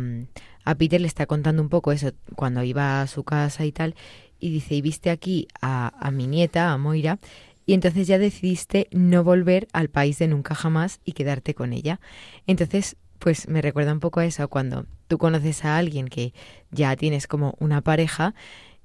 a 0.65 0.75
Peter, 0.75 1.01
le 1.01 1.07
está 1.07 1.27
contando 1.27 1.63
un 1.63 1.69
poco 1.69 1.93
eso, 1.93 2.11
cuando 2.35 2.63
iba 2.63 3.03
a 3.03 3.07
su 3.07 3.23
casa 3.23 3.65
y 3.65 3.73
tal, 3.73 3.95
y 4.43 4.51
dice, 4.51 4.75
y 4.75 4.83
viste 4.83 5.11
aquí 5.11 5.47
a, 5.61 5.93
a 6.05 6.11
mi 6.11 6.27
nieta, 6.27 6.73
a 6.73 6.79
Moira, 6.79 7.21
y 7.65 7.75
entonces 7.75 8.09
ya 8.09 8.19
decidiste 8.19 8.89
no 8.91 9.23
volver 9.23 9.69
al 9.73 9.89
país 9.89 10.19
de 10.19 10.27
nunca 10.27 10.57
jamás 10.57 11.01
y 11.05 11.13
quedarte 11.13 11.55
con 11.55 11.73
ella. 11.73 12.01
Entonces, 12.49 12.97
pues 13.21 13.47
me 13.47 13.63
recuerda 13.63 13.93
un 13.93 14.01
poco 14.01 14.19
a 14.19 14.27
eso, 14.27 14.49
cuando 14.49 14.87
tú 15.07 15.17
conoces 15.17 15.65
a 15.65 15.79
alguien 15.79 16.09
que 16.09 16.35
ya 16.73 16.97
tienes 16.97 17.29
como 17.29 17.55
una 17.61 17.81
pareja, 17.81 18.35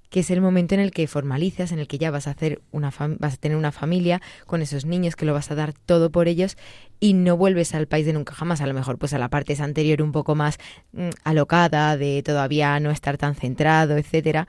que 0.09 0.21
es 0.21 0.31
el 0.31 0.41
momento 0.41 0.75
en 0.75 0.81
el 0.81 0.91
que 0.91 1.07
formalizas, 1.07 1.71
en 1.71 1.79
el 1.79 1.87
que 1.87 1.97
ya 1.97 2.11
vas 2.11 2.27
a 2.27 2.31
hacer 2.31 2.61
una 2.71 2.93
vas 3.19 3.33
a 3.33 3.37
tener 3.37 3.57
una 3.57 3.71
familia 3.71 4.21
con 4.45 4.61
esos 4.61 4.85
niños 4.85 5.15
que 5.15 5.25
lo 5.25 5.33
vas 5.33 5.51
a 5.51 5.55
dar 5.55 5.73
todo 5.73 6.11
por 6.11 6.27
ellos 6.27 6.55
y 6.99 7.13
no 7.13 7.35
vuelves 7.35 7.73
al 7.75 7.87
país 7.87 8.05
de 8.05 8.13
nunca 8.13 8.33
jamás, 8.33 8.61
a 8.61 8.67
lo 8.67 8.73
mejor 8.73 8.97
pues 8.97 9.13
a 9.13 9.19
la 9.19 9.29
parte 9.29 9.55
anterior 9.61 10.01
un 10.01 10.11
poco 10.11 10.35
más 10.35 10.59
mm, 10.93 11.09
alocada 11.23 11.97
de 11.97 12.23
todavía 12.23 12.79
no 12.79 12.91
estar 12.91 13.17
tan 13.17 13.35
centrado, 13.35 13.97
etcétera, 13.97 14.47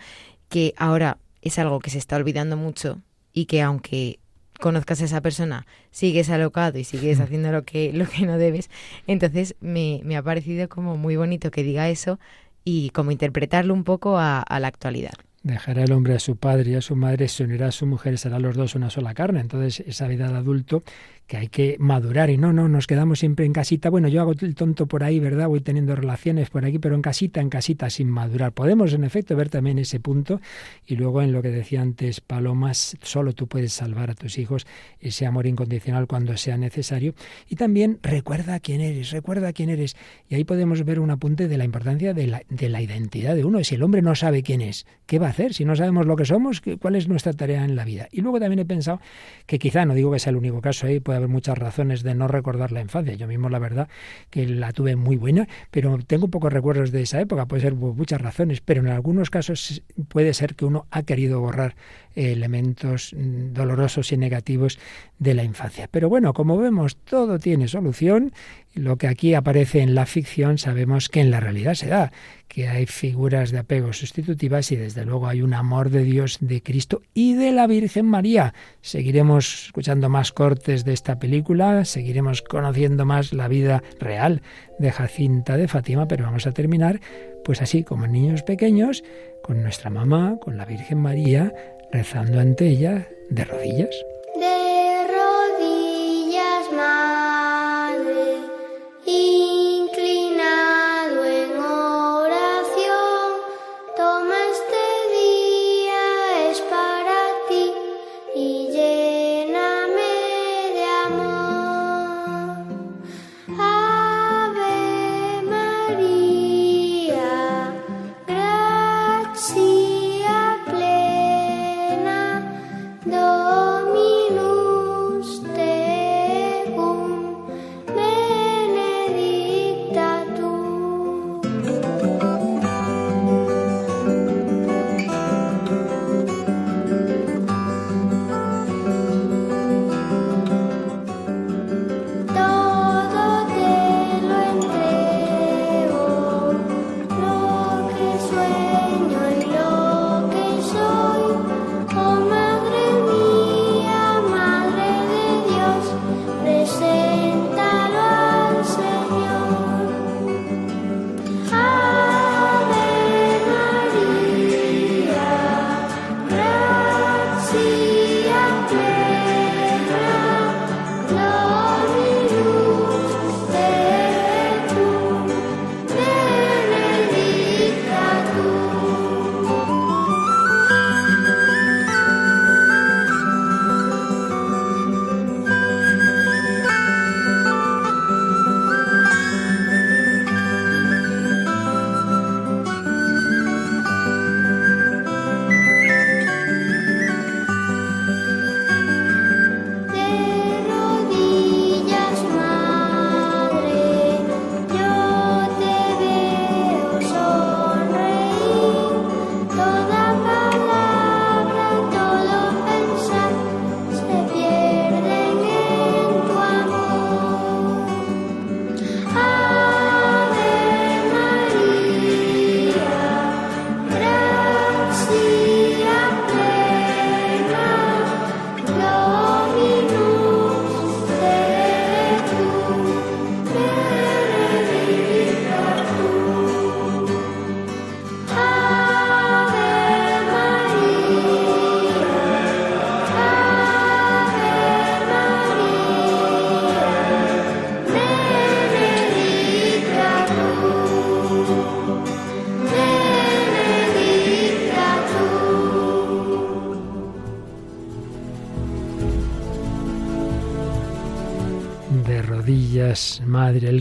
que 0.49 0.75
ahora 0.77 1.19
es 1.43 1.59
algo 1.59 1.81
que 1.81 1.91
se 1.91 1.99
está 1.99 2.17
olvidando 2.17 2.57
mucho 2.57 3.01
y 3.33 3.47
que 3.47 3.63
aunque 3.63 4.19
conozcas 4.59 5.01
a 5.01 5.05
esa 5.05 5.21
persona, 5.21 5.67
sigues 5.91 6.31
alocado 6.31 6.79
y 6.79 6.85
sigues 6.85 7.21
haciendo 7.21 7.53
lo 7.53 7.65
que, 7.65 7.93
lo 7.93 8.07
que 8.07 8.27
no 8.27 8.39
debes. 8.39 8.71
Entonces 9.07 9.55
me, 9.61 10.01
me 10.05 10.17
ha 10.17 10.23
parecido 10.23 10.69
como 10.69 10.97
muy 10.97 11.17
bonito 11.17 11.51
que 11.51 11.63
diga 11.63 11.89
eso 11.89 12.19
y 12.65 12.91
como 12.91 13.13
interpretarlo 13.13 13.73
un 13.73 13.85
poco 13.85 14.19
a, 14.19 14.41
a 14.41 14.61
la 14.61 14.69
actualidad. 14.69 15.15
Dejará 15.45 15.85
el 15.85 15.93
hombre 15.93 16.15
a 16.15 16.19
su 16.19 16.37
padre 16.37 16.73
y 16.73 16.75
a 16.75 16.83
su 16.83 16.97
madre, 16.97 17.29
se 17.29 17.45
unirá 17.45 17.69
a 17.69 17.73
su 17.73 17.87
mujer, 17.87 18.19
serán 18.19 18.43
los 18.43 18.57
dos 18.57 18.75
una 18.75 18.91
sola 18.91 19.15
carne. 19.15 19.41
Entonces, 19.41 19.81
esa 19.87 20.09
vida 20.09 20.29
de 20.29 20.37
adulto 20.37 20.83
que 21.29 21.37
hay 21.37 21.49
que 21.49 21.77
madurar 21.79 22.31
y 22.31 22.39
no, 22.39 22.55
no, 22.55 22.71
nos 22.71 22.87
quedamos 22.87 23.19
siempre 23.19 23.45
en 23.45 23.53
casita. 23.53 23.91
Bueno, 23.91 24.09
yo 24.09 24.23
hago 24.23 24.33
el 24.33 24.55
tonto 24.55 24.87
por 24.87 25.05
ahí, 25.05 25.21
¿verdad? 25.21 25.47
Voy 25.47 25.61
teniendo 25.61 25.95
relaciones 25.95 26.49
por 26.49 26.65
aquí, 26.65 26.79
pero 26.79 26.95
en 26.95 27.03
casita, 27.03 27.43
en 27.43 27.51
casita, 27.51 27.91
sin 27.91 28.09
madurar. 28.09 28.53
Podemos, 28.53 28.95
en 28.95 29.05
efecto, 29.05 29.37
ver 29.37 29.51
también 29.51 29.79
ese 29.79 30.01
punto 30.01 30.41
y 30.87 30.97
luego 30.97 31.21
en 31.21 31.33
lo 31.33 31.43
que 31.43 31.51
decía 31.51 31.83
antes 31.83 32.23
Palomas, 32.23 32.97
solo 33.03 33.35
tú 33.35 33.47
puedes 33.47 33.75
salvar 33.75 34.11
a 34.11 34.15
tus 34.15 34.39
hijos 34.39 34.67
ese 35.01 35.27
amor 35.27 35.47
incondicional 35.47 36.07
cuando 36.07 36.35
sea 36.39 36.57
necesario. 36.57 37.15
Y 37.47 37.57
también 37.57 37.99
recuerda 38.03 38.59
quién 38.59 38.81
eres, 38.81 39.11
recuerda 39.11 39.53
quién 39.53 39.69
eres. 39.69 39.97
Y 40.31 40.35
ahí 40.35 40.45
podemos 40.45 40.83
ver 40.87 40.99
un 40.99 41.11
apunte 41.11 41.47
de 41.47 41.59
la 41.59 41.65
importancia 41.65 42.15
de 42.15 42.27
la, 42.27 42.43
de 42.49 42.71
la 42.71 42.81
identidad 42.81 43.35
de 43.35 43.45
uno. 43.45 43.63
Si 43.65 43.75
el 43.75 43.83
hombre 43.83 44.01
no 44.01 44.15
sabe 44.15 44.43
quién 44.43 44.63
es, 44.63 44.87
¿qué 45.05 45.19
va 45.19 45.27
a 45.27 45.31
hacer? 45.31 45.53
Si 45.53 45.67
no 45.67 45.77
sabemos 45.77 46.07
lo 46.07 46.17
que 46.17 46.25
somos, 46.25 46.63
¿cuál 46.81 46.97
es 46.97 47.07
nuestra 47.07 47.35
tarea 47.35 47.67
en 47.67 47.77
la 47.77 47.85
vida? 47.85 48.09
Y 48.11 48.23
luego 48.23 48.41
también 48.41 48.61
he 48.61 48.65
pensado 48.65 49.03
que 49.45 49.59
quizá, 49.59 49.85
no 49.85 49.93
digo 49.93 50.11
que 50.11 50.19
sea 50.19 50.31
el 50.31 50.37
único 50.37 50.63
caso 50.63 50.87
ahí, 50.87 51.01
puede 51.01 51.18
haber 51.19 51.29
muchas 51.29 51.59
razones 51.59 52.03
de 52.03 52.15
no 52.15 52.29
recordar 52.29 52.73
la 52.73 52.81
infancia. 52.81 53.15
Yo 53.15 53.27
mismo, 53.27 53.49
la 53.49 53.59
verdad, 53.59 53.89
que 54.31 54.47
la 54.47 54.73
tuve 54.73 54.97
muy 54.97 55.17
buena, 55.17 55.49
pero 55.71 55.99
tengo 56.07 56.29
pocos 56.29 56.53
recuerdos 56.53 56.91
de 56.91 57.03
esa 57.03 57.21
época, 57.21 57.47
puede 57.47 57.63
ser 57.63 57.75
muchas 57.75 58.21
razones, 58.21 58.61
pero 58.61 58.81
en 58.81 58.89
algunos 58.89 59.31
casos 59.31 59.83
puede 60.09 60.35
ser 60.35 60.55
que 60.55 60.65
uno 60.65 60.87
ha 60.91 61.03
querido 61.03 61.41
borrar 61.41 61.75
elementos 62.15 63.15
mm, 63.17 63.53
dolorosos 63.53 64.13
y 64.13 64.17
negativos 64.17 64.79
de 65.19 65.35
la 65.35 65.45
infancia. 65.45 65.89
Pero 65.91 66.09
bueno, 66.09 66.33
como 66.33 66.57
vemos, 66.59 66.97
todo 66.97 67.39
tiene 67.39 67.69
solución. 67.69 68.33
Lo 68.79 68.97
que 68.97 69.09
aquí 69.09 69.35
aparece 69.35 69.81
en 69.81 69.97
la 69.97 70.07
ficción 70.07 70.57
sabemos 70.57 71.09
que 71.09 71.21
en 71.21 71.33
la 71.33 71.41
realidad 71.41 71.75
se 71.75 71.89
da, 71.89 72.13
que 72.47 72.69
hay 72.69 72.87
figuras 72.87 73.51
de 73.51 73.59
apego 73.59 73.93
sustitutivas 73.93 74.71
y 74.71 74.77
desde 74.77 75.05
luego 75.05 75.27
hay 75.27 75.43
un 75.43 75.53
amor 75.53 75.91
de 75.91 76.05
Dios, 76.05 76.39
de 76.41 76.63
Cristo 76.63 77.03
y 77.13 77.35
de 77.35 77.51
la 77.51 77.67
Virgen 77.67 78.07
María. 78.07 78.55
Seguiremos 78.81 79.67
escuchando 79.67 80.09
más 80.09 80.31
cortes 80.31 80.85
de 80.85 80.93
esta 80.93 81.19
película, 81.19 81.85
seguiremos 81.85 82.41
conociendo 82.43 83.05
más 83.05 83.33
la 83.33 83.49
vida 83.49 83.83
real 83.99 84.43
de 84.79 84.93
Jacinta 84.93 85.57
de 85.57 85.67
Fátima, 85.67 86.07
pero 86.07 86.27
vamos 86.27 86.47
a 86.47 86.53
terminar 86.53 87.01
pues 87.45 87.61
así 87.61 87.83
como 87.83 88.07
niños 88.07 88.45
pequeños, 88.45 89.03
con 89.43 89.61
nuestra 89.61 89.91
mamá, 89.91 90.37
con 90.41 90.57
la 90.57 90.67
Virgen 90.67 90.99
María, 90.99 91.53
rezando 91.91 92.39
ante 92.39 92.69
ella 92.69 93.09
de 93.29 93.45
rodillas. 93.45 93.97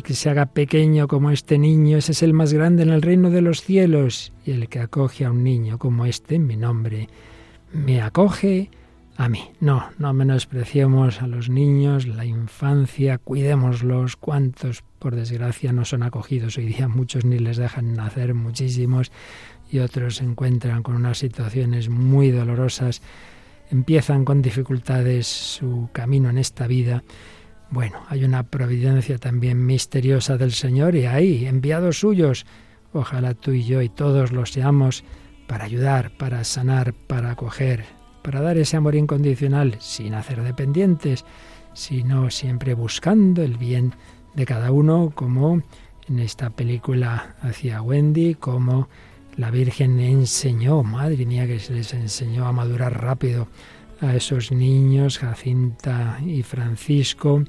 Que 0.07 0.13
se 0.13 0.29
haga 0.29 0.45
pequeño 0.45 1.09
como 1.09 1.31
este 1.31 1.57
niño, 1.57 1.97
ese 1.97 2.13
es 2.13 2.23
el 2.23 2.31
más 2.31 2.53
grande 2.53 2.81
en 2.81 2.91
el 2.91 3.01
reino 3.01 3.29
de 3.29 3.41
los 3.41 3.61
cielos, 3.61 4.31
y 4.45 4.51
el 4.51 4.69
que 4.69 4.79
acoge 4.79 5.25
a 5.25 5.31
un 5.31 5.43
niño 5.43 5.77
como 5.77 6.05
este 6.05 6.35
en 6.35 6.47
mi 6.47 6.55
nombre, 6.55 7.09
me 7.73 8.01
acoge 8.01 8.71
a 9.17 9.27
mí. 9.27 9.51
No, 9.59 9.89
no 9.97 10.13
menospreciemos 10.13 11.21
a 11.21 11.27
los 11.27 11.49
niños, 11.49 12.07
la 12.07 12.23
infancia, 12.23 13.17
cuidémoslos. 13.17 14.15
¿Cuántos, 14.15 14.81
por 14.97 15.13
desgracia, 15.13 15.73
no 15.73 15.83
son 15.83 16.03
acogidos 16.03 16.57
hoy 16.57 16.67
día? 16.67 16.87
Muchos 16.87 17.25
ni 17.25 17.37
les 17.37 17.57
dejan 17.57 17.93
nacer, 17.93 18.33
muchísimos, 18.33 19.11
y 19.69 19.79
otros 19.79 20.15
se 20.15 20.23
encuentran 20.23 20.83
con 20.83 20.95
unas 20.95 21.17
situaciones 21.17 21.89
muy 21.89 22.31
dolorosas, 22.31 23.01
empiezan 23.69 24.23
con 24.23 24.41
dificultades 24.41 25.27
su 25.27 25.89
camino 25.91 26.29
en 26.29 26.37
esta 26.37 26.65
vida. 26.65 27.03
Bueno, 27.69 27.99
hay 28.07 28.23
una 28.23 28.43
providencia 28.43 29.17
también 29.17 29.65
misteriosa 29.65 30.37
del 30.37 30.53
Señor 30.53 30.95
y 30.95 31.05
hay 31.05 31.45
enviados 31.45 31.99
suyos. 31.99 32.45
Ojalá 32.93 33.33
tú 33.33 33.51
y 33.51 33.65
yo 33.65 33.81
y 33.81 33.89
todos 33.89 34.31
los 34.31 34.51
seamos 34.51 35.03
para 35.47 35.65
ayudar, 35.65 36.11
para 36.17 36.43
sanar, 36.45 36.93
para 36.93 37.31
acoger, 37.31 37.83
para 38.23 38.41
dar 38.41 38.57
ese 38.57 38.77
amor 38.77 38.95
incondicional 38.95 39.75
sin 39.79 40.13
hacer 40.13 40.43
dependientes, 40.43 41.25
sino 41.73 42.29
siempre 42.29 42.73
buscando 42.73 43.43
el 43.43 43.57
bien 43.57 43.93
de 44.33 44.45
cada 44.45 44.71
uno, 44.71 45.11
como 45.13 45.61
en 46.07 46.19
esta 46.19 46.49
película 46.49 47.35
hacia 47.41 47.81
Wendy, 47.81 48.35
como 48.35 48.87
la 49.35 49.51
Virgen 49.51 49.99
enseñó, 49.99 50.83
madre 50.83 51.25
mía, 51.25 51.45
que 51.47 51.59
se 51.59 51.73
les 51.73 51.93
enseñó 51.93 52.47
a 52.47 52.53
madurar 52.53 53.01
rápido 53.01 53.47
a 54.01 54.15
esos 54.15 54.51
niños, 54.51 55.19
Jacinta 55.19 56.19
y 56.25 56.43
Francisco, 56.43 57.43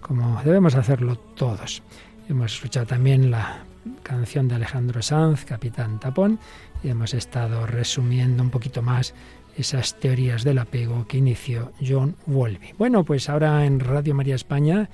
como 0.00 0.40
debemos 0.44 0.74
hacerlo 0.74 1.16
todos. 1.16 1.82
Hemos 2.28 2.54
escuchado 2.54 2.86
también 2.86 3.30
la 3.30 3.64
canción 4.02 4.48
de 4.48 4.56
Alejandro 4.56 5.02
Sanz, 5.02 5.44
Capitán 5.44 6.00
Tapón, 6.00 6.38
y 6.82 6.88
hemos 6.88 7.14
estado 7.14 7.66
resumiendo 7.66 8.42
un 8.42 8.50
poquito 8.50 8.82
más 8.82 9.14
esas 9.56 9.98
teorías 9.98 10.44
del 10.44 10.58
apego 10.58 11.06
que 11.06 11.18
inició 11.18 11.72
John 11.86 12.16
Wolby. 12.26 12.74
Bueno, 12.78 13.04
pues 13.04 13.28
ahora 13.28 13.64
en 13.64 13.80
Radio 13.80 14.14
María 14.14 14.34
España 14.34 14.90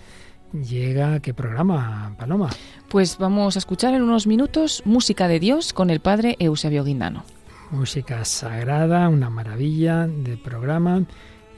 llega 0.53 1.20
qué 1.20 1.34
programa, 1.34 2.14
Paloma. 2.18 2.50
Pues 2.88 3.18
vamos 3.18 3.57
a 3.57 3.59
escuchar 3.59 3.94
en 3.94 4.03
unos 4.03 4.26
minutos 4.26 4.82
música 4.84 5.26
de 5.26 5.40
Dios 5.40 5.72
con 5.72 5.90
el 5.90 6.00
padre 6.00 6.36
Eusebio 6.38 6.84
Guindano. 6.84 7.24
Música 7.72 8.22
sagrada, 8.26 9.08
una 9.08 9.30
maravilla 9.30 10.06
de 10.06 10.36
programa. 10.36 11.06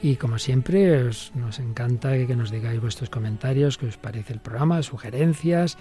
Y 0.01 0.15
como 0.15 0.39
siempre, 0.39 1.11
nos 1.35 1.59
encanta 1.59 2.17
que 2.27 2.37
nos 2.37 2.53
digáis 2.53 2.81
vuestros 2.81 3.11
comentarios, 3.11 3.79
qué 3.79 3.87
os 3.87 3.97
parece 3.97 4.33
el 4.33 4.39
programa, 4.39 4.81
sugerencias 4.85 5.77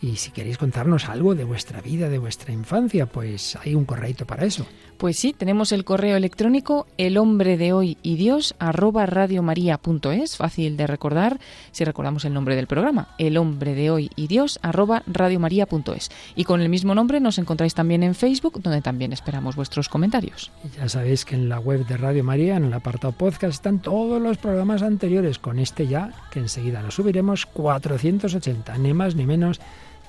y 0.00 0.16
si 0.16 0.30
queréis 0.30 0.58
contarnos 0.58 1.08
algo 1.08 1.34
de 1.34 1.44
vuestra 1.44 1.80
vida, 1.80 2.08
de 2.08 2.18
vuestra 2.18 2.52
infancia, 2.52 3.06
pues 3.06 3.56
hay 3.56 3.74
un 3.74 3.84
correito 3.84 4.26
para 4.26 4.44
eso. 4.44 4.66
Pues 4.96 5.16
sí, 5.16 5.32
tenemos 5.32 5.70
el 5.70 5.84
correo 5.84 6.16
electrónico 6.16 6.86
el 6.98 7.18
hombre 7.18 7.56
de 7.56 7.72
hoy 7.72 7.98
y 8.02 8.16
Dios 8.16 8.56
arroba 8.58 9.06
radiomaria.es, 9.06 10.36
fácil 10.36 10.76
de 10.76 10.88
recordar 10.88 11.38
si 11.70 11.84
recordamos 11.84 12.24
el 12.24 12.34
nombre 12.34 12.56
del 12.56 12.66
programa, 12.66 13.14
el 13.18 13.36
hombre 13.36 13.74
de 13.74 13.90
hoy 13.90 14.10
y 14.16 14.26
Dios 14.26 14.58
arroba 14.62 15.04
radiomaria.es. 15.06 16.10
Y 16.34 16.44
con 16.44 16.60
el 16.60 16.68
mismo 16.68 16.96
nombre 16.96 17.20
nos 17.20 17.38
encontráis 17.38 17.74
también 17.74 18.02
en 18.02 18.16
Facebook, 18.16 18.60
donde 18.60 18.82
también 18.82 19.12
esperamos 19.12 19.54
vuestros 19.54 19.88
comentarios. 19.88 20.50
ya 20.76 20.88
sabéis 20.88 21.24
que 21.24 21.36
en 21.36 21.48
la 21.48 21.60
web 21.60 21.86
de 21.86 21.96
Radio 21.96 22.24
María, 22.24 22.56
en 22.56 22.64
el 22.64 22.74
apartado 22.74 23.12
podcast, 23.12 23.54
están 23.54 23.78
todos 23.78 24.20
los 24.20 24.38
programas 24.38 24.82
anteriores, 24.82 25.38
con 25.38 25.60
este 25.60 25.86
ya, 25.86 26.12
que 26.32 26.40
enseguida 26.40 26.82
lo 26.82 26.90
subiremos, 26.90 27.46
480, 27.46 28.78
ni 28.78 28.94
más 28.94 29.14
ni 29.14 29.26
menos 29.26 29.60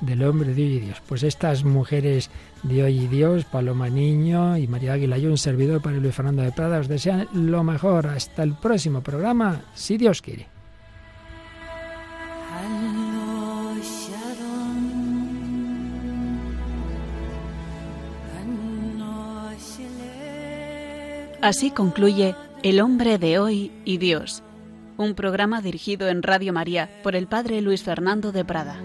del 0.02 0.24
hombre 0.24 0.54
de 0.54 0.64
hoy 0.64 0.74
y 0.74 0.80
Dios. 0.80 1.02
Pues 1.08 1.24
estas 1.24 1.64
mujeres 1.64 2.30
de 2.64 2.84
hoy 2.84 3.00
y 3.00 3.08
Dios, 3.08 3.46
Paloma 3.46 3.90
Niño 3.90 4.58
y 4.58 4.68
María 4.68 4.94
Águila 4.94 5.18
y 5.18 5.26
un 5.26 5.38
servidor 5.38 5.82
para 5.82 5.98
Luis 5.98 6.16
Fernando 6.16 6.42
de 6.42 6.52
Prada, 6.52 6.80
os 6.80 6.88
desean 6.88 7.28
lo 7.34 7.64
mejor. 7.64 8.08
Hasta 8.08 8.44
el 8.44 8.54
próximo 8.54 9.02
programa, 9.02 9.62
si 9.74 9.98
Dios 9.98 10.22
quiere. 10.22 10.48
Así 21.42 21.72
concluye 21.72 22.36
El 22.64 22.82
hombre 22.82 23.18
de 23.18 23.40
hoy 23.40 23.72
y 23.86 23.98
Dios, 23.98 24.44
un 24.98 25.16
programa 25.16 25.62
dirigido 25.62 26.10
en 26.10 26.22
Radio 26.22 26.52
María 26.52 26.90
por 27.02 27.16
el 27.16 27.28
Padre 27.28 27.62
Luis 27.62 27.82
Fernando 27.82 28.34
de 28.34 28.44
Prada. 28.44 28.78